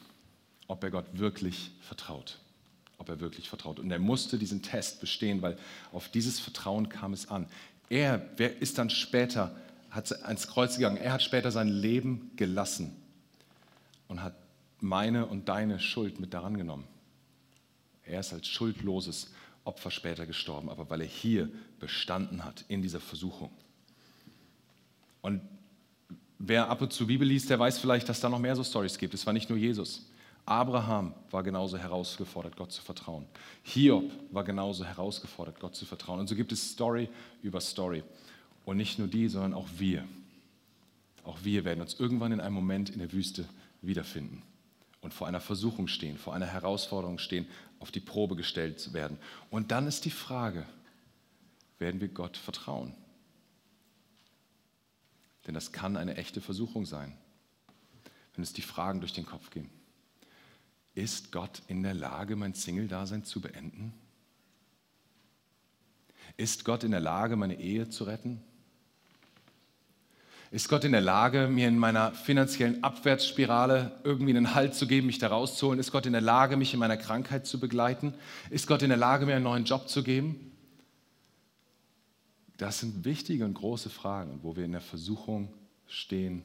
ob 0.69 0.83
er 0.85 0.91
Gott 0.91 1.19
wirklich 1.19 1.73
vertraut. 1.83 2.39
Ob 2.97 3.11
er 3.11 3.21
wirklich 3.21 3.51
vertraut. 3.51 3.79
Und 3.79 3.91
er 3.91 3.99
musste 3.99 4.39
diesen 4.39 4.63
Test 4.63 5.03
bestehen, 5.03 5.43
weil 5.43 5.59
auf 5.93 6.09
dieses 6.09 6.41
Vertrauen 6.41 6.89
kam 6.89 7.13
es 7.13 7.29
an. 7.29 7.47
Er 7.91 8.27
wer 8.39 8.57
ist 8.63 8.79
dann 8.79 8.89
später, 8.89 9.55
hat 9.91 10.25
ans 10.25 10.49
Kreuz 10.49 10.77
gegangen, 10.77 10.97
er 10.97 11.13
hat 11.13 11.23
später 11.23 11.51
sein 11.51 11.69
Leben 11.69 12.31
gelassen 12.37 13.04
und 14.09 14.23
hat 14.23 14.35
meine 14.81 15.27
und 15.27 15.49
deine 15.49 15.79
Schuld 15.79 16.21
mit 16.21 16.35
daran 16.35 16.57
genommen. 16.57 16.85
Er 18.05 18.21
ist 18.21 18.33
als 18.33 18.47
schuldloses 18.49 19.33
Opfer 19.65 19.91
später 19.91 20.27
gestorben, 20.27 20.69
aber 20.69 20.91
weil 20.91 21.01
er 21.01 21.07
hier 21.07 21.49
bestanden 21.81 22.45
hat 22.45 22.65
in 22.69 22.83
dieser 22.83 23.01
Versuchung. 23.01 23.51
Und 25.23 25.41
Wer 26.47 26.69
ab 26.69 26.83
und 26.83 26.93
zu 26.93 27.07
Bibel 27.07 27.27
liest, 27.27 27.49
der 27.49 27.59
weiß 27.59 27.79
vielleicht, 27.79 28.07
dass 28.07 28.21
da 28.21 28.29
noch 28.29 28.39
mehr 28.39 28.55
so 28.55 28.63
Stories 28.63 28.99
gibt. 28.99 29.15
Es 29.15 29.25
war 29.25 29.33
nicht 29.33 29.49
nur 29.49 29.59
Jesus. 29.59 30.07
Abraham 30.45 31.15
war 31.31 31.43
genauso 31.43 31.79
herausgefordert, 31.79 32.55
Gott 32.57 32.71
zu 32.71 32.83
vertrauen. 32.83 33.25
Hiob 33.63 34.11
war 34.31 34.45
genauso 34.45 34.85
herausgefordert, 34.85 35.59
Gott 35.59 35.75
zu 35.75 35.87
vertrauen. 35.87 36.21
Und 36.21 36.29
so 36.29 36.35
gibt 36.35 36.53
es 36.53 36.73
Story 36.73 37.09
über 37.43 37.63
Story. 37.63 38.03
Und 38.67 38.77
nicht 38.77 38.99
nur 38.99 39.09
die, 39.09 39.29
sondern 39.29 39.55
auch 39.55 39.69
wir. 39.79 40.05
Auch 41.23 41.39
wir 41.43 41.65
werden 41.65 41.81
uns 41.81 41.99
irgendwann 41.99 42.33
in 42.33 42.41
einem 42.41 42.55
Moment 42.55 42.91
in 42.91 42.99
der 42.99 43.13
Wüste 43.13 43.47
wiederfinden 43.87 44.43
und 45.01 45.13
vor 45.13 45.27
einer 45.27 45.41
Versuchung 45.41 45.87
stehen, 45.89 46.17
vor 46.17 46.35
einer 46.35 46.47
Herausforderung 46.47 47.19
stehen, 47.19 47.47
auf 47.79 47.91
die 47.91 48.01
Probe 48.01 48.37
gestellt 48.37 48.81
zu 48.81 48.95
werden. 48.95 49.19
Und 49.51 49.71
dann 49.71 49.87
ist 49.87 50.05
die 50.05 50.11
Frage, 50.11 50.67
werden 51.79 52.01
wir 52.01 52.09
Gott 52.09 52.37
vertrauen? 52.37 52.95
Denn 55.47 55.55
das 55.55 55.73
kann 55.73 55.97
eine 55.97 56.17
echte 56.17 56.41
Versuchung 56.41 56.87
sein, 56.87 57.17
wenn 58.35 58.43
es 58.43 58.53
die 58.55 58.63
Fragen 58.63 59.01
durch 59.01 59.13
den 59.13 59.27
Kopf 59.27 59.51
gehen. 59.51 59.69
Ist 60.95 61.33
Gott 61.33 61.61
in 61.67 61.83
der 61.83 61.95
Lage, 61.95 62.37
mein 62.37 62.55
Single-Dasein 62.55 63.25
zu 63.25 63.41
beenden? 63.41 63.93
Ist 66.37 66.65
Gott 66.65 66.85
in 66.85 66.93
der 66.93 67.01
Lage, 67.01 67.37
meine 67.37 67.61
Ehe 67.61 67.89
zu 67.91 68.05
retten? 68.05 68.41
Ist 70.55 70.69
Gott 70.69 70.85
in 70.85 70.93
der 70.93 71.01
Lage, 71.01 71.49
mir 71.49 71.67
in 71.67 71.77
meiner 71.77 72.13
finanziellen 72.13 72.85
Abwärtsspirale 72.85 73.91
irgendwie 74.05 74.37
einen 74.37 74.55
Halt 74.55 74.77
zu 74.77 74.87
geben, 74.87 75.09
mich 75.09 75.19
da 75.19 75.27
rauszuholen? 75.27 75.81
Ist 75.81 75.91
Gott 75.91 76.07
in 76.07 76.13
der 76.13 76.21
Lage, 76.21 76.57
mich 76.57 76.73
in 76.73 76.79
meiner 76.79 76.97
Krankheit 76.97 77.45
zu 77.45 77.59
begleiten? 77.59 78.15
Ist 78.51 78.69
Gott 78.69 78.83
in 78.83 78.91
der 78.91 78.97
Lage, 78.97 79.27
mir 79.27 79.35
einen 79.35 79.43
neuen 79.43 79.65
Job 79.65 79.89
zu 79.89 80.05
geben? 80.05 80.53
Das 82.57 82.79
sind 82.79 83.05
wichtige 83.05 83.45
und 83.45 83.55
große 83.55 83.91
Fragen, 83.91 84.39
wo 84.45 84.55
wir 84.55 84.65
in 84.65 84.71
der 84.71 84.81
Versuchung 84.81 85.53
stehen 85.89 86.45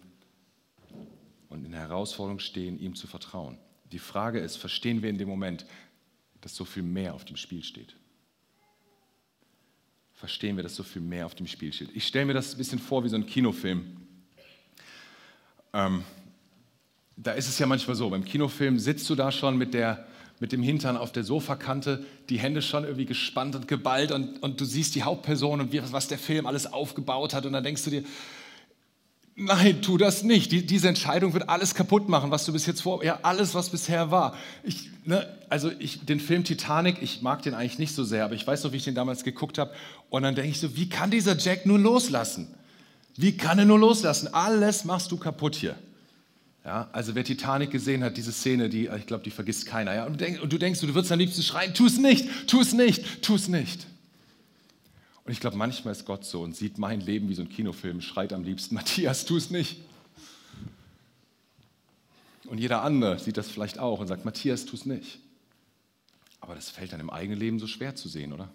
und 1.49 1.63
in 1.63 1.71
der 1.71 1.81
Herausforderung 1.81 2.39
stehen, 2.39 2.79
ihm 2.79 2.95
zu 2.95 3.05
vertrauen. 3.05 3.59
Die 3.91 3.99
Frage 3.99 4.39
ist, 4.39 4.55
verstehen 4.55 5.03
wir 5.03 5.11
in 5.11 5.19
dem 5.19 5.29
Moment, 5.29 5.67
dass 6.41 6.55
so 6.55 6.65
viel 6.65 6.81
mehr 6.81 7.13
auf 7.13 7.25
dem 7.25 7.35
Spiel 7.35 7.63
steht? 7.63 7.95
Verstehen 10.15 10.55
wir, 10.55 10.63
dass 10.63 10.75
so 10.75 10.81
viel 10.83 11.03
mehr 11.03 11.27
auf 11.27 11.35
dem 11.35 11.45
Spiel 11.45 11.71
steht? 11.71 11.95
Ich 11.95 12.07
stelle 12.07 12.25
mir 12.25 12.33
das 12.33 12.53
ein 12.53 12.57
bisschen 12.57 12.79
vor 12.79 13.03
wie 13.05 13.09
so 13.09 13.15
ein 13.15 13.27
Kinofilm. 13.27 13.98
Ähm, 15.73 16.03
da 17.15 17.32
ist 17.34 17.47
es 17.49 17.60
ja 17.60 17.65
manchmal 17.65 17.95
so, 17.95 18.10
beim 18.10 18.23
Kinofilm 18.23 18.79
sitzt 18.79 19.10
du 19.10 19.15
da 19.15 19.32
schon 19.32 19.58
mit, 19.58 19.73
der, 19.73 20.05
mit 20.39 20.51
dem 20.51 20.63
Hintern 20.63 20.95
auf 20.95 21.12
der 21.12 21.23
Sofakante, 21.23 22.05
die 22.29 22.39
Hände 22.39 22.62
schon 22.62 22.84
irgendwie 22.84 23.05
gespannt 23.05 23.55
und 23.55 23.67
geballt 23.67 24.12
und, 24.12 24.41
und 24.41 24.62
du 24.62 24.65
siehst 24.65 24.95
die 24.95 25.03
Hauptperson 25.03 25.60
und 25.60 25.71
wie, 25.73 25.82
was 25.91 26.08
der 26.08 26.17
Film 26.17 26.45
alles 26.45 26.71
aufgebaut 26.71 27.34
hat 27.34 27.45
und 27.45 27.53
dann 27.53 27.63
denkst 27.63 27.84
du 27.84 27.89
dir, 27.89 28.03
Nein, 29.41 29.82
tu 29.82 29.97
das 29.97 30.23
nicht. 30.23 30.51
Die, 30.51 30.65
diese 30.65 30.89
Entscheidung 30.89 31.34
wird 31.34 31.47
alles 31.47 31.73
kaputt 31.73 32.10
machen, 32.10 32.29
was 32.29 32.43
du 32.43 32.51
bis 32.51 32.65
jetzt 32.65 32.82
vor, 32.82 33.05
ja, 33.05 33.19
alles, 33.21 33.55
was 33.55 33.69
bisher 33.69 34.12
war. 34.12 34.36
Ich, 34.63 34.89
ne, 35.05 35.25
also 35.47 35.71
ich, 35.79 36.05
den 36.05 36.19
Film 36.19 36.43
Titanic, 36.43 37.01
ich 37.01 37.21
mag 37.21 37.41
den 37.43 37.53
eigentlich 37.53 37.79
nicht 37.79 37.95
so 37.95 38.03
sehr, 38.03 38.25
aber 38.25 38.36
ich 38.36 38.45
weiß 38.45 38.65
noch, 38.65 38.73
wie 38.73 38.77
ich 38.77 38.84
den 38.84 38.95
damals 38.95 39.23
geguckt 39.23 39.58
habe. 39.58 39.71
Und 40.10 40.23
dann 40.23 40.36
denke 40.36 40.51
ich 40.51 40.60
so, 40.60 40.75
wie 40.75 40.89
kann 40.89 41.10
dieser 41.10 41.38
Jack 41.38 41.65
nur 41.65 41.79
loslassen? 41.79 42.53
Wie 43.19 43.36
kann 43.36 43.60
er 43.60 43.65
nur 43.65 43.77
loslassen? 43.77 44.34
Alles 44.34 44.86
machst 44.86 45.12
du 45.12 45.17
kaputt 45.17 45.53
hier. 45.53 45.75
Ja, 46.63 46.88
also 46.93 47.15
wer 47.15 47.25
Titanic 47.25 47.69
gesehen 47.69 48.01
hat, 48.01 48.15
diese 48.15 48.32
Szene, 48.32 48.69
die, 48.69 48.88
ich 48.88 49.08
glaube, 49.08 49.25
die 49.25 49.29
vergisst 49.29 49.65
keiner. 49.65 49.93
Ja? 49.93 50.05
Und, 50.05 50.21
du 50.21 50.58
denkst, 50.58 50.79
du 50.79 50.88
würdest 50.95 51.12
am 51.12 51.19
liebsten 51.19 51.43
schreien, 51.43 51.73
tu 51.73 51.86
es 51.86 51.97
nicht, 51.97 52.47
tu 52.47 52.62
es 52.62 52.71
nicht, 52.71 53.21
tu 53.21 53.36
es 53.36 53.49
nicht. 53.49 53.88
Und 55.25 55.34
ich 55.34 55.41
glaube, 55.41 55.58
manchmal 55.58 55.91
ist 55.91 56.05
Gott 56.05 56.23
so 56.23 56.43
und 56.43 56.55
sieht 56.55 56.77
mein 56.77 57.01
Leben 57.01 57.27
wie 57.27 57.36
so 57.36 57.41
ein 57.41 57.49
Kinofilm, 57.49 57.99
schreit 57.99 58.32
am 58.32 58.45
liebsten, 58.45 58.73
Matthias, 58.73 59.25
tu 59.25 59.36
es 59.36 59.49
nicht. 59.49 59.82
Und 62.45 62.58
jeder 62.58 62.84
andere 62.84 63.19
sieht 63.19 63.36
das 63.36 63.49
vielleicht 63.49 63.79
auch 63.79 63.99
und 63.99 64.08
sagt, 64.08 64.23
Matthias, 64.23 64.63
tu 64.63 64.77
es 64.77 64.86
nicht. 64.86 65.19
Aber 66.39 66.55
das 66.55 66.69
fällt 66.69 66.93
dann 66.93 67.01
im 67.01 67.10
eigenen 67.10 67.38
Leben 67.38 67.60
so 67.60 67.67
schwer 67.67 67.95
zu 67.95 68.08
sehen, 68.08 68.32
oder? 68.32 68.49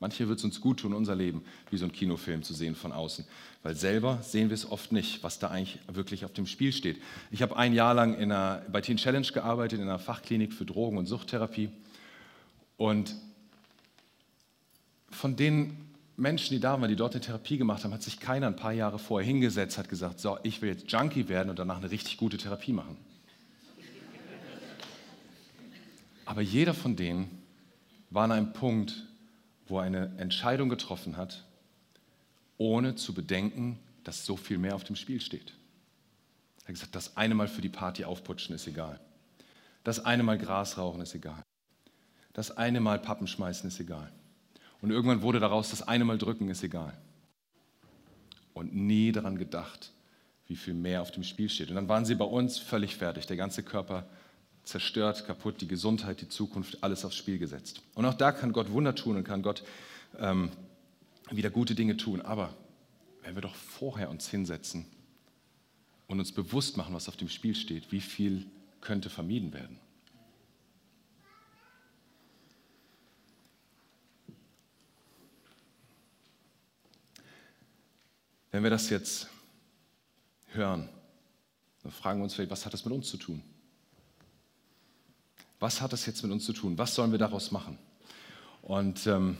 Manche 0.00 0.28
wird 0.28 0.38
es 0.38 0.44
uns 0.44 0.60
gut 0.60 0.80
tun, 0.80 0.92
unser 0.92 1.14
Leben 1.14 1.42
wie 1.70 1.76
so 1.76 1.84
ein 1.84 1.92
Kinofilm 1.92 2.42
zu 2.42 2.52
sehen 2.52 2.74
von 2.74 2.92
außen, 2.92 3.24
weil 3.62 3.74
selber 3.74 4.18
sehen 4.22 4.50
wir 4.50 4.54
es 4.54 4.70
oft 4.70 4.92
nicht, 4.92 5.22
was 5.22 5.38
da 5.38 5.48
eigentlich 5.48 5.78
wirklich 5.86 6.24
auf 6.24 6.32
dem 6.32 6.46
Spiel 6.46 6.72
steht. 6.72 7.00
Ich 7.30 7.42
habe 7.42 7.56
ein 7.56 7.72
Jahr 7.72 7.94
lang 7.94 8.14
in 8.14 8.30
einer, 8.30 8.62
bei 8.70 8.80
Teen 8.80 8.96
Challenge 8.96 9.26
gearbeitet, 9.26 9.80
in 9.80 9.88
einer 9.88 9.98
Fachklinik 9.98 10.52
für 10.52 10.64
Drogen- 10.64 10.98
und 10.98 11.06
Suchttherapie. 11.06 11.70
Und 12.76 13.14
von 15.10 15.36
den 15.36 15.76
Menschen, 16.16 16.54
die 16.54 16.60
da 16.60 16.80
waren, 16.80 16.88
die 16.88 16.96
dort 16.96 17.14
eine 17.14 17.20
Therapie 17.20 17.56
gemacht 17.56 17.84
haben, 17.84 17.92
hat 17.92 18.02
sich 18.02 18.20
keiner 18.20 18.46
ein 18.46 18.56
paar 18.56 18.72
Jahre 18.72 18.98
vorher 18.98 19.26
hingesetzt, 19.26 19.78
hat 19.78 19.88
gesagt, 19.88 20.20
so, 20.20 20.38
ich 20.42 20.60
will 20.62 20.70
jetzt 20.70 20.90
Junkie 20.90 21.28
werden 21.28 21.50
und 21.50 21.58
danach 21.58 21.78
eine 21.78 21.90
richtig 21.90 22.16
gute 22.16 22.36
Therapie 22.36 22.72
machen. 22.72 22.96
Aber 26.24 26.40
jeder 26.40 26.74
von 26.74 26.96
denen 26.96 27.42
war 28.10 28.24
an 28.24 28.32
einem 28.32 28.52
Punkt, 28.52 29.06
wo 29.66 29.78
er 29.78 29.84
eine 29.84 30.12
Entscheidung 30.18 30.68
getroffen 30.68 31.16
hat, 31.16 31.44
ohne 32.58 32.94
zu 32.94 33.14
bedenken, 33.14 33.78
dass 34.04 34.24
so 34.24 34.36
viel 34.36 34.58
mehr 34.58 34.74
auf 34.74 34.84
dem 34.84 34.96
Spiel 34.96 35.20
steht. 35.20 35.54
Er 36.62 36.68
hat 36.68 36.74
gesagt, 36.74 36.94
das 36.94 37.16
eine 37.16 37.34
Mal 37.34 37.48
für 37.48 37.62
die 37.62 37.68
Party 37.68 38.04
aufputschen 38.04 38.54
ist 38.54 38.66
egal. 38.66 39.00
Das 39.82 40.04
eine 40.04 40.22
Mal 40.22 40.38
Gras 40.38 40.78
rauchen 40.78 41.00
ist 41.02 41.14
egal. 41.14 41.42
Das 42.32 42.56
eine 42.56 42.80
Mal 42.80 42.98
Pappen 42.98 43.26
schmeißen 43.26 43.68
ist 43.68 43.80
egal. 43.80 44.10
Und 44.80 44.90
irgendwann 44.90 45.22
wurde 45.22 45.40
daraus, 45.40 45.70
das 45.70 45.86
eine 45.86 46.04
Mal 46.04 46.18
drücken 46.18 46.48
ist 46.48 46.62
egal. 46.62 46.96
Und 48.52 48.74
nie 48.74 49.12
daran 49.12 49.36
gedacht, 49.36 49.92
wie 50.46 50.56
viel 50.56 50.74
mehr 50.74 51.02
auf 51.02 51.10
dem 51.10 51.24
Spiel 51.24 51.48
steht. 51.48 51.70
Und 51.70 51.76
dann 51.76 51.88
waren 51.88 52.04
sie 52.04 52.14
bei 52.14 52.24
uns 52.24 52.58
völlig 52.58 52.96
fertig, 52.96 53.26
der 53.26 53.36
ganze 53.36 53.62
Körper 53.62 54.06
zerstört, 54.64 55.26
kaputt, 55.26 55.60
die 55.60 55.68
Gesundheit, 55.68 56.20
die 56.20 56.28
Zukunft, 56.28 56.82
alles 56.82 57.04
aufs 57.04 57.16
Spiel 57.16 57.38
gesetzt. 57.38 57.82
Und 57.94 58.04
auch 58.04 58.14
da 58.14 58.32
kann 58.32 58.52
Gott 58.52 58.72
Wunder 58.72 58.94
tun 58.94 59.16
und 59.16 59.24
kann 59.24 59.42
Gott 59.42 59.62
ähm, 60.18 60.50
wieder 61.30 61.50
gute 61.50 61.74
Dinge 61.74 61.96
tun. 61.96 62.22
Aber 62.22 62.54
wenn 63.22 63.34
wir 63.34 63.42
doch 63.42 63.54
vorher 63.54 64.10
uns 64.10 64.28
hinsetzen 64.28 64.86
und 66.06 66.18
uns 66.18 66.32
bewusst 66.32 66.76
machen, 66.76 66.94
was 66.94 67.08
auf 67.08 67.16
dem 67.16 67.28
Spiel 67.28 67.54
steht, 67.54 67.92
wie 67.92 68.00
viel 68.00 68.46
könnte 68.80 69.10
vermieden 69.10 69.52
werden? 69.52 69.78
Wenn 78.50 78.62
wir 78.62 78.70
das 78.70 78.88
jetzt 78.88 79.28
hören, 80.52 80.88
dann 81.82 81.90
fragen 81.90 82.20
wir 82.20 82.24
uns 82.24 82.34
vielleicht, 82.34 82.52
was 82.52 82.64
hat 82.64 82.72
das 82.72 82.84
mit 82.84 82.94
uns 82.94 83.08
zu 83.08 83.16
tun? 83.16 83.42
Was 85.60 85.80
hat 85.80 85.92
das 85.92 86.06
jetzt 86.06 86.22
mit 86.22 86.32
uns 86.32 86.44
zu 86.44 86.52
tun? 86.52 86.76
Was 86.78 86.94
sollen 86.94 87.12
wir 87.12 87.18
daraus 87.18 87.50
machen? 87.50 87.78
Und 88.62 89.06
ähm, 89.06 89.36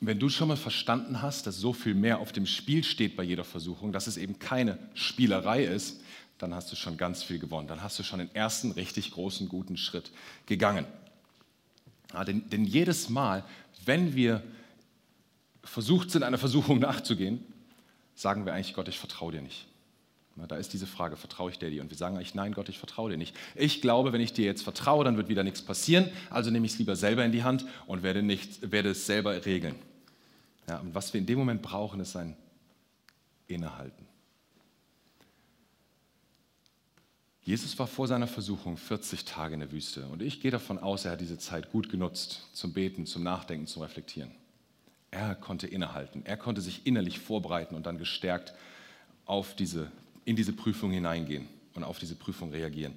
wenn 0.00 0.18
du 0.18 0.28
schon 0.28 0.48
mal 0.48 0.56
verstanden 0.56 1.22
hast, 1.22 1.46
dass 1.46 1.58
so 1.58 1.72
viel 1.72 1.94
mehr 1.94 2.18
auf 2.18 2.32
dem 2.32 2.46
Spiel 2.46 2.82
steht 2.82 3.16
bei 3.16 3.22
jeder 3.22 3.44
Versuchung, 3.44 3.92
dass 3.92 4.06
es 4.06 4.16
eben 4.16 4.38
keine 4.38 4.78
Spielerei 4.94 5.64
ist, 5.64 6.00
dann 6.38 6.54
hast 6.54 6.72
du 6.72 6.76
schon 6.76 6.96
ganz 6.96 7.22
viel 7.22 7.38
gewonnen. 7.38 7.68
Dann 7.68 7.82
hast 7.82 7.98
du 7.98 8.02
schon 8.02 8.18
den 8.18 8.34
ersten 8.34 8.72
richtig 8.72 9.12
großen, 9.12 9.48
guten 9.48 9.76
Schritt 9.76 10.10
gegangen. 10.46 10.86
Ja, 12.12 12.24
denn, 12.24 12.50
denn 12.50 12.64
jedes 12.64 13.08
Mal, 13.08 13.44
wenn 13.84 14.16
wir 14.16 14.42
versucht 15.62 16.10
sind, 16.10 16.24
einer 16.24 16.38
Versuchung 16.38 16.80
nachzugehen, 16.80 17.44
sagen 18.16 18.44
wir 18.44 18.54
eigentlich, 18.54 18.74
Gott, 18.74 18.88
ich 18.88 18.98
vertraue 18.98 19.32
dir 19.32 19.42
nicht. 19.42 19.66
Da 20.36 20.56
ist 20.56 20.72
diese 20.72 20.86
Frage, 20.86 21.16
vertraue 21.16 21.50
ich 21.50 21.58
dir? 21.58 21.82
Und 21.82 21.90
wir 21.90 21.96
sagen 21.96 22.16
eigentlich, 22.16 22.34
nein, 22.34 22.52
Gott, 22.52 22.68
ich 22.68 22.78
vertraue 22.78 23.10
dir 23.10 23.16
nicht. 23.16 23.36
Ich 23.54 23.80
glaube, 23.80 24.12
wenn 24.12 24.20
ich 24.20 24.32
dir 24.32 24.44
jetzt 24.44 24.62
vertraue, 24.62 25.04
dann 25.04 25.16
wird 25.16 25.28
wieder 25.28 25.44
nichts 25.44 25.62
passieren, 25.62 26.10
also 26.30 26.50
nehme 26.50 26.66
ich 26.66 26.72
es 26.72 26.78
lieber 26.78 26.96
selber 26.96 27.24
in 27.24 27.32
die 27.32 27.44
Hand 27.44 27.66
und 27.86 28.02
werde, 28.02 28.22
nicht, 28.22 28.72
werde 28.72 28.90
es 28.90 29.06
selber 29.06 29.44
regeln. 29.44 29.74
Ja, 30.68 30.78
und 30.78 30.94
was 30.94 31.12
wir 31.12 31.20
in 31.20 31.26
dem 31.26 31.38
Moment 31.38 31.60
brauchen, 31.60 32.00
ist 32.00 32.16
ein 32.16 32.36
Innehalten. 33.46 34.06
Jesus 37.44 37.76
war 37.78 37.88
vor 37.88 38.06
seiner 38.06 38.28
Versuchung 38.28 38.76
40 38.76 39.24
Tage 39.24 39.54
in 39.54 39.60
der 39.60 39.72
Wüste 39.72 40.06
und 40.06 40.22
ich 40.22 40.40
gehe 40.40 40.52
davon 40.52 40.78
aus, 40.78 41.04
er 41.04 41.12
hat 41.12 41.20
diese 41.20 41.38
Zeit 41.38 41.72
gut 41.72 41.90
genutzt 41.90 42.48
zum 42.52 42.72
Beten, 42.72 43.04
zum 43.04 43.24
Nachdenken, 43.24 43.66
zum 43.66 43.82
Reflektieren. 43.82 44.30
Er 45.10 45.34
konnte 45.34 45.66
innehalten. 45.66 46.24
Er 46.24 46.36
konnte 46.36 46.60
sich 46.60 46.86
innerlich 46.86 47.18
vorbereiten 47.18 47.74
und 47.74 47.84
dann 47.84 47.98
gestärkt 47.98 48.54
auf 49.26 49.54
diese, 49.54 49.90
in 50.24 50.36
diese 50.36 50.52
Prüfung 50.52 50.90
hineingehen 50.90 51.48
und 51.74 51.84
auf 51.84 51.98
diese 51.98 52.14
Prüfung 52.14 52.50
reagieren. 52.50 52.96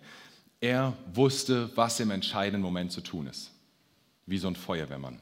Er 0.62 0.94
wusste, 1.14 1.70
was 1.76 2.00
im 2.00 2.12
entscheidenden 2.12 2.62
Moment 2.62 2.92
zu 2.92 3.02
tun 3.02 3.28
ist. 3.28 3.52
Wie 4.26 4.38
so 4.38 4.48
ein 4.48 4.56
Feuerwehrmann. 4.56 5.22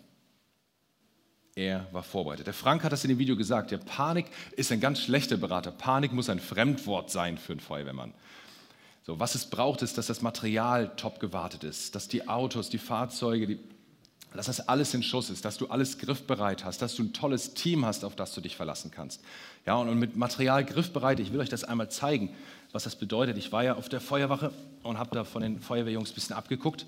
Er 1.55 1.87
war 1.91 2.03
vorbereitet. 2.03 2.47
Der 2.47 2.53
Frank 2.53 2.83
hat 2.83 2.91
das 2.91 3.03
in 3.03 3.09
dem 3.09 3.19
Video 3.19 3.35
gesagt. 3.35 3.71
Der 3.71 3.77
Panik 3.77 4.27
ist 4.55 4.71
ein 4.71 4.79
ganz 4.79 4.99
schlechter 4.99 5.37
Berater. 5.37 5.71
Panik 5.71 6.11
muss 6.11 6.29
ein 6.29 6.39
Fremdwort 6.39 7.11
sein 7.11 7.37
für 7.37 7.53
einen 7.53 7.59
Feuerwehrmann. 7.59 8.13
So, 9.03 9.19
was 9.19 9.35
es 9.35 9.49
braucht, 9.49 9.81
ist, 9.81 9.97
dass 9.97 10.07
das 10.07 10.21
Material 10.21 10.95
top 10.95 11.19
gewartet 11.19 11.63
ist, 11.63 11.93
dass 11.93 12.07
die 12.07 12.27
Autos, 12.27 12.69
die 12.69 12.77
Fahrzeuge, 12.77 13.47
die 13.47 13.59
dass 14.35 14.47
das 14.47 14.67
alles 14.67 14.93
in 14.93 15.03
Schuss 15.03 15.29
ist, 15.29 15.45
dass 15.45 15.57
du 15.57 15.67
alles 15.67 15.97
griffbereit 15.97 16.65
hast, 16.65 16.81
dass 16.81 16.95
du 16.95 17.03
ein 17.03 17.13
tolles 17.13 17.53
Team 17.53 17.85
hast, 17.85 18.03
auf 18.03 18.15
das 18.15 18.33
du 18.33 18.41
dich 18.41 18.55
verlassen 18.55 18.91
kannst. 18.91 19.21
Ja, 19.65 19.75
und 19.75 19.99
mit 19.99 20.15
Material 20.15 20.65
griffbereit, 20.65 21.19
ich 21.19 21.31
will 21.31 21.39
euch 21.39 21.49
das 21.49 21.63
einmal 21.63 21.89
zeigen, 21.89 22.29
was 22.71 22.83
das 22.83 22.95
bedeutet. 22.95 23.37
Ich 23.37 23.51
war 23.51 23.63
ja 23.63 23.75
auf 23.75 23.89
der 23.89 24.01
Feuerwache 24.01 24.51
und 24.81 24.97
habe 24.97 25.11
da 25.13 25.23
von 25.23 25.41
den 25.41 25.59
Feuerwehrjungs 25.59 26.11
ein 26.11 26.15
bisschen 26.15 26.35
abgeguckt. 26.35 26.85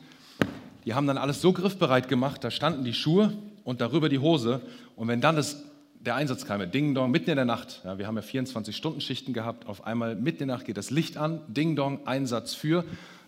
Die 0.86 0.94
haben 0.94 1.08
dann 1.08 1.18
alles 1.18 1.42
so 1.42 1.54
griffbereit 1.54 2.10
gemacht, 2.10 2.44
da 2.44 2.52
standen 2.52 2.84
die 2.84 2.94
Schuhe 2.94 3.34
und 3.64 3.82
darüber 3.82 4.10
die 4.10 4.20
Hose. 4.20 4.62
Und 4.96 5.08
wenn 5.08 5.22
dann 5.22 5.36
das, 5.36 5.64
der 6.00 6.16
Einsatz 6.16 6.46
kam, 6.46 6.70
Ding 6.72 6.94
Dong, 6.94 7.12
mitten 7.12 7.30
in 7.30 7.36
der 7.36 7.46
Nacht, 7.46 7.82
ja, 7.84 7.98
wir 7.98 8.08
haben 8.08 8.16
ja 8.16 8.24
24-Stunden-Schichten 8.24 9.34
gehabt, 9.34 9.68
auf 9.68 9.86
einmal 9.86 10.16
mitten 10.16 10.44
in 10.44 10.48
der 10.48 10.58
Nacht 10.58 10.66
geht 10.66 10.78
das 10.78 10.92
Licht 10.92 11.18
an, 11.18 11.42
Ding 11.48 11.76
Dong, 11.76 12.06
Einsatz 12.06 12.54
für, 12.54 12.84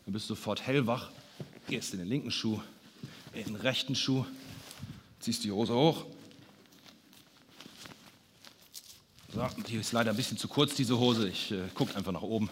dann 0.06 0.14
bist 0.14 0.30
du 0.30 0.36
sofort 0.36 0.66
hellwach, 0.66 1.10
gehst 1.68 1.94
in 1.94 2.00
den 2.00 2.08
linken 2.08 2.32
Schuh, 2.32 2.60
den 3.43 3.56
rechten 3.56 3.95
Schuh, 3.95 4.26
ziehst 5.19 5.43
die 5.43 5.52
Hose 5.52 5.73
hoch. 5.73 6.06
So, 9.34 9.45
die 9.67 9.76
ist 9.76 9.91
leider 9.91 10.12
ein 10.12 10.17
bisschen 10.17 10.38
zu 10.38 10.47
kurz, 10.47 10.73
diese 10.76 10.97
Hose. 10.97 11.30
Ich 11.30 11.52
äh, 11.52 11.67
gucke 11.76 11.95
einfach 11.95 12.12
nach 12.12 12.21
oben. 12.21 12.50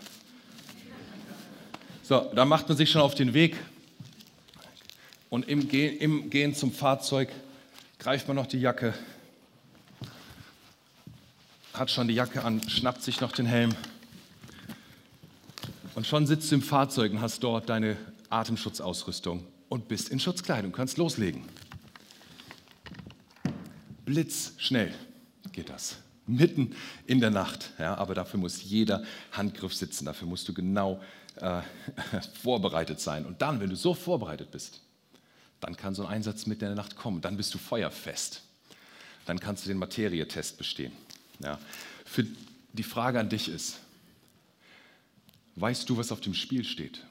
So, 2.03 2.31
da 2.35 2.45
macht 2.45 2.67
man 2.67 2.77
sich 2.77 2.91
schon 2.91 3.01
auf 3.01 3.15
den 3.15 3.33
Weg. 3.33 3.57
Und 5.29 5.47
im, 5.47 5.67
Ge 5.67 5.87
im 5.87 6.29
Gehen 6.29 6.53
zum 6.53 6.71
Fahrzeug 6.71 7.29
greift 7.97 8.27
man 8.27 8.35
noch 8.35 8.45
die 8.45 8.59
Jacke. 8.59 8.93
hat 11.73 11.89
schon 11.89 12.07
die 12.07 12.13
Jacke 12.13 12.43
an, 12.43 12.61
schnappt 12.69 13.01
sich 13.01 13.21
noch 13.21 13.31
den 13.31 13.47
Helm. 13.47 13.73
Und 15.95 16.05
schon 16.05 16.27
sitzt 16.27 16.51
du 16.51 16.55
im 16.55 16.61
Fahrzeug 16.61 17.11
und 17.11 17.21
hast 17.21 17.43
dort 17.43 17.69
deine 17.69 17.97
Atemschutzausrüstung 18.29 19.45
und 19.75 19.89
bist 19.89 20.07
in 20.07 20.21
Schutzkleidung, 20.21 20.71
kannst 20.71 20.97
loslegen. 20.97 21.43
Blitzschnell 24.05 24.93
geht 25.51 25.69
das. 25.69 25.97
Mitten 26.27 26.73
in 27.05 27.19
der 27.19 27.29
Nacht. 27.29 27.71
Ja, 27.77 27.95
aber 27.95 28.15
dafür 28.15 28.39
muss 28.39 28.63
jeder 28.63 29.03
Handgriff 29.33 29.73
sitzen. 29.73 30.05
Dafür 30.05 30.29
musst 30.29 30.47
du 30.47 30.53
genau 30.53 31.01
äh, 31.35 31.61
vorbereitet 32.41 33.01
sein. 33.01 33.25
Und 33.25 33.41
dann, 33.41 33.59
wenn 33.59 33.69
du 33.69 33.75
so 33.75 33.93
vorbereitet 33.93 34.49
bist, 34.49 34.79
dann 35.59 35.75
kann 35.75 35.93
so 35.93 36.05
ein 36.05 36.09
Einsatz 36.09 36.45
mitten 36.45 36.63
in 36.63 36.69
der 36.69 36.75
Nacht 36.75 36.95
kommen. 36.95 37.19
Dann 37.19 37.35
bist 37.35 37.53
du 37.53 37.57
feuerfest. 37.57 38.43
Dann 39.25 39.39
kannst 39.41 39.65
du 39.65 39.67
den 39.67 39.77
Materietest 39.77 40.57
bestehen. 40.57 40.93
Ja. 41.39 41.59
Für 42.05 42.25
die 42.71 42.83
Frage 42.83 43.19
an 43.19 43.27
dich 43.27 43.49
ist, 43.49 43.79
weißt 45.55 45.89
du, 45.89 45.97
was 45.97 46.13
auf 46.13 46.21
dem 46.21 46.33
Spiel 46.33 46.63
steht? 46.63 47.01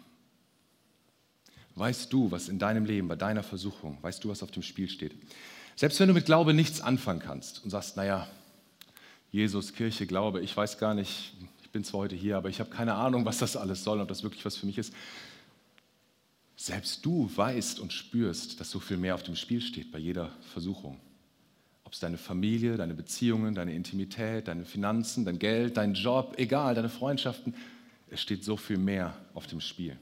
Weißt 1.76 2.12
du, 2.12 2.30
was 2.30 2.48
in 2.48 2.58
deinem 2.58 2.84
Leben, 2.84 3.08
bei 3.08 3.16
deiner 3.16 3.42
Versuchung, 3.42 3.98
weißt 4.02 4.22
du, 4.22 4.28
was 4.28 4.42
auf 4.42 4.50
dem 4.50 4.62
Spiel 4.62 4.88
steht? 4.88 5.12
Selbst 5.76 5.98
wenn 5.98 6.08
du 6.08 6.14
mit 6.14 6.26
Glaube 6.26 6.54
nichts 6.54 6.80
anfangen 6.80 7.20
kannst 7.20 7.64
und 7.64 7.70
sagst, 7.70 7.96
naja, 7.96 8.28
Jesus, 9.32 9.72
Kirche, 9.72 10.06
Glaube, 10.06 10.40
ich 10.40 10.56
weiß 10.56 10.78
gar 10.78 10.94
nicht, 10.94 11.34
ich 11.62 11.70
bin 11.70 11.82
zwar 11.82 12.02
heute 12.02 12.14
hier, 12.14 12.36
aber 12.36 12.48
ich 12.48 12.60
habe 12.60 12.70
keine 12.70 12.94
Ahnung, 12.94 13.24
was 13.24 13.38
das 13.38 13.56
alles 13.56 13.82
soll, 13.82 14.00
ob 14.00 14.06
das 14.06 14.22
wirklich 14.22 14.44
was 14.44 14.56
für 14.56 14.66
mich 14.66 14.78
ist. 14.78 14.94
Selbst 16.56 17.04
du 17.04 17.28
weißt 17.34 17.80
und 17.80 17.92
spürst, 17.92 18.60
dass 18.60 18.70
so 18.70 18.78
viel 18.78 18.96
mehr 18.96 19.16
auf 19.16 19.24
dem 19.24 19.34
Spiel 19.34 19.60
steht 19.60 19.90
bei 19.90 19.98
jeder 19.98 20.30
Versuchung. 20.52 21.00
Ob 21.82 21.92
es 21.92 21.98
deine 21.98 22.16
Familie, 22.16 22.76
deine 22.76 22.94
Beziehungen, 22.94 23.56
deine 23.56 23.74
Intimität, 23.74 24.46
deine 24.46 24.64
Finanzen, 24.64 25.24
dein 25.24 25.40
Geld, 25.40 25.76
dein 25.76 25.94
Job, 25.94 26.34
egal, 26.36 26.76
deine 26.76 26.88
Freundschaften, 26.88 27.56
es 28.08 28.22
steht 28.22 28.44
so 28.44 28.56
viel 28.56 28.78
mehr 28.78 29.16
auf 29.34 29.48
dem 29.48 29.60
Spiel. 29.60 29.98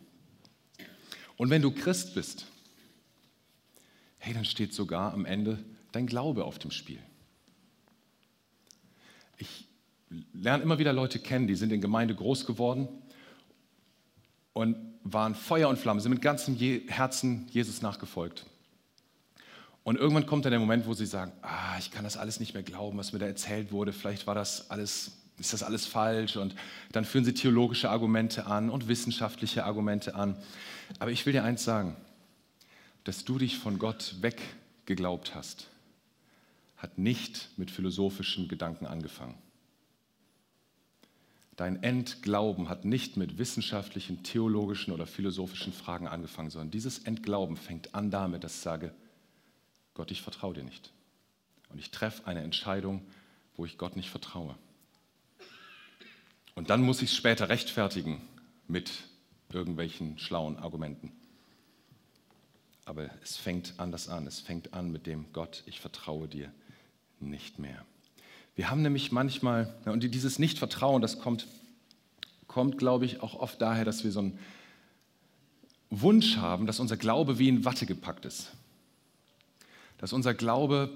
Und 1.43 1.51
wenn 1.51 1.61
du 1.61 1.73
Christ 1.73 2.15
bist, 2.15 2.47
hey, 4.19 4.33
dann 4.33 4.45
steht 4.45 4.73
sogar 4.73 5.13
am 5.13 5.25
Ende 5.25 5.59
dein 5.91 6.07
Glaube 6.07 6.45
auf 6.45 6.61
dem 6.61 6.71
Spiel. 6.71 7.01
Ich 9.39 9.67
lerne 10.33 10.63
immer 10.63 10.79
wieder 10.79 10.93
Leute 10.93 11.19
kennen, 11.19 11.49
die 11.49 11.57
sind 11.57 11.73
in 11.73 11.81
Gemeinde 11.81 12.15
groß 12.15 12.47
geworden 12.47 12.87
und 14.53 14.77
waren 15.03 15.35
Feuer 15.35 15.69
und 15.69 15.81
Flamme, 15.81 16.01
sind 16.01 16.13
mit 16.13 16.23
ganzem 16.23 16.55
Herzen 16.55 17.49
Jesus 17.51 17.83
nachgefolgt. 17.83 18.47
Und 19.83 19.97
irgendwann 19.97 20.27
kommt 20.27 20.45
dann 20.45 20.53
der 20.53 20.61
Moment, 20.61 20.87
wo 20.87 20.95
sie 20.95 21.07
sagen, 21.07 21.33
ah, 21.43 21.77
ich 21.77 21.91
kann 21.91 22.05
das 22.05 22.17
alles 22.17 22.39
nicht 22.39 22.55
mehr 22.55 22.63
glauben, 22.63 22.99
was 22.99 23.13
mir 23.13 23.19
da 23.19 23.27
erzählt 23.27 23.73
wurde, 23.73 23.93
vielleicht 23.93 24.29
war 24.29 24.37
das 24.37 24.71
alles, 24.71 25.22
ist 25.39 25.53
das 25.53 25.63
alles 25.63 25.87
falsch 25.87 26.37
und 26.37 26.55
dann 26.93 27.05
führen 27.05 27.25
sie 27.25 27.35
theologische 27.35 27.91
Argumente 27.91 28.47
an 28.47 28.71
und 28.71 28.89
wissenschaftliche 28.89 29.65
Argumente 29.65 30.15
an. 30.15 30.37
Aber 30.99 31.11
ich 31.11 31.25
will 31.27 31.33
dir 31.33 31.45
eins 31.45 31.65
sagen, 31.65 31.97
dass 33.05 33.25
du 33.25 33.39
dich 33.39 33.59
von 33.59 33.79
Gott 33.79 34.17
weggeglaubt 34.21 35.35
hast, 35.35 35.69
hat 36.77 36.99
nicht 36.99 37.51
mit 37.57 37.71
philosophischen 37.71 38.49
Gedanken 38.49 38.87
angefangen. 38.87 39.37
Dein 41.57 41.83
Entglauben 41.83 42.69
hat 42.69 42.85
nicht 42.85 43.17
mit 43.17 43.39
wissenschaftlichen, 43.39 44.23
theologischen 44.23 44.93
oder 44.93 45.07
philosophischen 45.07 45.73
Fragen 45.73 46.09
angefangen, 46.09 46.51
sondern 46.51 46.71
dieses 46.71 47.01
Entglauben 47.01 47.57
fängt 47.57 47.95
an 47.95 48.11
damit, 48.11 48.43
dass 48.43 48.55
ich 48.55 48.61
sage, 48.61 48.93
Gott, 49.95 50.11
ich 50.11 50.23
vertraue 50.23 50.55
dir 50.55 50.65
nicht. 50.65 50.91
Und 51.69 51.79
ich 51.79 51.91
treffe 51.91 52.27
eine 52.27 52.43
Entscheidung, 52.43 53.03
wo 53.57 53.67
ich 53.67 53.77
Gott 53.77 53.97
nicht 53.97 54.11
vertraue. 54.11 54.57
Und 56.55 56.71
dann 56.71 56.83
muss 56.83 57.03
ich 57.03 57.11
es 57.11 57.17
später 57.17 57.49
rechtfertigen 57.49 58.21
mit 58.69 58.91
irgendwelchen 59.53 60.19
schlauen 60.19 60.57
Argumenten. 60.57 61.13
Aber 62.85 63.11
es 63.23 63.37
fängt 63.37 63.75
anders 63.79 64.09
an. 64.09 64.27
Es 64.27 64.41
fängt 64.41 64.75
an 64.75 64.91
mit 64.91 65.07
dem 65.07 65.33
Gott, 65.33 65.63
ich 65.67 65.81
vertraue 65.81 66.29
dir 66.29 66.53
nicht 67.21 67.59
mehr. 67.59 67.85
Wir 68.55 68.71
haben 68.71 68.83
nämlich 68.83 69.13
manchmal, 69.13 69.73
und 69.87 70.03
dieses 70.03 70.39
Nichtvertrauen, 70.39 71.01
das 71.01 71.21
kommt, 71.21 71.47
kommt, 72.49 72.77
glaube 72.77 73.07
ich, 73.07 73.23
auch 73.23 73.35
oft 73.35 73.63
daher, 73.63 73.85
dass 73.85 74.05
wir 74.05 74.13
so 74.13 74.21
einen 74.21 74.39
Wunsch 75.89 76.37
haben, 76.37 76.67
dass 76.67 76.81
unser 76.81 76.97
Glaube 76.97 77.39
wie 77.39 77.49
in 77.49 77.65
Watte 77.65 77.87
gepackt 77.87 78.25
ist. 78.25 78.51
Dass 79.99 80.13
unser 80.13 80.35
Glaube, 80.35 80.91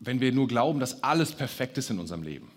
wenn 0.00 0.20
wir 0.20 0.32
nur 0.32 0.48
glauben, 0.48 0.80
dass 0.80 1.02
alles 1.02 1.32
perfekt 1.32 1.78
ist 1.78 1.90
in 1.90 1.98
unserem 1.98 2.22
Leben, 2.22 2.50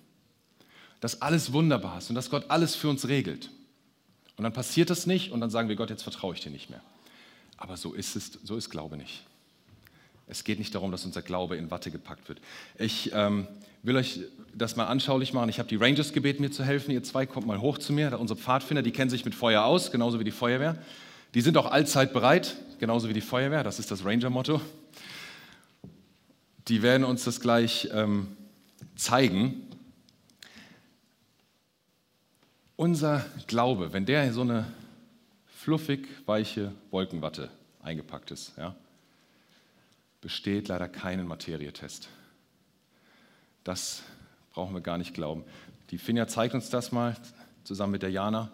dass 1.00 1.22
alles 1.22 1.54
wunderbar 1.54 2.00
ist 2.00 2.10
und 2.10 2.16
dass 2.16 2.30
Gott 2.30 2.46
alles 2.50 2.76
für 2.76 2.90
uns 2.90 3.08
regelt. 3.08 3.50
Und 4.38 4.44
dann 4.44 4.54
passiert 4.54 4.90
das 4.90 5.08
nicht 5.08 5.32
und 5.32 5.42
dann 5.42 5.50
sagen 5.50 5.70
wir, 5.70 5.76
Gott, 5.76 5.90
jetzt 5.90 6.04
vertraue 6.04 6.34
ich 6.34 6.42
dir 6.42 6.52
nicht 6.52 6.70
mehr. 6.70 6.82
Aber 7.58 7.76
so 7.76 7.94
ist 7.94 8.16
es, 8.16 8.40
so 8.44 8.56
ist 8.56 8.70
Glaube 8.70 8.98
nicht. 8.98 9.24
Es 10.28 10.44
geht 10.44 10.60
nicht 10.60 10.76
darum, 10.76 10.92
dass 10.92 11.06
unser 11.06 11.22
Glaube 11.22 11.56
in 11.56 11.72
Watte 11.72 11.90
gepackt 11.90 12.28
wird. 12.28 12.40
Ich 12.78 13.12
ähm, 13.14 13.48
will 13.82 13.96
euch 13.96 14.20
das 14.54 14.76
mal 14.76 14.86
anschaulich 14.86 15.34
machen. 15.34 15.50
Ich 15.50 15.58
habe 15.58 15.70
die 15.70 15.78
Rangers 15.78 16.12
gebeten, 16.14 16.42
mir 16.42 16.52
zu 16.52 16.64
helfen. 16.64 16.92
Ihr 16.92 17.04
zwei 17.04 17.26
kommt 17.26 17.48
mal 17.48 17.62
hoch 17.62 17.78
zu 17.78 17.94
mir. 17.94 18.20
Unsere 18.20 18.38
Pfadfinder, 18.38 18.84
die 18.84 18.92
kennen 18.92 19.10
sich 19.10 19.24
mit 19.24 19.34
Feuer 19.34 19.64
aus, 19.64 19.92
genauso 19.92 20.20
wie 20.20 20.26
die 20.26 20.32
Feuerwehr. 20.32 20.78
Die 21.34 21.42
sind 21.42 21.58
auch 21.58 21.72
allzeit 21.72 22.14
bereit, 22.14 22.58
genauso 22.80 23.10
wie 23.10 23.14
die 23.14 23.22
Feuerwehr. 23.22 23.64
Das 23.64 23.80
ist 23.80 23.90
das 23.90 24.04
Ranger-Motto. 24.04 24.62
Die 26.68 26.82
werden 26.82 27.06
uns 27.06 27.24
das 27.24 27.40
gleich 27.40 27.90
ähm, 27.94 28.28
zeigen. 28.96 29.67
Unser 32.78 33.26
Glaube, 33.48 33.92
wenn 33.92 34.06
der 34.06 34.24
in 34.24 34.34
so 34.34 34.42
eine 34.42 34.72
fluffig 35.48 36.08
weiche 36.28 36.72
Wolkenwatte 36.92 37.50
eingepackt 37.82 38.30
ist, 38.30 38.54
ja, 38.56 38.76
besteht 40.22 40.68
leider 40.68 40.88
keinen 40.88 41.28
Materietest. 41.28 42.08
Das 43.63 44.04
brauchen 44.54 44.76
wir 44.76 44.82
gar 44.82 45.00
nicht 45.00 45.16
glauben. 45.16 45.44
Die 45.90 45.98
Finja 45.98 46.28
zeigt 46.28 46.54
uns 46.54 46.70
das 46.70 46.92
mal 46.92 47.18
zusammen 47.63 47.94
mit 47.94 48.04
der 48.04 48.12
Jana. 48.12 48.52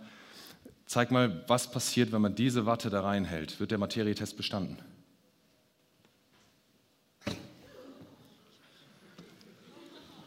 Zeig 0.86 1.12
mal, 1.12 1.44
was 1.48 1.70
passiert, 1.70 2.14
wenn 2.14 2.22
man 2.22 2.34
diese 2.34 2.66
Watte 2.66 2.90
da 2.90 3.02
reinhält. 3.02 3.60
Wird 3.60 3.72
der 3.72 3.78
Materietest 3.78 4.38
bestanden? 4.38 4.78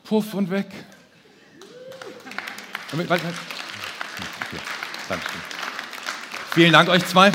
Puff 0.05 0.35
und 0.35 0.51
weg. 0.51 0.67
Okay, 2.93 3.33
danke. 5.09 5.27
Vielen 6.53 6.73
Dank 6.73 6.89
euch 6.89 7.07
zwei. 7.07 7.33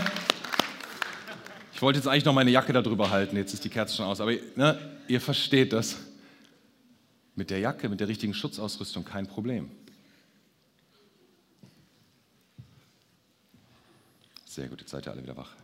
Ich 1.73 1.81
wollte 1.81 1.99
jetzt 1.99 2.07
eigentlich 2.07 2.25
noch 2.25 2.34
meine 2.34 2.51
Jacke 2.51 2.73
darüber 2.73 3.10
halten, 3.10 3.36
jetzt 3.38 3.53
ist 3.53 3.63
die 3.63 3.69
Kerze 3.69 3.95
schon 3.95 4.05
aus, 4.05 4.21
aber 4.21 4.34
ne, 4.55 4.79
ihr 5.07 5.21
versteht 5.21 5.73
das. 5.73 5.97
Mit 7.36 7.49
der 7.49 7.60
Jacke, 7.60 7.89
mit 7.89 7.99
der 7.99 8.07
richtigen 8.07 8.34
Schutzausrüstung 8.34 9.05
kein 9.05 9.25
Problem. 9.25 9.71
Sehr 14.45 14.67
gut, 14.67 14.81
jetzt 14.81 14.91
seid 14.91 15.07
ihr 15.07 15.12
alle 15.12 15.23
wieder 15.23 15.38
wach. 15.38 15.55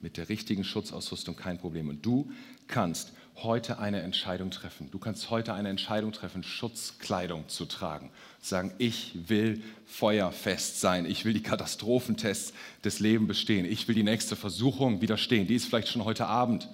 Mit 0.00 0.16
der 0.16 0.28
richtigen 0.30 0.64
Schutzausrüstung 0.64 1.36
kein 1.36 1.58
Problem. 1.58 1.90
Und 1.90 2.04
du 2.04 2.32
kannst 2.66 3.12
heute 3.42 3.78
eine 3.78 4.02
Entscheidung 4.02 4.50
treffen. 4.50 4.90
Du 4.90 4.98
kannst 4.98 5.30
heute 5.30 5.54
eine 5.54 5.68
Entscheidung 5.68 6.12
treffen, 6.12 6.42
Schutzkleidung 6.42 7.48
zu 7.48 7.64
tragen. 7.66 8.10
Sagen, 8.40 8.72
ich 8.78 9.12
will 9.28 9.62
feuerfest 9.86 10.80
sein. 10.80 11.06
Ich 11.06 11.24
will 11.24 11.32
die 11.32 11.42
Katastrophentests 11.42 12.52
des 12.84 13.00
Lebens 13.00 13.28
bestehen. 13.28 13.64
Ich 13.64 13.88
will 13.88 13.94
die 13.94 14.02
nächste 14.02 14.36
Versuchung 14.36 15.00
widerstehen. 15.00 15.46
Die 15.46 15.54
ist 15.54 15.66
vielleicht 15.66 15.88
schon 15.88 16.04
heute 16.04 16.26
Abend. 16.26 16.68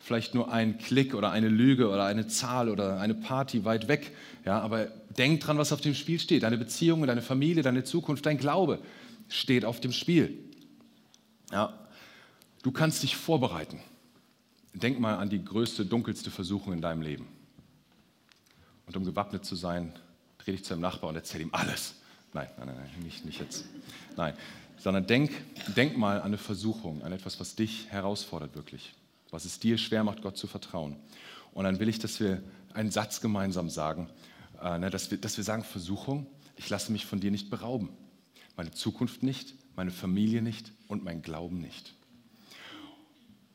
Vielleicht 0.00 0.34
nur 0.34 0.52
ein 0.52 0.78
Klick 0.78 1.14
oder 1.14 1.30
eine 1.30 1.48
Lüge 1.48 1.88
oder 1.88 2.04
eine 2.04 2.26
Zahl 2.26 2.68
oder 2.68 2.98
eine 2.98 3.14
Party 3.14 3.64
weit 3.64 3.86
weg. 3.86 4.10
Ja, 4.44 4.58
aber 4.60 4.86
denk 5.16 5.40
dran, 5.40 5.58
was 5.58 5.72
auf 5.72 5.80
dem 5.80 5.94
Spiel 5.94 6.18
steht. 6.18 6.42
Deine 6.42 6.58
Beziehungen, 6.58 7.06
deine 7.06 7.22
Familie, 7.22 7.62
deine 7.62 7.84
Zukunft, 7.84 8.26
dein 8.26 8.38
Glaube 8.38 8.80
steht 9.28 9.64
auf 9.64 9.80
dem 9.80 9.92
Spiel. 9.92 10.38
Ja, 11.52 11.72
du 12.62 12.72
kannst 12.72 13.02
dich 13.02 13.16
vorbereiten. 13.16 13.78
Denk 14.74 14.98
mal 15.00 15.16
an 15.16 15.28
die 15.28 15.44
größte, 15.44 15.84
dunkelste 15.84 16.30
Versuchung 16.30 16.72
in 16.72 16.80
deinem 16.80 17.02
Leben. 17.02 17.28
Und 18.86 18.96
um 18.96 19.04
gewappnet 19.04 19.44
zu 19.44 19.54
sein, 19.54 19.92
dreh 20.38 20.52
dich 20.52 20.64
zu 20.64 20.70
deinem 20.70 20.80
Nachbar 20.82 21.10
und 21.10 21.16
erzähl 21.16 21.40
ihm 21.40 21.50
alles. 21.52 21.96
Nein, 22.32 22.48
nein, 22.58 22.68
nein, 22.68 22.90
nicht, 23.02 23.24
nicht 23.24 23.40
jetzt. 23.40 23.66
Nein, 24.16 24.34
sondern 24.78 25.06
denk, 25.06 25.30
denk 25.76 25.96
mal 25.96 26.18
an 26.18 26.26
eine 26.26 26.38
Versuchung, 26.38 27.02
an 27.02 27.12
etwas, 27.12 27.38
was 27.38 27.54
dich 27.54 27.86
herausfordert 27.90 28.56
wirklich, 28.56 28.94
was 29.30 29.44
es 29.44 29.58
dir 29.60 29.78
schwer 29.78 30.02
macht, 30.02 30.22
Gott 30.22 30.36
zu 30.36 30.46
vertrauen. 30.46 30.96
Und 31.52 31.64
dann 31.64 31.78
will 31.78 31.88
ich, 31.88 31.98
dass 31.98 32.18
wir 32.18 32.42
einen 32.72 32.90
Satz 32.90 33.20
gemeinsam 33.20 33.68
sagen, 33.68 34.08
äh, 34.62 34.78
ne, 34.78 34.90
dass, 34.90 35.10
wir, 35.10 35.18
dass 35.18 35.36
wir 35.36 35.44
sagen, 35.44 35.62
Versuchung, 35.62 36.26
ich 36.56 36.70
lasse 36.70 36.90
mich 36.90 37.06
von 37.06 37.20
dir 37.20 37.30
nicht 37.30 37.50
berauben. 37.50 37.90
Meine 38.56 38.72
Zukunft 38.72 39.22
nicht, 39.22 39.54
meine 39.76 39.90
Familie 39.90 40.42
nicht 40.42 40.72
und 40.88 41.04
mein 41.04 41.22
Glauben 41.22 41.60
nicht. 41.60 41.94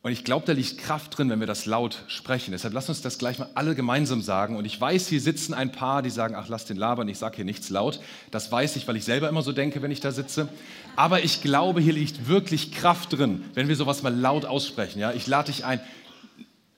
Und 0.07 0.13
ich 0.13 0.23
glaube, 0.23 0.45
da 0.45 0.53
liegt 0.53 0.77
Kraft 0.77 1.17
drin, 1.17 1.29
wenn 1.29 1.41
wir 1.41 1.47
das 1.47 1.65
laut 1.65 2.03
sprechen. 2.07 2.51
Deshalb 2.51 2.73
lass 2.73 2.87
uns 2.87 3.01
das 3.01 3.17
gleich 3.17 3.39
mal 3.39 3.49
alle 3.55 3.75
gemeinsam 3.75 4.21
sagen. 4.21 4.55
Und 4.55 4.63
ich 4.63 4.79
weiß, 4.79 5.09
hier 5.09 5.19
sitzen 5.19 5.53
ein 5.53 5.73
paar, 5.73 6.01
die 6.01 6.09
sagen, 6.09 6.33
ach, 6.33 6.47
lass 6.47 6.63
den 6.63 6.77
labern, 6.77 7.09
ich 7.09 7.17
sage 7.17 7.35
hier 7.35 7.43
nichts 7.43 7.69
laut. 7.69 7.99
Das 8.31 8.49
weiß 8.49 8.77
ich, 8.77 8.87
weil 8.87 8.95
ich 8.95 9.03
selber 9.03 9.27
immer 9.27 9.41
so 9.41 9.51
denke, 9.51 9.81
wenn 9.81 9.91
ich 9.91 9.99
da 9.99 10.13
sitze. 10.13 10.47
Aber 10.95 11.25
ich 11.25 11.41
glaube, 11.41 11.81
hier 11.81 11.91
liegt 11.91 12.29
wirklich 12.29 12.71
Kraft 12.71 13.17
drin, 13.17 13.43
wenn 13.53 13.67
wir 13.67 13.75
sowas 13.75 14.01
mal 14.01 14.15
laut 14.15 14.45
aussprechen. 14.45 14.99
Ja? 14.99 15.11
Ich 15.11 15.27
lade 15.27 15.51
dich 15.51 15.65
ein. 15.65 15.81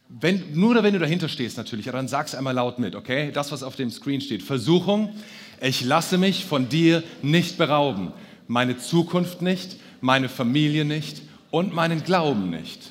Wenn, 0.08 0.54
nur 0.54 0.82
wenn 0.82 0.94
du 0.94 1.00
dahinter 1.00 1.30
stehst 1.30 1.56
natürlich, 1.56 1.88
aber 1.88 2.00
dann 2.00 2.08
sag's 2.08 2.34
einmal 2.34 2.56
laut 2.56 2.80
mit, 2.80 2.96
okay? 2.96 3.32
Das, 3.32 3.52
was 3.52 3.62
auf 3.62 3.76
dem 3.76 3.92
Screen 3.92 4.22
steht. 4.22 4.42
Versuchung, 4.42 5.14
ich 5.62 5.86
lasse 5.86 6.18
mich 6.18 6.46
von 6.46 6.68
dir 6.68 7.04
nicht 7.22 7.60
berauben. 7.60 8.12
Meine 8.48 8.80
Zukunft 8.80 9.44
nicht, 9.44 9.76
meine 10.02 10.30
Familie 10.30 10.84
nicht 10.84 11.22
und 11.52 11.76
meinen 11.76 12.04
Glauben 12.04 12.50
nicht. 12.50 12.90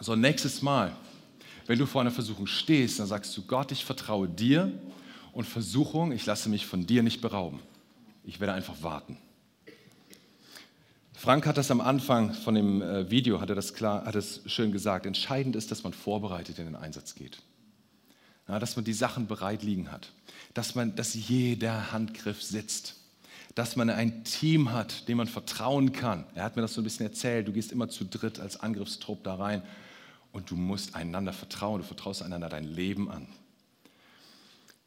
So, 0.00 0.14
nächstes 0.14 0.60
Mal, 0.60 0.94
wenn 1.66 1.78
du 1.78 1.86
vor 1.86 2.02
einer 2.02 2.10
Versuchung 2.10 2.46
stehst, 2.46 3.00
dann 3.00 3.06
sagst 3.06 3.36
du, 3.36 3.42
Gott, 3.42 3.72
ich 3.72 3.84
vertraue 3.84 4.28
dir 4.28 4.70
und 5.32 5.44
Versuchung, 5.44 6.12
ich 6.12 6.26
lasse 6.26 6.48
mich 6.48 6.66
von 6.66 6.86
dir 6.86 7.02
nicht 7.02 7.22
berauben. 7.22 7.60
Ich 8.24 8.38
werde 8.38 8.52
einfach 8.52 8.82
warten. 8.82 9.16
Frank 11.14 11.46
hat 11.46 11.56
das 11.56 11.70
am 11.70 11.80
Anfang 11.80 12.34
von 12.34 12.54
dem 12.54 12.82
äh, 12.82 13.10
Video, 13.10 13.40
hat 13.40 13.48
er 13.48 13.54
das, 13.54 13.72
klar, 13.72 14.04
hat 14.04 14.14
es 14.14 14.42
schön 14.46 14.70
gesagt. 14.70 15.06
Entscheidend 15.06 15.56
ist, 15.56 15.70
dass 15.70 15.82
man 15.82 15.94
vorbereitet 15.94 16.58
in 16.58 16.66
den 16.66 16.76
Einsatz 16.76 17.14
geht. 17.14 17.38
Ja, 18.48 18.58
dass 18.58 18.76
man 18.76 18.84
die 18.84 18.92
Sachen 18.92 19.26
bereit 19.26 19.62
liegen 19.62 19.90
hat. 19.90 20.12
Dass, 20.52 20.74
man, 20.74 20.94
dass 20.94 21.14
jeder 21.14 21.90
Handgriff 21.90 22.42
sitzt. 22.42 22.96
Dass 23.54 23.76
man 23.76 23.88
ein 23.88 24.24
Team 24.24 24.72
hat, 24.72 25.08
dem 25.08 25.16
man 25.16 25.26
vertrauen 25.26 25.92
kann. 25.92 26.26
Er 26.34 26.44
hat 26.44 26.54
mir 26.54 26.62
das 26.62 26.74
so 26.74 26.82
ein 26.82 26.84
bisschen 26.84 27.06
erzählt. 27.06 27.48
Du 27.48 27.52
gehst 27.52 27.72
immer 27.72 27.88
zu 27.88 28.04
dritt 28.04 28.38
als 28.38 28.60
Angriffstrupp 28.60 29.24
da 29.24 29.36
rein 29.36 29.62
und 30.36 30.50
du 30.50 30.54
musst 30.54 30.94
einander 30.94 31.32
vertrauen, 31.32 31.80
du 31.80 31.86
vertraust 31.86 32.22
einander 32.22 32.50
dein 32.50 32.64
Leben 32.64 33.10
an. 33.10 33.26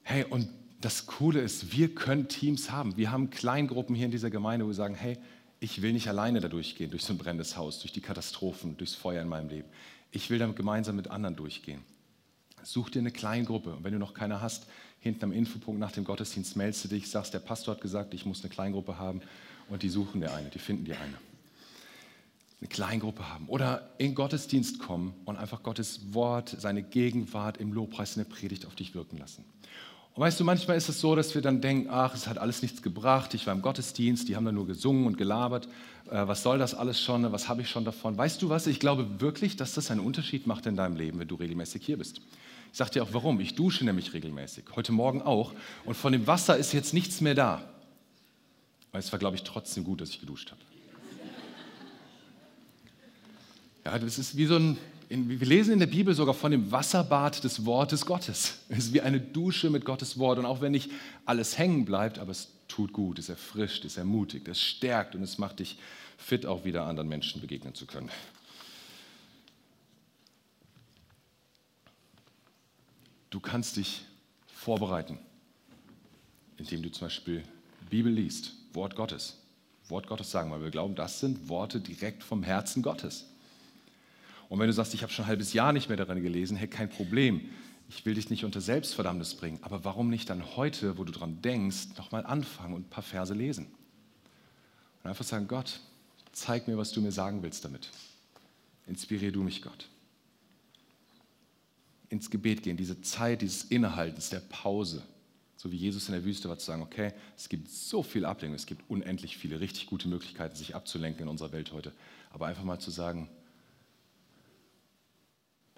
Hey, 0.04 0.24
und 0.24 0.48
das 0.80 1.08
Coole 1.08 1.42
ist, 1.42 1.76
wir 1.76 1.96
können 1.96 2.28
Teams 2.28 2.70
haben. 2.70 2.98
Wir 2.98 3.10
haben 3.10 3.32
Kleingruppen 3.32 3.96
hier 3.96 4.06
in 4.06 4.12
dieser 4.12 4.30
Gemeinde, 4.30 4.66
wo 4.66 4.70
wir 4.70 4.76
sagen, 4.76 4.94
hey, 4.94 5.18
ich 5.60 5.82
will 5.82 5.92
nicht 5.92 6.08
alleine 6.08 6.40
da 6.40 6.50
durchgehen, 6.50 6.92
durch 6.92 7.04
so 7.04 7.14
ein 7.14 7.18
brennendes 7.18 7.58
Haus, 7.58 7.80
durch 7.80 7.92
die 7.92 8.00
Katastrophen, 8.00 8.78
durchs 8.78 8.94
Feuer 8.94 9.24
in 9.24 9.28
meinem 9.28 9.50
Leben. 9.50 9.68
Ich 10.12 10.30
will 10.30 10.38
dann 10.38 10.54
gemeinsam 10.54 10.96
mit 10.96 11.08
anderen 11.08 11.36
durchgehen. 11.36 11.82
Such 12.62 12.92
dir 12.92 13.00
eine 13.00 13.10
Kleingruppe. 13.10 13.74
Und 13.74 13.84
wenn 13.84 13.94
du 13.94 13.98
noch 13.98 14.14
keine 14.14 14.42
hast, 14.42 14.68
hinten 15.00 15.24
am 15.24 15.32
Infopunkt 15.32 15.80
nach 15.80 15.92
dem 15.92 16.04
Gottesdienst 16.04 16.58
meldest 16.58 16.84
du 16.84 16.90
dich, 16.90 17.10
sagst, 17.10 17.34
der 17.34 17.40
Pastor 17.40 17.74
hat 17.74 17.82
gesagt, 17.82 18.14
ich 18.14 18.24
muss 18.24 18.42
eine 18.42 18.52
Kleingruppe 18.52 19.00
haben 19.00 19.22
und 19.68 19.82
die 19.82 19.90
suchen 19.90 20.22
dir 20.22 20.32
eine, 20.32 20.50
die 20.50 20.60
finden 20.60 20.86
dir 20.86 21.02
eine 21.02 21.18
eine 22.62 22.68
Kleingruppe 22.68 23.30
haben 23.30 23.48
oder 23.48 23.90
in 23.98 24.16
Gottesdienst 24.16 24.80
kommen 24.80 25.14
und 25.26 25.38
einfach 25.38 25.64
Gottes 25.64 26.14
Wort, 26.14 26.56
seine 26.60 26.84
Gegenwart 26.84 27.58
im 27.58 27.72
Lobpreis 27.72 28.18
in 28.18 28.24
der 28.24 28.30
Predigt 28.30 28.66
auf 28.66 28.76
dich 28.76 28.94
wirken 28.94 29.18
lassen. 29.18 29.46
Und 30.14 30.24
weißt 30.24 30.40
du, 30.40 30.44
manchmal 30.44 30.76
ist 30.76 30.90
es 30.90 31.00
so, 31.00 31.16
dass 31.16 31.34
wir 31.34 31.42
dann 31.42 31.62
denken, 31.62 31.90
ach, 31.90 32.14
es 32.14 32.28
hat 32.28 32.38
alles 32.38 32.62
nichts 32.62 32.82
gebracht, 32.82 33.34
ich 33.34 33.48
war 33.48 33.54
im 33.54 33.62
Gottesdienst, 33.62 34.28
die 34.28 34.36
haben 34.36 34.44
da 34.44 34.52
nur 34.52 34.68
gesungen 34.68 35.06
und 35.08 35.18
gelabert, 35.18 35.68
äh, 36.10 36.28
was 36.28 36.44
soll 36.44 36.58
das 36.58 36.74
alles 36.74 37.00
schon, 37.00 37.32
was 37.32 37.48
habe 37.48 37.62
ich 37.62 37.70
schon 37.70 37.86
davon? 37.86 38.18
Weißt 38.18 38.42
du 38.42 38.50
was, 38.50 38.68
ich 38.68 38.82
glaube 38.82 39.22
wirklich, 39.22 39.56
dass 39.56 39.74
das 39.74 39.92
einen 39.92 40.02
Unterschied 40.02 40.46
macht 40.46 40.66
in 40.66 40.76
deinem 40.76 40.98
Leben, 40.98 41.20
wenn 41.20 41.28
du 41.30 41.36
regelmäßig 41.36 41.86
hier 41.86 41.98
bist. 41.98 42.22
Ich 42.72 42.78
sage 42.78 42.92
dir 42.92 43.04
auch 43.04 43.14
warum, 43.14 43.40
ich 43.40 43.56
dusche 43.56 43.86
nämlich 43.86 44.14
regelmäßig, 44.14 44.66
heute 44.76 44.92
Morgen 44.92 45.22
auch 45.22 45.54
und 45.86 45.96
von 45.96 46.12
dem 46.12 46.28
Wasser 46.28 46.58
ist 46.58 46.74
jetzt 46.74 46.94
nichts 46.94 47.22
mehr 47.22 47.36
da. 47.36 47.62
Aber 48.92 49.00
es 49.00 49.12
war, 49.12 49.20
glaube 49.20 49.38
ich, 49.38 49.44
trotzdem 49.44 49.86
gut, 49.86 50.02
dass 50.02 50.10
ich 50.10 50.20
geduscht 50.20 50.52
habe. 50.52 50.62
Ja, 53.90 53.98
das 53.98 54.20
ist 54.20 54.38
wie 54.38 54.46
so 54.46 54.56
ein, 54.56 54.78
wir 55.10 55.48
lesen 55.48 55.74
in 55.74 55.80
der 55.80 55.88
Bibel 55.88 56.14
sogar 56.14 56.36
von 56.36 56.52
dem 56.52 56.72
Wasserbad 56.72 57.44
des 57.44 57.66
Wortes 57.66 58.06
Gottes. 58.06 58.60
Es 58.70 58.78
ist 58.78 58.94
wie 58.94 59.02
eine 59.02 59.20
Dusche 59.20 59.72
mit 59.72 59.84
Gottes 59.84 60.20
Wort. 60.20 60.38
Und 60.38 60.46
auch 60.46 60.62
wenn 60.62 60.74
nicht 60.74 60.92
alles 61.26 61.58
hängen 61.58 61.86
bleibt, 61.86 62.20
aber 62.20 62.30
es 62.30 62.50
tut 62.68 62.94
gut, 62.94 63.18
es 63.18 63.30
erfrischt, 63.30 63.86
es 63.86 63.98
ermutigt, 63.98 64.48
es 64.48 64.62
stärkt 64.62 65.16
und 65.16 65.24
es 65.24 65.40
macht 65.40 65.58
dich 65.58 65.80
fit, 66.20 66.46
auch 66.46 66.66
wieder 66.66 66.86
anderen 66.86 67.10
Menschen 67.10 67.42
begegnen 67.42 67.74
zu 67.74 67.88
können. 67.88 68.12
Du 73.32 73.40
kannst 73.40 73.78
dich 73.78 74.04
vorbereiten, 74.54 75.18
indem 76.58 76.84
du 76.84 76.92
zum 76.92 77.08
Beispiel 77.08 77.44
Bibel 77.90 78.14
liest, 78.14 78.54
Wort 78.74 78.96
Gottes. 78.96 79.38
Wort 79.88 80.06
Gottes 80.06 80.30
sagen, 80.30 80.52
weil 80.52 80.62
wir 80.62 80.70
glauben, 80.70 80.94
das 80.94 81.20
sind 81.22 81.50
Worte 81.50 81.80
direkt 81.80 82.24
vom 82.24 82.44
Herzen 82.44 82.84
Gottes. 82.84 83.26
Und 84.50 84.60
wenn 84.60 84.68
du 84.68 84.74
sagst, 84.74 84.94
ich 84.96 85.04
habe 85.04 85.14
schon 85.14 85.26
ein 85.26 85.30
halbes 85.30 85.54
Jahr 85.54 85.72
nicht 85.72 85.90
mehr 85.90 85.98
daran 85.98 86.22
gelesen, 86.22 86.58
hey, 86.58 86.68
kein 86.68 86.90
Problem. 86.90 87.50
Ich 87.88 88.06
will 88.06 88.16
dich 88.16 88.30
nicht 88.30 88.46
unter 88.46 88.62
Selbstverdammnis 88.62 89.36
bringen. 89.36 89.60
Aber 89.62 89.84
warum 89.84 90.10
nicht 90.10 90.30
dann 90.30 90.56
heute, 90.56 90.98
wo 90.98 91.04
du 91.04 91.12
dran 91.12 91.42
denkst, 91.42 91.98
nochmal 91.98 92.26
anfangen 92.26 92.74
und 92.74 92.88
ein 92.88 92.90
paar 92.90 93.04
Verse 93.04 93.34
lesen? 93.34 93.68
Und 95.04 95.10
einfach 95.10 95.26
sagen, 95.26 95.48
Gott, 95.48 95.80
zeig 96.32 96.68
mir, 96.68 96.78
was 96.78 96.92
du 96.92 97.02
mir 97.02 97.12
sagen 97.12 97.42
willst 97.42 97.64
damit. 97.64 97.90
Inspirier 98.88 99.32
du 99.32 99.44
mich, 99.44 99.62
Gott. 99.62 99.88
Ins 102.10 102.30
Gebet 102.32 102.64
gehen, 102.64 102.76
diese 102.76 103.02
Zeit 103.02 103.44
dieses 103.44 103.66
Innehaltens, 103.66 104.30
der 104.30 104.40
Pause, 104.40 105.04
so 105.58 105.72
wie 105.72 105.76
Jesus 105.76 106.08
in 106.08 106.14
der 106.14 106.26
Wüste 106.26 106.50
war, 106.50 106.58
zu 106.58 106.66
sagen, 106.66 106.82
okay, 106.82 107.14
es 107.38 107.50
gibt 107.50 107.70
so 107.70 108.02
viel 108.02 108.26
Ablenkung, 108.26 108.56
es 108.56 108.66
gibt 108.66 108.90
unendlich 108.90 109.38
viele 109.38 109.60
richtig 109.60 109.86
gute 109.86 110.08
Möglichkeiten, 110.08 110.56
sich 110.56 110.74
abzulenken 110.74 111.24
in 111.24 111.28
unserer 111.28 111.52
Welt 111.52 111.72
heute. 111.72 111.92
Aber 112.32 112.48
einfach 112.48 112.64
mal 112.64 112.80
zu 112.80 112.90
sagen, 112.90 113.30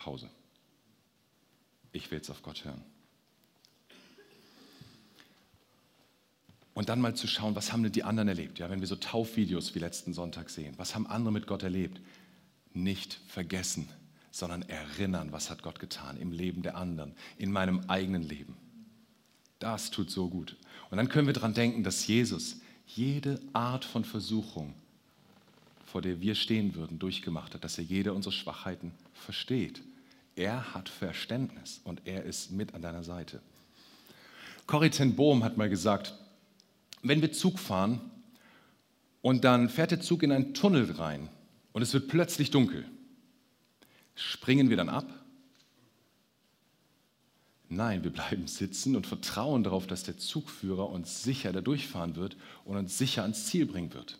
Pause. 0.01 0.29
Ich 1.91 2.09
will 2.09 2.17
jetzt 2.17 2.31
auf 2.31 2.41
Gott 2.41 2.65
hören. 2.65 2.81
Und 6.73 6.89
dann 6.89 7.01
mal 7.01 7.15
zu 7.15 7.27
schauen, 7.27 7.53
was 7.53 7.71
haben 7.71 7.83
denn 7.83 7.91
die 7.91 8.03
anderen 8.03 8.29
erlebt? 8.29 8.57
Ja, 8.57 8.69
wenn 8.71 8.79
wir 8.79 8.87
so 8.87 8.95
Taufvideos 8.95 9.75
wie 9.75 9.79
letzten 9.79 10.13
Sonntag 10.13 10.49
sehen, 10.49 10.73
was 10.77 10.95
haben 10.95 11.05
andere 11.05 11.31
mit 11.31 11.45
Gott 11.45 11.61
erlebt? 11.61 12.01
Nicht 12.73 13.19
vergessen, 13.27 13.89
sondern 14.31 14.63
erinnern, 14.63 15.31
was 15.31 15.51
hat 15.51 15.61
Gott 15.61 15.79
getan 15.79 16.17
im 16.17 16.31
Leben 16.31 16.63
der 16.63 16.77
anderen, 16.77 17.13
in 17.37 17.51
meinem 17.51 17.81
eigenen 17.87 18.23
Leben. 18.23 18.57
Das 19.59 19.91
tut 19.91 20.09
so 20.09 20.29
gut. 20.29 20.55
Und 20.89 20.97
dann 20.97 21.09
können 21.09 21.27
wir 21.27 21.33
daran 21.35 21.53
denken, 21.53 21.83
dass 21.83 22.07
Jesus 22.07 22.61
jede 22.87 23.39
Art 23.53 23.85
von 23.85 24.03
Versuchung, 24.03 24.73
vor 25.85 26.01
der 26.01 26.21
wir 26.21 26.33
stehen 26.33 26.73
würden, 26.73 26.97
durchgemacht 26.97 27.53
hat, 27.53 27.63
dass 27.63 27.77
er 27.77 27.83
jede 27.83 28.13
unserer 28.13 28.33
Schwachheiten 28.33 28.93
versteht 29.13 29.83
er 30.35 30.73
hat 30.73 30.89
Verständnis 30.89 31.81
und 31.83 32.01
er 32.05 32.23
ist 32.23 32.51
mit 32.51 32.73
an 32.73 32.81
deiner 32.81 33.03
Seite. 33.03 33.41
Corrie 34.67 34.89
ten 34.89 35.15
Bohm 35.15 35.43
hat 35.43 35.57
mal 35.57 35.69
gesagt, 35.69 36.13
wenn 37.03 37.21
wir 37.21 37.31
Zug 37.31 37.59
fahren 37.59 37.99
und 39.21 39.43
dann 39.43 39.69
fährt 39.69 39.91
der 39.91 40.01
Zug 40.01 40.23
in 40.23 40.31
einen 40.31 40.53
Tunnel 40.53 40.91
rein 40.91 41.29
und 41.73 41.81
es 41.81 41.93
wird 41.93 42.07
plötzlich 42.07 42.51
dunkel, 42.51 42.85
springen 44.15 44.69
wir 44.69 44.77
dann 44.77 44.89
ab? 44.89 45.07
Nein, 47.69 48.03
wir 48.03 48.11
bleiben 48.11 48.47
sitzen 48.47 48.97
und 48.97 49.07
vertrauen 49.07 49.63
darauf, 49.63 49.87
dass 49.87 50.03
der 50.03 50.17
Zugführer 50.17 50.89
uns 50.89 51.23
sicher 51.23 51.53
da 51.53 51.61
durchfahren 51.61 52.17
wird 52.17 52.35
und 52.65 52.75
uns 52.75 52.97
sicher 52.97 53.21
ans 53.21 53.45
Ziel 53.45 53.65
bringen 53.65 53.93
wird. 53.93 54.19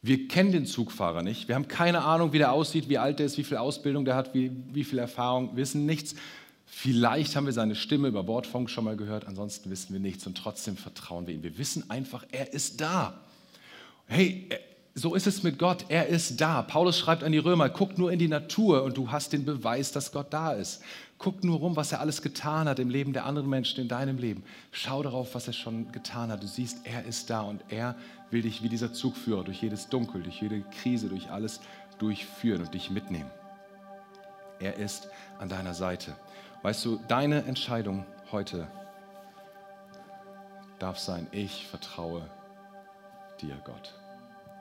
Wir 0.00 0.28
kennen 0.28 0.52
den 0.52 0.66
Zugfahrer 0.66 1.22
nicht. 1.22 1.48
Wir 1.48 1.54
haben 1.54 1.68
keine 1.68 2.02
Ahnung, 2.02 2.32
wie 2.32 2.38
der 2.38 2.52
aussieht, 2.52 2.88
wie 2.88 2.98
alt 2.98 3.18
er 3.20 3.26
ist, 3.26 3.36
wie 3.36 3.44
viel 3.44 3.56
Ausbildung 3.56 4.04
der 4.04 4.14
hat, 4.14 4.32
wie, 4.34 4.52
wie 4.72 4.84
viel 4.84 4.98
Erfahrung, 4.98 5.56
wissen 5.56 5.86
nichts. 5.86 6.14
Vielleicht 6.66 7.34
haben 7.34 7.46
wir 7.46 7.52
seine 7.52 7.74
Stimme 7.74 8.08
über 8.08 8.22
Bordfunk 8.22 8.70
schon 8.70 8.84
mal 8.84 8.96
gehört, 8.96 9.26
ansonsten 9.26 9.70
wissen 9.70 9.92
wir 9.92 10.00
nichts 10.00 10.26
und 10.26 10.36
trotzdem 10.36 10.76
vertrauen 10.76 11.26
wir 11.26 11.34
ihm. 11.34 11.42
Wir 11.42 11.58
wissen 11.58 11.90
einfach, 11.90 12.24
er 12.30 12.52
ist 12.52 12.80
da. 12.80 13.14
Hey, 14.06 14.48
so 14.94 15.14
ist 15.14 15.26
es 15.26 15.42
mit 15.42 15.58
Gott, 15.58 15.86
er 15.88 16.06
ist 16.08 16.40
da. 16.40 16.62
Paulus 16.62 16.98
schreibt 16.98 17.24
an 17.24 17.32
die 17.32 17.38
Römer, 17.38 17.68
guck 17.68 17.98
nur 17.98 18.12
in 18.12 18.18
die 18.18 18.28
Natur 18.28 18.82
und 18.82 18.96
du 18.96 19.10
hast 19.10 19.32
den 19.32 19.44
Beweis, 19.44 19.92
dass 19.92 20.12
Gott 20.12 20.32
da 20.32 20.52
ist. 20.52 20.82
Guck 21.18 21.42
nur 21.42 21.58
rum, 21.58 21.76
was 21.76 21.92
er 21.92 22.00
alles 22.00 22.22
getan 22.22 22.68
hat 22.68 22.78
im 22.78 22.90
Leben 22.90 23.12
der 23.12 23.24
anderen 23.24 23.48
Menschen, 23.48 23.80
in 23.80 23.88
deinem 23.88 24.18
Leben. 24.18 24.42
Schau 24.70 25.02
darauf, 25.02 25.34
was 25.34 25.46
er 25.46 25.52
schon 25.52 25.90
getan 25.90 26.30
hat. 26.30 26.42
Du 26.42 26.46
siehst, 26.46 26.78
er 26.84 27.04
ist 27.04 27.30
da 27.30 27.40
und 27.40 27.62
er 27.68 27.96
will 28.30 28.42
dich 28.42 28.62
wie 28.62 28.68
dieser 28.68 28.92
Zugführer 28.92 29.44
durch 29.44 29.62
jedes 29.62 29.88
Dunkel, 29.88 30.22
durch 30.22 30.40
jede 30.40 30.60
Krise, 30.62 31.08
durch 31.08 31.30
alles 31.30 31.60
durchführen 31.98 32.62
und 32.62 32.74
dich 32.74 32.90
mitnehmen. 32.90 33.30
Er 34.60 34.76
ist 34.76 35.08
an 35.38 35.48
deiner 35.48 35.74
Seite. 35.74 36.16
Weißt 36.62 36.84
du, 36.84 36.98
deine 37.08 37.44
Entscheidung 37.44 38.04
heute 38.32 38.68
darf 40.78 40.98
sein, 40.98 41.26
ich 41.32 41.66
vertraue 41.66 42.28
dir, 43.40 43.56
Gott. 43.64 43.94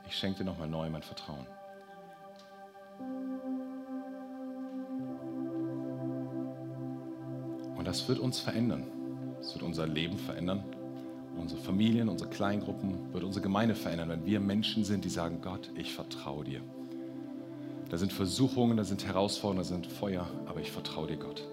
Ich 0.07 0.15
schenke 0.15 0.39
dir 0.39 0.45
nochmal 0.45 0.67
neu 0.67 0.89
mein 0.89 1.03
Vertrauen. 1.03 1.45
Und 7.75 7.85
das 7.85 8.07
wird 8.07 8.19
uns 8.19 8.39
verändern. 8.39 8.87
Es 9.39 9.53
wird 9.53 9.63
unser 9.63 9.85
Leben 9.85 10.17
verändern 10.17 10.63
unsere 11.39 11.61
Familien, 11.61 12.09
unsere 12.09 12.29
Kleingruppen, 12.29 13.13
wird 13.13 13.23
unsere 13.23 13.43
Gemeinde 13.43 13.75
verändern, 13.75 14.09
wenn 14.09 14.25
wir 14.25 14.39
Menschen 14.39 14.83
sind, 14.83 15.05
die 15.05 15.09
sagen, 15.09 15.39
Gott, 15.41 15.69
ich 15.75 15.93
vertraue 15.93 16.43
dir. 16.43 16.61
Da 17.89 17.97
sind 17.97 18.11
Versuchungen, 18.11 18.75
da 18.75 18.83
sind 18.83 19.05
Herausforderungen, 19.05 19.63
da 19.63 19.63
sind 19.63 19.87
Feuer, 19.87 20.27
aber 20.45 20.59
ich 20.59 20.71
vertraue 20.71 21.07
dir, 21.07 21.17
Gott. 21.17 21.47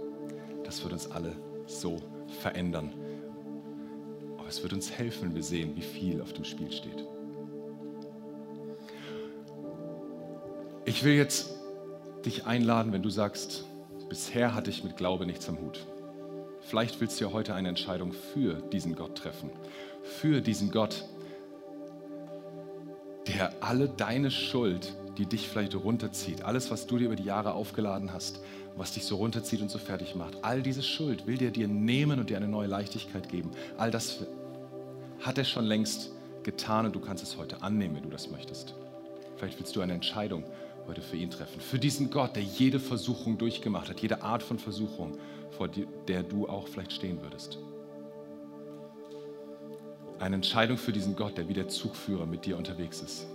Das 0.65 0.83
wird 0.83 0.93
uns 0.93 1.11
alle 1.11 1.33
so 1.67 1.99
verändern. 2.41 2.93
Aber 4.39 4.49
es 4.49 4.63
wird 4.63 4.73
uns 4.73 4.91
helfen, 4.91 5.29
wenn 5.29 5.35
wir 5.37 5.43
sehen, 5.43 5.77
wie 5.77 5.83
viel 5.83 6.21
auf 6.21 6.33
dem 6.33 6.45
Spiel 6.45 6.73
steht. 6.73 7.05
Ich 10.87 11.05
will 11.05 11.15
jetzt 11.15 11.55
dich 12.25 12.47
einladen, 12.47 12.93
wenn 12.93 13.03
du 13.03 13.11
sagst, 13.11 13.65
bisher 14.09 14.55
hatte 14.55 14.71
ich 14.71 14.85
mit 14.85 14.97
Glaube 14.97 15.27
nichts 15.27 15.49
am 15.49 15.61
Hut. 15.61 15.87
Vielleicht 16.65 17.01
willst 17.01 17.21
du 17.21 17.27
ja 17.27 17.33
heute 17.33 17.55
eine 17.55 17.69
Entscheidung 17.69 18.13
für 18.13 18.55
diesen 18.55 18.95
Gott 18.95 19.17
treffen. 19.17 19.51
Für 20.03 20.41
diesen 20.41 20.71
Gott, 20.71 21.05
der 23.29 23.53
alle 23.61 23.89
deine 23.89 24.31
Schuld, 24.31 24.95
die 25.19 25.27
dich 25.27 25.49
vielleicht 25.49 25.75
runterzieht, 25.75 26.43
alles, 26.43 26.71
was 26.71 26.87
du 26.87 26.99
dir 26.99 27.07
über 27.07 27.17
die 27.17 27.25
Jahre 27.25 27.53
aufgeladen 27.53 28.13
hast, 28.13 28.41
was 28.77 28.93
dich 28.93 29.05
so 29.05 29.17
runterzieht 29.17 29.61
und 29.61 29.71
so 29.71 29.79
fertig 29.79 30.15
macht, 30.15 30.39
all 30.43 30.63
diese 30.63 30.83
Schuld 30.83 31.27
will 31.27 31.37
der 31.37 31.51
dir 31.51 31.69
nehmen 31.69 32.19
und 32.19 32.31
dir 32.31 32.39
eine 32.39 32.49
neue 32.49 32.67
Leichtigkeit 32.67 33.29
geben. 33.29 33.51
All 33.77 33.91
das 33.91 34.27
hat 35.21 35.39
er 35.39 35.45
schon 35.45 35.67
längst 35.67 36.13
getan 36.43 36.87
und 36.87 36.95
du 36.95 37.01
kannst 37.01 37.23
es 37.23 37.37
heute 37.37 37.63
annehmen, 37.63 37.97
wenn 37.97 38.03
du 38.03 38.11
das 38.11 38.31
möchtest. 38.31 38.75
Vielleicht 39.37 39.59
willst 39.59 39.77
du 39.77 39.83
eine 39.83 39.93
Entscheidung 39.93 40.45
heute 40.87 41.03
für 41.03 41.17
ihn 41.17 41.31
treffen. 41.31 41.61
Für 41.61 41.79
diesen 41.79 42.11
Gott, 42.11 42.37
der 42.37 42.43
jede 42.43 42.81
Versuchung 42.81 43.39
durchgemacht 43.39 43.89
hat, 43.89 44.01
jede 44.01 44.23
Art 44.23 44.43
von 44.43 44.59
Versuchung, 44.59 45.19
vor 45.57 45.69
der 45.69 46.23
du 46.23 46.49
auch 46.49 46.69
vielleicht 46.69 46.93
stehen 46.93 47.21
würdest. 47.23 47.59
Eine 50.19 50.37
Entscheidung 50.37 50.79
für 50.79 50.93
diesen 50.93 51.17
Gott, 51.17 51.37
der 51.37 51.49
wie 51.49 51.55
der 51.55 51.69
Zugführer 51.69 52.27
mit 52.27 52.47
dir 52.47 52.57
unterwegs 52.57 53.01
ist. 53.01 53.27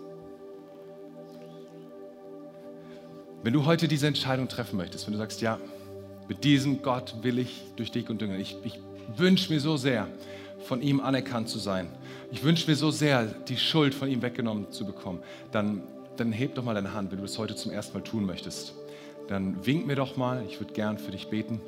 Wenn 3.43 3.53
du 3.53 3.65
heute 3.65 3.87
diese 3.87 4.07
Entscheidung 4.07 4.47
treffen 4.47 4.77
möchtest, 4.77 5.05
wenn 5.05 5.13
du 5.13 5.19
sagst, 5.19 5.41
ja, 5.41 5.59
mit 6.27 6.43
diesem 6.43 6.81
Gott 6.81 7.15
will 7.21 7.39
ich 7.39 7.63
durch 7.75 7.91
dich 7.91 8.09
und 8.09 8.21
Dünger, 8.21 8.37
ich, 8.37 8.57
ich 8.63 8.79
wünsche 9.15 9.51
mir 9.51 9.59
so 9.59 9.77
sehr, 9.77 10.07
von 10.63 10.81
ihm 10.81 10.99
anerkannt 10.99 11.47
zu 11.47 11.57
sein. 11.57 11.89
Ich 12.31 12.43
wünsche 12.43 12.69
mir 12.69 12.75
so 12.75 12.91
sehr, 12.91 13.25
die 13.25 13.57
Schuld 13.57 13.95
von 13.95 14.09
ihm 14.09 14.21
weggenommen 14.21 14.71
zu 14.71 14.85
bekommen. 14.85 15.21
Dann 15.51 15.83
dann 16.19 16.31
heb 16.31 16.55
doch 16.55 16.63
mal 16.63 16.75
deine 16.75 16.93
Hand, 16.93 17.11
wenn 17.11 17.19
du 17.19 17.23
das 17.23 17.37
heute 17.37 17.55
zum 17.55 17.71
ersten 17.71 17.97
Mal 17.97 18.03
tun 18.03 18.25
möchtest. 18.25 18.73
Dann 19.27 19.65
wink 19.65 19.87
mir 19.87 19.95
doch 19.95 20.17
mal, 20.17 20.43
ich 20.47 20.59
würde 20.59 20.73
gern 20.73 20.97
für 20.97 21.11
dich 21.11 21.27
beten. 21.29 21.61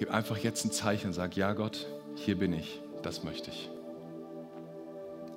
Gib 0.00 0.10
einfach 0.14 0.38
jetzt 0.38 0.64
ein 0.64 0.72
Zeichen 0.72 1.08
und 1.08 1.12
sag, 1.12 1.36
ja 1.36 1.52
Gott, 1.52 1.86
hier 2.14 2.38
bin 2.38 2.54
ich, 2.54 2.80
das 3.02 3.22
möchte 3.22 3.50
ich. 3.50 3.68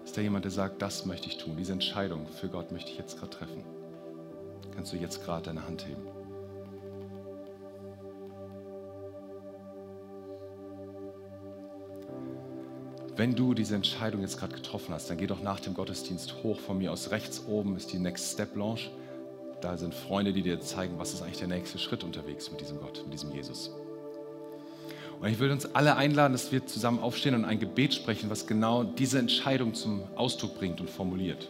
Ist 0.06 0.16
da 0.16 0.22
jemand, 0.22 0.46
der 0.46 0.54
sagt, 0.54 0.82
das 0.82 1.06
möchte 1.06 1.28
ich 1.28 1.38
tun, 1.38 1.58
diese 1.58 1.74
Entscheidung 1.74 2.26
für 2.28 2.48
Gott 2.48 2.72
möchte 2.72 2.90
ich 2.90 2.98
jetzt 2.98 3.20
gerade 3.20 3.30
treffen? 3.30 3.66
Kannst 4.74 4.94
du 4.94 4.96
jetzt 4.96 5.22
gerade 5.26 5.44
deine 5.44 5.68
Hand 5.68 5.86
heben? 5.86 6.02
Wenn 13.18 13.36
du 13.36 13.54
diese 13.54 13.76
Entscheidung 13.76 14.22
jetzt 14.22 14.40
gerade 14.40 14.56
getroffen 14.56 14.94
hast, 14.94 15.10
dann 15.10 15.18
geh 15.18 15.28
doch 15.28 15.42
nach 15.42 15.60
dem 15.60 15.74
Gottesdienst 15.74 16.42
hoch 16.42 16.62
von 16.62 16.78
mir 16.78 16.94
aus. 16.94 17.12
Rechts 17.12 17.44
oben 17.50 17.76
ist 17.76 17.92
die 17.92 18.00
Next 18.00 18.32
Step 18.32 18.56
Lounge. 18.56 18.92
Da 19.60 19.76
sind 19.76 19.94
Freunde, 19.94 20.32
die 20.32 20.42
dir 20.42 20.62
zeigen, 20.62 20.98
was 21.00 21.14
ist 21.14 21.22
eigentlich 21.22 21.40
der 21.40 21.50
nächste 21.50 21.80
Schritt 21.80 22.06
unterwegs 22.06 22.50
mit 22.50 22.62
diesem 22.62 22.80
Gott, 22.80 23.04
mit 23.04 23.14
diesem 23.14 23.34
Jesus. 23.34 23.70
Und 25.24 25.30
ich 25.30 25.40
würde 25.40 25.54
uns 25.54 25.74
alle 25.74 25.96
einladen, 25.96 26.34
dass 26.34 26.52
wir 26.52 26.66
zusammen 26.66 27.00
aufstehen 27.00 27.34
und 27.34 27.46
ein 27.46 27.58
Gebet 27.58 27.94
sprechen, 27.94 28.30
was 28.30 28.46
genau 28.46 28.84
diese 28.84 29.20
Entscheidung 29.20 29.74
zum 29.74 30.04
Ausdruck 30.18 30.60
bringt 30.60 30.82
und 30.82 30.90
formuliert. 30.90 31.48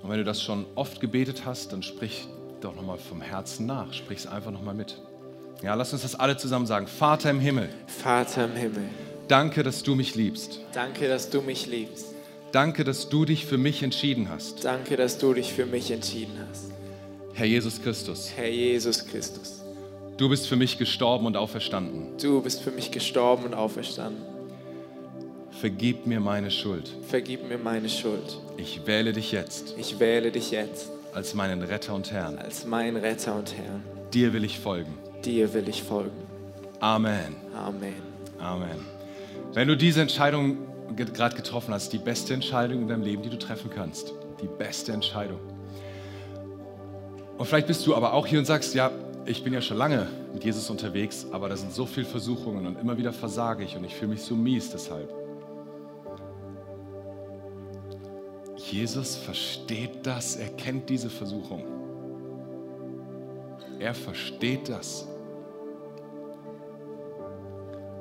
Und 0.00 0.10
wenn 0.10 0.18
du 0.18 0.22
das 0.22 0.40
schon 0.40 0.64
oft 0.76 1.00
gebetet 1.00 1.42
hast, 1.44 1.72
dann 1.72 1.82
sprich 1.82 2.28
doch 2.60 2.76
nochmal 2.76 2.98
vom 2.98 3.20
Herzen 3.20 3.66
nach. 3.66 3.92
Sprich 3.92 4.18
es 4.18 4.26
einfach 4.28 4.52
nochmal 4.52 4.74
mit. 4.74 5.02
Ja, 5.60 5.74
lass 5.74 5.92
uns 5.92 6.02
das 6.02 6.14
alle 6.14 6.36
zusammen 6.36 6.66
sagen. 6.66 6.86
Vater 6.86 7.30
im 7.30 7.40
Himmel. 7.40 7.68
Vater 7.88 8.44
im 8.44 8.54
Himmel. 8.54 8.84
Danke, 9.26 9.64
dass 9.64 9.82
du 9.82 9.96
mich 9.96 10.14
liebst. 10.14 10.60
Danke, 10.72 11.08
dass 11.08 11.30
du 11.30 11.40
mich 11.40 11.66
liebst. 11.66 12.14
Danke, 12.52 12.84
dass 12.84 13.08
du 13.08 13.24
dich 13.24 13.44
für 13.44 13.58
mich 13.58 13.82
entschieden 13.82 14.28
hast. 14.28 14.64
Danke, 14.64 14.96
dass 14.96 15.18
du 15.18 15.34
dich 15.34 15.52
für 15.52 15.66
mich 15.66 15.90
entschieden 15.90 16.38
hast. 16.48 16.72
Herr 17.34 17.46
Jesus 17.46 17.80
Christus. 17.80 18.30
Herr 18.36 18.48
Jesus 18.48 19.04
Christus. 19.06 19.62
Du 20.18 20.28
bist 20.28 20.46
für 20.46 20.56
mich 20.56 20.76
gestorben 20.76 21.26
und 21.26 21.36
auferstanden. 21.36 22.16
Du 22.20 22.42
bist 22.42 22.60
für 22.60 22.70
mich 22.70 22.90
gestorben 22.90 23.44
und 23.44 23.54
auferstanden. 23.54 24.22
Vergib 25.50 26.06
mir 26.06 26.20
meine 26.20 26.50
Schuld. 26.50 26.90
Vergib 27.08 27.48
mir 27.48 27.56
meine 27.56 27.88
Schuld. 27.88 28.38
Ich 28.56 28.86
wähle 28.86 29.12
dich 29.12 29.32
jetzt. 29.32 29.74
Ich 29.78 29.98
wähle 29.98 30.30
dich 30.30 30.50
jetzt 30.50 30.90
als 31.14 31.34
meinen 31.34 31.62
Retter 31.62 31.94
und 31.94 32.10
Herrn. 32.12 32.38
Als 32.38 32.66
mein 32.66 32.96
Retter 32.96 33.34
und 33.36 33.56
Herrn. 33.56 33.82
Dir 34.12 34.32
will 34.32 34.44
ich 34.44 34.58
folgen. 34.58 34.92
Dir 35.24 35.54
will 35.54 35.68
ich 35.68 35.82
folgen. 35.82 36.16
Amen. 36.80 37.36
Amen. 37.54 37.94
Amen. 38.38 38.84
Wenn 39.54 39.68
du 39.68 39.76
diese 39.76 40.02
Entscheidung 40.02 40.58
gerade 40.96 41.36
getroffen 41.36 41.72
hast, 41.72 41.92
die 41.92 41.98
beste 41.98 42.34
Entscheidung 42.34 42.82
in 42.82 42.88
deinem 42.88 43.02
Leben, 43.02 43.22
die 43.22 43.30
du 43.30 43.38
treffen 43.38 43.70
kannst. 43.70 44.12
Die 44.42 44.48
beste 44.58 44.92
Entscheidung. 44.92 45.38
Und 47.42 47.48
vielleicht 47.48 47.66
bist 47.66 47.84
du 47.88 47.96
aber 47.96 48.12
auch 48.12 48.28
hier 48.28 48.38
und 48.38 48.44
sagst, 48.44 48.72
ja, 48.72 48.92
ich 49.26 49.42
bin 49.42 49.52
ja 49.52 49.60
schon 49.60 49.76
lange 49.76 50.06
mit 50.32 50.44
Jesus 50.44 50.70
unterwegs, 50.70 51.26
aber 51.32 51.48
da 51.48 51.56
sind 51.56 51.72
so 51.72 51.86
viele 51.86 52.06
Versuchungen 52.06 52.68
und 52.68 52.78
immer 52.78 52.96
wieder 52.96 53.12
versage 53.12 53.64
ich 53.64 53.76
und 53.76 53.82
ich 53.82 53.96
fühle 53.96 54.12
mich 54.12 54.22
so 54.22 54.36
mies 54.36 54.70
deshalb. 54.70 55.12
Jesus 58.70 59.16
versteht 59.16 60.06
das, 60.06 60.36
er 60.36 60.50
kennt 60.50 60.88
diese 60.88 61.10
Versuchung. 61.10 61.64
Er 63.80 63.94
versteht 63.94 64.68
das. 64.68 65.08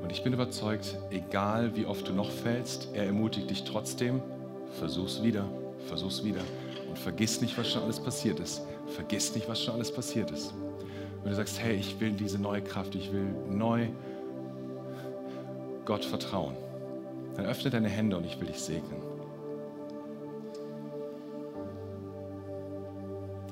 Und 0.04 0.12
ich 0.12 0.24
bin 0.24 0.34
überzeugt, 0.34 1.00
egal 1.10 1.76
wie 1.76 1.88
oft 1.88 2.08
du 2.08 2.14
noch 2.14 2.30
fällst, 2.30 2.90
er 2.94 3.08
ermutigt 3.08 3.50
dich 3.50 3.64
trotzdem, 3.64 4.22
versuch's 4.78 5.24
wieder, 5.24 5.46
versuch's 5.88 6.24
wieder 6.24 6.42
und 6.88 7.00
vergiss 7.00 7.42
nicht, 7.42 7.58
was 7.58 7.72
schon 7.72 7.82
alles 7.82 8.00
passiert 8.00 8.40
ist. 8.40 8.62
Vergiss 8.92 9.34
nicht, 9.36 9.48
was 9.48 9.64
schon 9.64 9.76
alles 9.76 9.92
passiert 9.92 10.32
ist. 10.32 10.54
Wenn 11.24 11.32
du 11.32 11.36
sagst, 11.36 11.62
hey, 11.62 11.76
ich 11.76 12.00
will 12.00 12.12
diese 12.12 12.40
neue 12.40 12.62
Kraft, 12.62 12.96
ich 12.96 13.12
will 13.12 13.26
neu 13.50 13.88
Gott 15.86 16.06
vertrauen, 16.06 16.56
dann 17.36 17.46
öffne 17.46 17.70
deine 17.70 17.90
Hände 17.90 18.18
und 18.18 18.26
ich 18.26 18.40
will 18.40 18.48
dich 18.48 18.60
segnen. 18.60 19.02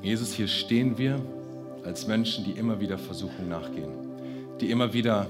Jesus, 0.02 0.34
hier 0.34 0.48
stehen 0.48 0.98
wir 0.98 1.22
als 1.84 2.08
Menschen, 2.08 2.46
die 2.46 2.52
immer 2.52 2.80
wieder 2.80 2.98
Versuchung 2.98 3.50
nachgehen, 3.50 3.92
die 4.62 4.72
immer 4.72 4.94
wieder 4.94 5.28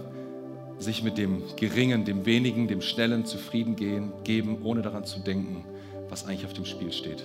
sich 0.77 1.03
mit 1.03 1.17
dem 1.17 1.43
Geringen, 1.57 2.05
dem 2.05 2.25
Wenigen, 2.25 2.67
dem 2.67 2.81
Schnellen 2.81 3.25
zufrieden 3.25 3.75
gehen, 3.75 4.11
geben, 4.23 4.59
ohne 4.63 4.81
daran 4.81 5.03
zu 5.03 5.19
denken, 5.19 5.65
was 6.09 6.25
eigentlich 6.25 6.45
auf 6.45 6.53
dem 6.53 6.65
Spiel 6.65 6.91
steht. 6.91 7.23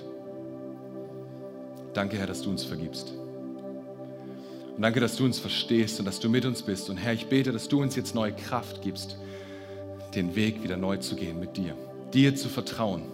Danke, 1.94 2.18
Herr, 2.18 2.26
dass 2.26 2.42
du 2.42 2.50
uns 2.50 2.64
vergibst. 2.64 3.12
Und 4.76 4.82
danke, 4.82 5.00
dass 5.00 5.16
du 5.16 5.24
uns 5.24 5.38
verstehst 5.38 6.00
und 6.00 6.04
dass 6.04 6.20
du 6.20 6.28
mit 6.28 6.44
uns 6.44 6.62
bist. 6.62 6.90
Und 6.90 6.96
Herr, 6.96 7.12
ich 7.12 7.26
bete, 7.26 7.52
dass 7.52 7.68
du 7.68 7.80
uns 7.80 7.96
jetzt 7.96 8.14
neue 8.14 8.32
Kraft 8.32 8.82
gibst, 8.82 9.16
den 10.14 10.34
Weg 10.34 10.62
wieder 10.62 10.76
neu 10.76 10.96
zu 10.98 11.14
gehen 11.14 11.40
mit 11.40 11.56
dir, 11.56 11.74
dir 12.12 12.34
zu 12.34 12.48
vertrauen 12.48 13.04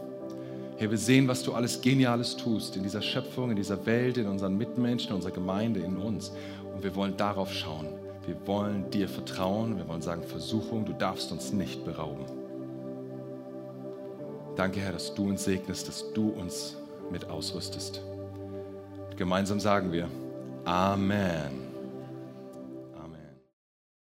Herr, 0.80 0.90
wir 0.90 0.96
sehen, 0.96 1.28
was 1.28 1.42
du 1.42 1.52
alles 1.52 1.82
Geniales 1.82 2.38
tust 2.38 2.74
in 2.74 2.82
dieser 2.82 3.02
Schöpfung, 3.02 3.50
in 3.50 3.56
dieser 3.56 3.84
Welt, 3.84 4.16
in 4.16 4.26
unseren 4.26 4.56
Mitmenschen, 4.56 5.10
in 5.10 5.16
unserer 5.16 5.32
Gemeinde, 5.32 5.80
in 5.80 5.98
uns. 5.98 6.32
Und 6.74 6.82
wir 6.82 6.94
wollen 6.94 7.18
darauf 7.18 7.52
schauen. 7.52 7.86
Wir 8.24 8.34
wollen 8.46 8.90
dir 8.90 9.06
vertrauen. 9.06 9.76
Wir 9.76 9.86
wollen 9.86 10.00
sagen, 10.00 10.22
Versuchung, 10.22 10.86
du 10.86 10.94
darfst 10.94 11.30
uns 11.32 11.52
nicht 11.52 11.84
berauben. 11.84 12.24
Danke, 14.56 14.80
Herr, 14.80 14.92
dass 14.92 15.14
du 15.14 15.28
uns 15.28 15.44
segnest, 15.44 15.86
dass 15.86 16.14
du 16.14 16.30
uns 16.30 16.78
mit 17.12 17.28
ausrüstest. 17.28 18.00
Gemeinsam 19.20 19.60
sagen 19.60 19.92
wir 19.92 20.08
Amen. 20.64 21.69